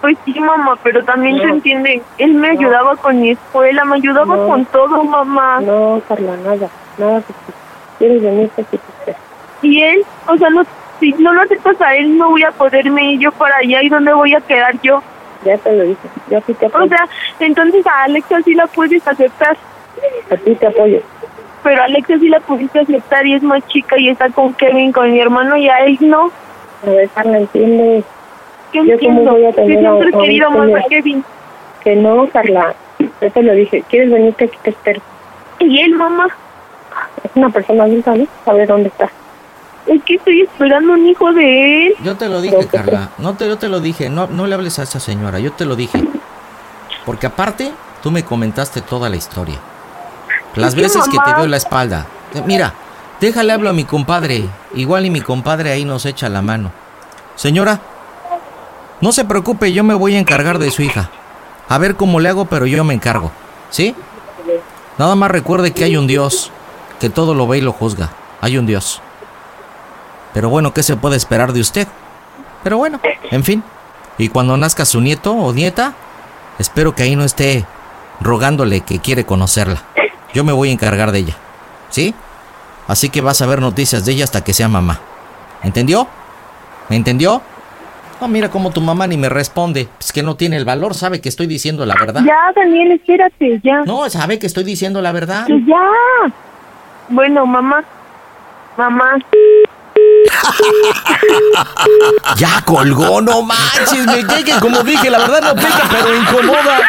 [0.00, 1.54] Pues sí, mamá, pero también se No.
[1.54, 2.02] entiende.
[2.18, 2.58] Él me No.
[2.58, 4.46] ayudaba con mi escuela, me ayudaba No.
[4.48, 5.60] con todo, mamá.
[5.60, 6.68] No, Carla, nada,
[6.98, 7.52] nada que sí.
[7.98, 8.62] ¿Quieres venirte?
[8.70, 9.18] Sí, te espero.
[9.62, 10.62] Y él, o sea, no,
[11.00, 13.82] si no lo aceptas a él, no voy a poderme ir yo para allá.
[13.82, 15.02] ¿Y dónde voy a quedar yo?
[15.44, 16.08] Ya te lo dije.
[16.30, 16.84] Yo sí te apoyo.
[16.84, 17.08] O sea,
[17.40, 19.56] entonces a Alexa sí la puedes aceptar.
[20.30, 21.00] A ti te apoyo.
[21.62, 24.92] Pero a Alexa sí la pudiste aceptar y es más chica y está con Kevin,
[24.92, 26.30] con mi hermano y a él no.
[26.86, 28.04] A ver, Carla, entiende.
[28.72, 29.32] ¿Qué Yo entiendo?
[29.32, 31.24] voy a tener siempre he querido más a Kevin.
[31.82, 32.74] Que no, Carla.
[33.20, 33.82] Yo te lo dije.
[33.88, 34.58] ¿Quieres venirte aquí?
[34.62, 35.00] Te espero.
[35.60, 36.28] ¿Y él, mamá?
[37.24, 38.26] Es una persona adulta, ¿no?
[38.44, 39.10] Sabe dónde está.
[39.86, 41.94] Es que estoy esperando un hijo de él.
[42.02, 43.10] Yo te lo dije, Carla.
[43.18, 44.10] No te, yo te lo dije.
[44.10, 45.38] No, no le hables a esa señora.
[45.38, 46.02] Yo te lo dije.
[47.04, 47.72] Porque aparte,
[48.02, 49.58] tú me comentaste toda la historia.
[50.56, 52.06] Las Es que, veces que te veo la espalda.
[52.46, 52.74] Mira,
[53.20, 54.44] déjale hablo a mi compadre.
[54.74, 56.72] Igual y mi compadre ahí nos echa la mano.
[57.36, 57.80] Señora,
[59.00, 61.10] no se preocupe, yo me voy a encargar de su hija.
[61.68, 63.30] A ver cómo le hago, pero yo me encargo.
[63.70, 63.94] ¿Sí?
[64.98, 66.50] Nada más recuerde que hay un Dios,
[66.98, 68.10] que todo lo ve y lo juzga.
[68.40, 69.02] Hay un Dios.
[70.36, 71.88] Pero bueno, ¿qué se puede esperar de usted?
[72.62, 73.00] Pero bueno,
[73.30, 73.62] en fin.
[74.18, 75.94] Y cuando nazca su nieto o nieta,
[76.58, 77.64] espero que ahí no esté
[78.20, 79.82] rogándole que quiere conocerla.
[80.34, 81.36] Yo me voy a encargar de ella.
[81.88, 82.14] ¿Sí?
[82.86, 85.00] Así que vas a ver noticias de ella hasta que sea mamá.
[85.62, 86.06] ¿Entendió?
[86.90, 87.40] ¿Me entendió?
[88.20, 89.88] No, mira cómo tu mamá ni me responde.
[89.98, 92.22] Es que no tiene el valor, sabe que estoy diciendo la verdad.
[92.26, 93.84] Ya, Daniel, espérate, ya.
[93.86, 95.46] No, sabe que estoy diciendo la verdad.
[95.46, 95.80] Que ya.
[97.08, 97.82] Bueno, mamá.
[98.76, 99.14] Mamá.
[102.36, 106.80] Ya colgó, no manches, me que como dije, la verdad no pica, pero incomoda.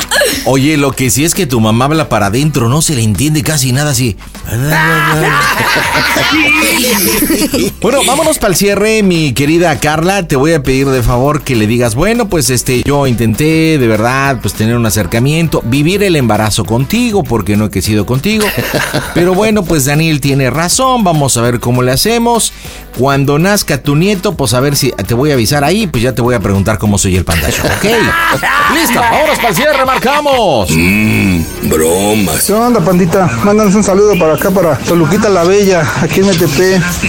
[0.44, 3.42] Oye, lo que sí es que tu mamá habla para adentro, no se le entiende
[3.42, 4.16] casi nada así.
[7.80, 10.26] Bueno, vámonos para el cierre, mi querida Carla.
[10.26, 13.86] Te voy a pedir de favor que le digas, bueno, pues este, yo intenté de
[13.86, 18.46] verdad, pues tener un acercamiento, vivir el embarazo contigo, porque no he crecido contigo.
[19.14, 22.52] Pero bueno, pues Daniel tiene razón, vamos a ver cómo le hacemos.
[22.98, 26.14] Cuando nazca tu nieto, pues a ver si te voy a avisar ahí, pues ya
[26.14, 27.84] te voy a preguntar cómo soy el panda show, ¿ok?
[28.74, 29.84] Listo, vámonos para el cierre,
[30.22, 30.70] marcamos.
[30.70, 32.44] Mmm, bromas.
[32.44, 33.26] ¿Qué onda, pandita?
[33.44, 36.60] Mándanos un saludo para acá, para Toluquita la Bella, aquí en MTP,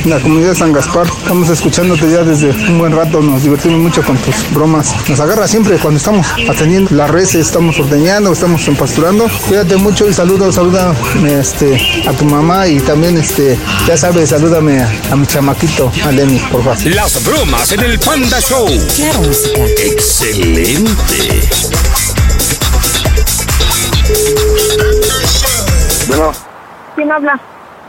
[0.04, 1.08] en la comunidad de San Gaspar.
[1.08, 4.94] Estamos escuchándote ya desde un buen rato, nos divertimos mucho con tus bromas.
[5.08, 9.28] Nos agarra siempre cuando estamos atendiendo las reses, estamos ordeñando, estamos empasturando.
[9.48, 10.94] Cuídate mucho y saludo, saluda
[11.28, 13.58] este, a tu mamá y también, este,
[13.88, 16.78] ya sabes, salúdame a, a mi chamaquito, a Lenny, por favor.
[16.94, 18.68] Las bromas en el Panda Show.
[18.96, 19.62] Claro, música.
[19.86, 20.92] Excelente.
[26.12, 26.32] Bueno,
[26.96, 27.40] ¿Quién habla?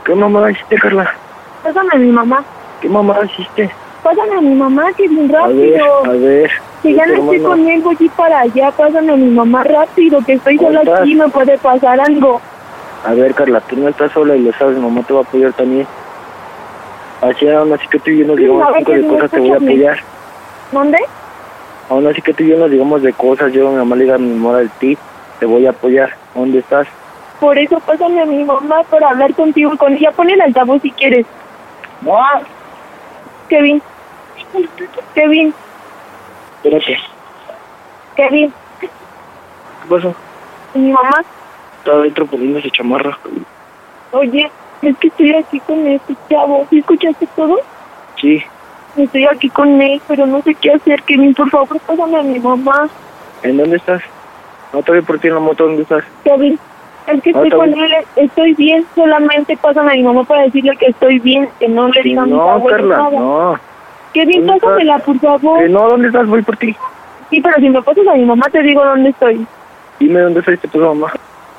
[0.05, 1.13] ¿qué mamá hiciste, Carla?
[1.61, 2.41] Pásame a mi mamá.
[2.79, 3.69] ¿Qué mamá hiciste?
[4.01, 6.05] Pásame a mi mamá, que bien A ver, rápido.
[6.05, 6.51] a ver.
[6.81, 7.55] Que ya ¿Qué no estoy mamá?
[7.55, 8.71] con él, voy a ir para allá.
[8.71, 11.01] Pásame a mi mamá rápido, que estoy sola ¿Cómo estás?
[11.01, 12.39] aquí, me puede pasar algo.
[13.05, 15.51] A ver, Carla, tú no estás sola y lo sabes, mamá te va a apoyar
[15.51, 15.85] también.
[17.21, 19.39] Así, aún así que tú y yo nos Sí, digamos a cinco de cosas, te
[19.39, 19.99] voy a apoyar.
[20.71, 20.97] ¿Dónde?
[21.89, 24.03] Aún así que tú y yo nos digamos de cosas, yo a mi mamá le
[24.05, 24.97] diga a mi mamá de ti,
[25.39, 26.13] te voy a apoyar.
[26.33, 26.87] ¿Dónde estás?
[27.43, 30.13] Por eso pásame a mi mamá para hablar contigo con ella.
[30.13, 31.25] Pon el altavoz si quieres.
[33.49, 33.81] Kevin.
[35.13, 35.53] Kevin.
[36.63, 36.97] Espérate.
[38.15, 38.53] Kevin.
[38.79, 38.89] ¿Qué
[39.89, 40.15] pasó?
[40.73, 41.21] ¿Y mi mamá?
[41.79, 43.19] Está adentro poniéndose chamarra.
[44.13, 44.49] Oye,
[44.81, 46.65] es que estoy aquí con este chavo.
[46.69, 47.59] ¿Sí escuchaste todo?
[48.21, 48.41] Sí.
[48.95, 51.03] Estoy aquí con él, pero no sé qué hacer.
[51.03, 52.87] Kevin, por favor, pásame a mi mamá.
[53.41, 54.01] ¿En dónde estás?
[54.71, 56.05] No te voy por ti en la moto, ¿dónde estás?
[56.23, 56.57] Kevin,
[57.07, 57.93] es que estoy con él.
[58.15, 58.85] Estoy bien.
[58.95, 61.49] Solamente pásame a mi mamá para decirle que estoy bien.
[61.59, 63.19] Que no le digan a mis No, Carla, nada.
[63.19, 63.59] no.
[64.13, 65.59] Kevin, ¿Dónde pásamela, por favor.
[65.59, 66.27] Que no, ¿dónde estás?
[66.27, 66.75] Voy por ti.
[67.29, 69.45] Sí, pero si me pasas a mi mamá, te digo dónde estoy.
[69.99, 71.11] Dime dónde está este puto mamá.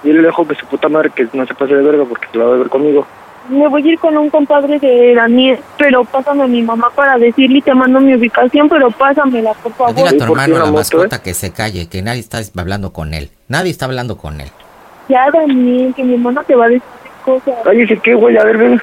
[0.03, 2.45] Dile lejos que su puta madre que no se pase de verga porque se la
[2.45, 3.07] va a ver conmigo.
[3.49, 7.19] Me voy a ir con un compadre de Daniel, pero pásame a mi mamá para
[7.19, 9.95] decirle y te mando mi ubicación, pero pásamela, por favor.
[9.95, 12.93] Dile a tu ¿por qué hermano, la mascota, que se calle, que nadie está hablando
[12.93, 13.31] con él.
[13.49, 14.49] Nadie está hablando con él.
[15.09, 16.83] Ya, Daniel, que mi hermana te va a decir
[17.25, 17.55] cosas.
[17.65, 18.37] Cállese, ¿qué, güey?
[18.37, 18.81] A ver, ven.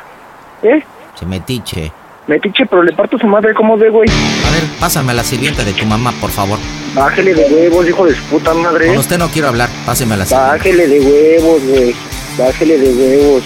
[0.64, 0.84] ¿Eh?
[1.20, 1.92] Se metiche.
[2.28, 4.08] Metiche, pero le parto su madre, ¿cómo de, güey?
[4.10, 6.60] A ver, pásame a la sirvienta de tu mamá, por favor.
[6.94, 8.88] Bájele de huevos, hijo de su puta madre.
[8.88, 10.52] Con usted no quiero hablar, páseme a la sirvienta.
[10.54, 11.96] Bájele de huevos, güey.
[12.38, 13.44] Bájele de huevos.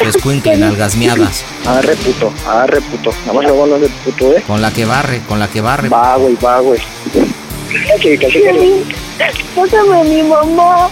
[0.00, 1.44] Escuincle, nalgas miadas.
[1.66, 2.32] Arre, puto.
[2.48, 3.10] Arre, puto.
[3.26, 4.42] Nada más le voy a hablar de puto, ¿eh?
[4.46, 5.88] Con la que barre, con la que barre.
[5.88, 6.80] Va, güey, va, güey.
[9.54, 10.88] Pásame a mi mamá.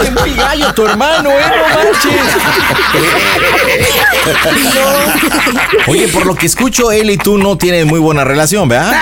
[0.00, 1.44] Oye, muy gallo tu hermano, ¿eh?
[1.56, 2.12] No manches.
[5.86, 8.92] Oye, por lo que escucho, él y tú no tienen muy buena relación, ¿verdad?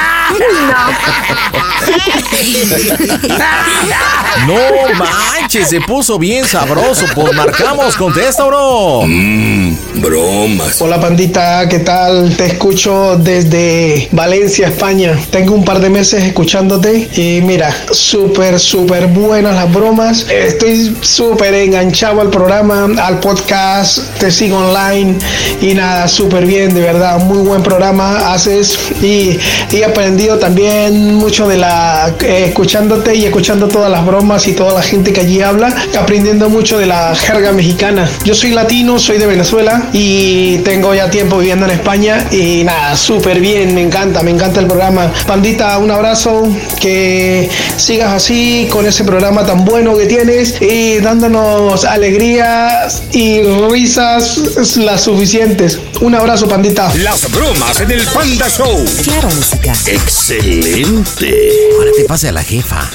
[4.46, 4.54] No
[4.94, 7.06] manches, se puso bien sabroso.
[7.14, 9.02] Pues marcamos, contesta, bro.
[9.06, 10.80] Mmm, bromas.
[10.80, 12.36] Hola pandita, ¿qué tal?
[12.36, 15.18] Te escucho desde Valencia, España.
[15.30, 17.08] Tengo un par de meses escuchándote.
[17.16, 20.26] Y mira, súper, súper buenas las bromas.
[20.28, 25.16] Estoy súper enganchado al programa, al podcast, te sigo online.
[25.62, 28.78] Y nada, súper bien, de verdad, muy buen programa haces.
[29.00, 29.38] Y
[29.72, 34.74] he aprendido también mucho de la, eh, escuchándote y escuchando todas las bromas y toda
[34.74, 38.10] la gente que allí habla, aprendiendo mucho de la jerga mexicana.
[38.24, 42.26] Yo soy latino, soy de Venezuela y tengo ya tiempo viviendo en España.
[42.30, 45.10] Y nada, súper bien, me encanta, me encanta el programa.
[45.26, 46.41] Pandita, un abrazo,
[46.80, 54.76] que sigas así con ese programa tan bueno que tienes y dándonos alegrías y risas
[54.76, 55.80] las suficientes.
[56.00, 56.92] Un abrazo, pandita.
[56.96, 58.84] Las bromas en el Panda Show.
[59.04, 59.72] Claro, música.
[59.86, 61.50] Excelente.
[61.78, 62.88] Ahora te pase a la jefa.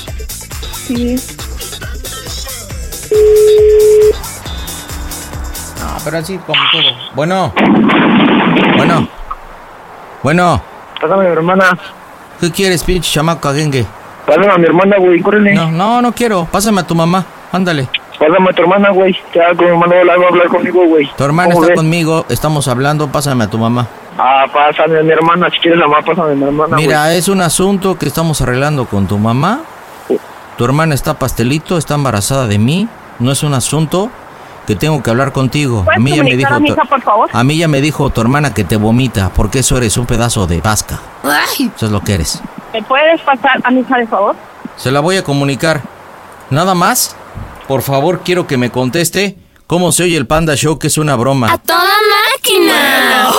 [0.87, 1.15] Sí.
[5.79, 7.13] No, pero así como todo.
[7.15, 7.53] Bueno.
[8.77, 9.07] Bueno.
[10.23, 10.61] Bueno.
[10.99, 11.77] Pásame hermana.
[12.39, 13.85] ¿Qué quieres, pinche chamaco agengue?
[14.25, 15.53] Pásame a mi hermana, güey, córrele.
[15.55, 16.45] No, no, no quiero.
[16.51, 17.25] Pásame a tu mamá.
[17.51, 17.87] Ándale.
[18.19, 19.15] Pásame a tu hermana, güey.
[19.33, 21.09] Ya con mi hermano va a hablar conmigo, güey.
[21.17, 21.77] Tu hermana ¿Cómo está ves?
[21.79, 22.25] conmigo.
[22.29, 23.07] Estamos hablando.
[23.07, 23.87] Pásame a tu mamá.
[24.17, 25.49] Ah, pásame a mi hermana.
[25.49, 28.85] Si quieres la mamá, pásame a mi hermana, Mira, es un asunto que estamos arreglando
[28.85, 29.61] con tu mamá.
[30.57, 32.87] Tu hermana está pastelito, está embarazada de mí.
[33.19, 34.09] No es un asunto
[34.67, 35.79] que tengo que hablar contigo.
[35.81, 37.29] A ¿Puedes mí ya me dijo a mi tu- hija, por favor?
[37.33, 40.45] a mí ya me dijo tu hermana que te vomita, porque eso eres un pedazo
[40.45, 40.99] de pasca.
[41.57, 42.41] Eso es lo que eres.
[42.73, 44.35] ¿Me puedes pasar a mi hija, de favor?
[44.75, 45.81] Se la voy a comunicar.
[46.49, 47.15] Nada más,
[47.67, 49.37] por favor, quiero que me conteste
[49.67, 51.51] cómo se oye el Panda Show, que es una broma.
[51.51, 51.79] ¡A toda
[52.35, 53.29] máquina!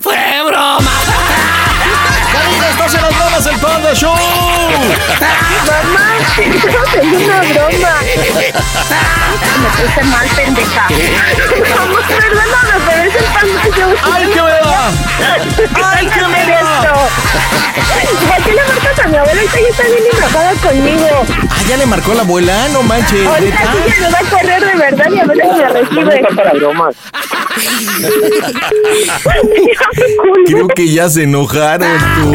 [0.00, 0.16] ¡Fue
[0.46, 0.90] broma!
[1.06, 1.57] ¡Karina,
[3.38, 4.14] bromas del Panda Show!
[5.66, 7.94] Mamá, es una broma.
[9.58, 10.86] Me puse mal, pendeja.
[11.76, 13.90] Mamá, perdóname, pero es el panda show.
[14.12, 14.90] ¡Ay, qué me da!
[15.90, 16.58] ¡Ay, qué me da!
[18.28, 19.40] ¿Por qué le marcas a mi abuela?
[19.42, 21.26] Ella está bien enojada conmigo.
[21.50, 23.26] Ah, ya le marcó la abuela, no manches.
[23.26, 26.34] Ahorita sí ya me va a correr de verdad y a ver si me recibe.
[26.36, 26.94] para bromas.
[30.46, 32.34] Creo que ya se enojaron tú.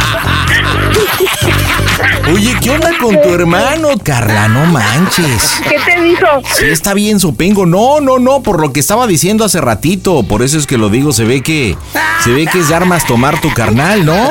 [2.33, 4.47] Oye, ¿qué onda con tu hermano, Carla?
[4.47, 5.61] No manches.
[5.67, 6.25] ¿Qué te dijo?
[6.55, 7.65] Sí, está bien, Sopengo.
[7.65, 10.23] No, no, no, por lo que estaba diciendo hace ratito.
[10.23, 11.75] Por eso es que lo digo, se ve que.
[12.23, 14.29] Se ve que es de armas tomar tu carnal, ¿no?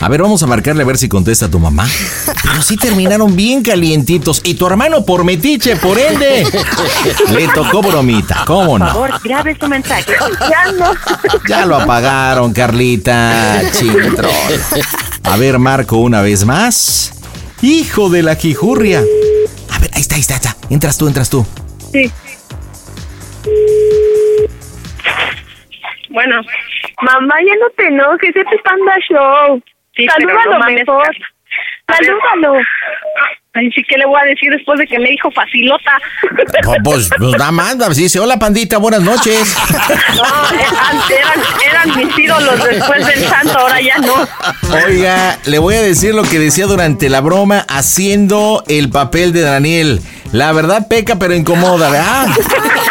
[0.00, 1.88] A ver, vamos a marcarle a ver si contesta tu mamá.
[2.42, 4.42] Pero sí terminaron bien calientitos.
[4.44, 6.46] Y tu hermano por metiche, por ende.
[7.32, 8.86] Le tocó bromita, ¿cómo Por no?
[8.86, 10.12] favor, grabe su mensaje.
[10.50, 10.92] Ya no.
[11.48, 13.62] Ya lo apagaron, Carlita.
[13.72, 14.30] Chintrón.
[15.30, 17.12] A ver, Marco, una vez más.
[17.62, 18.98] Hijo de la quijurria.
[18.98, 20.56] A ver, ahí está, ahí está, ahí está.
[20.74, 21.46] Entras tú, entras tú.
[21.92, 22.10] Sí.
[26.08, 26.40] Bueno.
[27.02, 29.62] Mamá, ya no te enojes, este es Panda Show.
[29.94, 31.16] Sí, Salúdalo no mejor.
[31.86, 32.60] Salúdalo.
[33.52, 35.90] Ay, sí, ¿qué le voy a decir después de que me dijo facilota?
[36.62, 39.56] Pues, pues, pues nada más, dice, hola pandita, buenas noches.
[40.14, 40.22] No,
[40.58, 44.14] eran, eran, eran mis ídolos después del santo, ahora ya no.
[44.86, 49.40] Oiga, le voy a decir lo que decía durante la broma haciendo el papel de
[49.40, 50.00] Daniel.
[50.32, 52.28] La verdad peca pero incomoda, ¿verdad?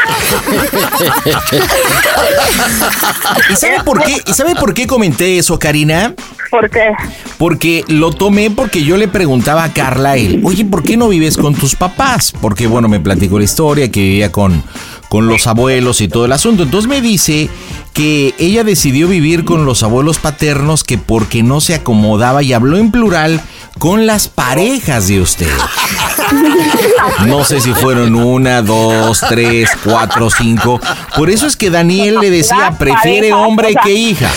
[3.49, 4.17] ¿Y sabe por qué?
[4.25, 6.13] ¿Y sabe por qué comenté eso, Karina?
[6.49, 6.91] ¿Por qué?
[7.37, 11.37] Porque lo tomé porque yo le preguntaba a Carla él, oye, ¿por qué no vives
[11.37, 12.33] con tus papás?
[12.41, 14.63] Porque, bueno, me platicó la historia, que vivía con,
[15.09, 16.63] con los abuelos y todo el asunto.
[16.63, 17.49] Entonces me dice
[17.93, 22.77] que ella decidió vivir con los abuelos paternos que porque no se acomodaba y habló
[22.77, 23.41] en plural
[23.79, 25.49] con las parejas de usted.
[27.25, 30.79] No sé si fueron una, dos, tres, cuatro, cinco.
[31.15, 34.29] Por eso es que Daniel le decía, Las prefiere parejas, hombre o sea, que hija.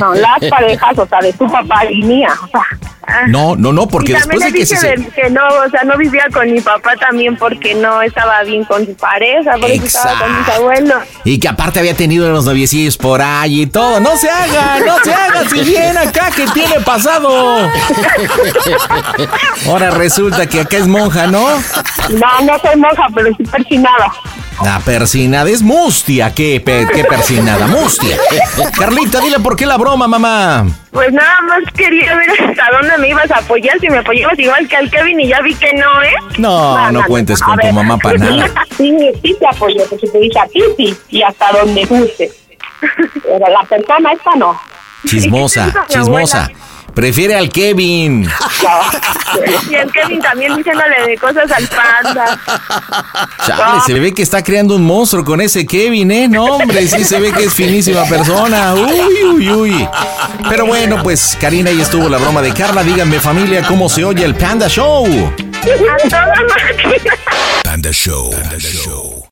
[0.00, 2.30] No, las parejas, o sea, de tu papá y mía.
[2.42, 2.62] O sea,
[3.06, 3.22] ah.
[3.28, 4.94] No, no, no, porque y después de le que se...
[5.14, 8.84] que no, o sea, no vivía con mi papá también porque no estaba bien con
[8.84, 9.80] su pareja, porque
[10.10, 11.02] estaba con mis abuelos.
[11.24, 14.00] Y que aparte había tenido unos noviecillos por ahí y todo.
[14.00, 17.68] No se haga, no se haga, si bien acá que tiene pasado.
[19.66, 21.46] Ahora resulta que acá es monja, ¿no?
[21.48, 24.12] No, no soy monja, pero sí persinada.
[24.62, 26.32] La persinada es mustia.
[26.34, 27.66] ¿Qué, pe- qué persinada?
[27.66, 28.16] Mustia.
[28.78, 30.66] Carlita, dile por qué la broma, mamá.
[30.92, 34.68] Pues nada más quería ver hasta dónde me ibas a apoyar, si me apoyabas igual
[34.68, 36.14] que al Kevin y ya vi que no, ¿eh?
[36.36, 38.50] No, no cuentes con tu mamá para nada.
[38.76, 42.30] Sí, sí te apoyo, porque te dije a ti, sí, y hasta donde guste.
[43.22, 44.60] Pero la persona esta no.
[45.06, 46.50] Chismosa, chismosa.
[46.94, 48.28] Prefiere al Kevin.
[49.70, 52.38] Y el Kevin también diciéndole de cosas al panda.
[53.46, 56.28] Chale, se ve que está creando un monstruo con ese Kevin, ¿eh?
[56.28, 58.74] No, hombre, sí se ve que es finísima persona.
[58.74, 59.88] Uy, uy, uy.
[60.50, 62.82] Pero bueno, pues, Karina, ahí estuvo la broma de Carla.
[62.82, 65.06] Díganme, familia, cómo se oye el Panda Show.
[65.06, 67.14] A toda máquina.
[67.64, 68.30] Panda Show.
[68.32, 69.26] Panda Show.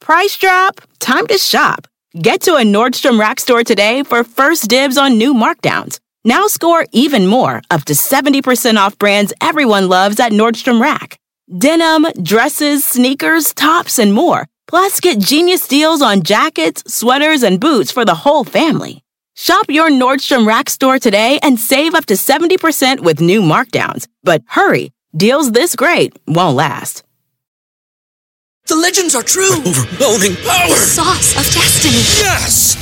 [0.00, 0.80] Price drop?
[0.98, 1.86] Time to shop.
[2.20, 5.98] Get to a Nordstrom Rack store today for first dibs on new markdowns.
[6.24, 11.18] Now score even more, up to 70% off brands everyone loves at Nordstrom Rack.
[11.58, 14.46] Denim, dresses, sneakers, tops, and more.
[14.68, 19.02] Plus, get genius deals on jackets, sweaters, and boots for the whole family.
[19.34, 24.06] Shop your Nordstrom Rack store today and save up to 70% with new markdowns.
[24.22, 27.02] But hurry, deals this great won't last.
[28.68, 29.56] The legends are true.
[29.56, 30.76] overwhelming power!
[30.76, 31.96] Sauce of destiny.
[32.22, 32.81] Yes!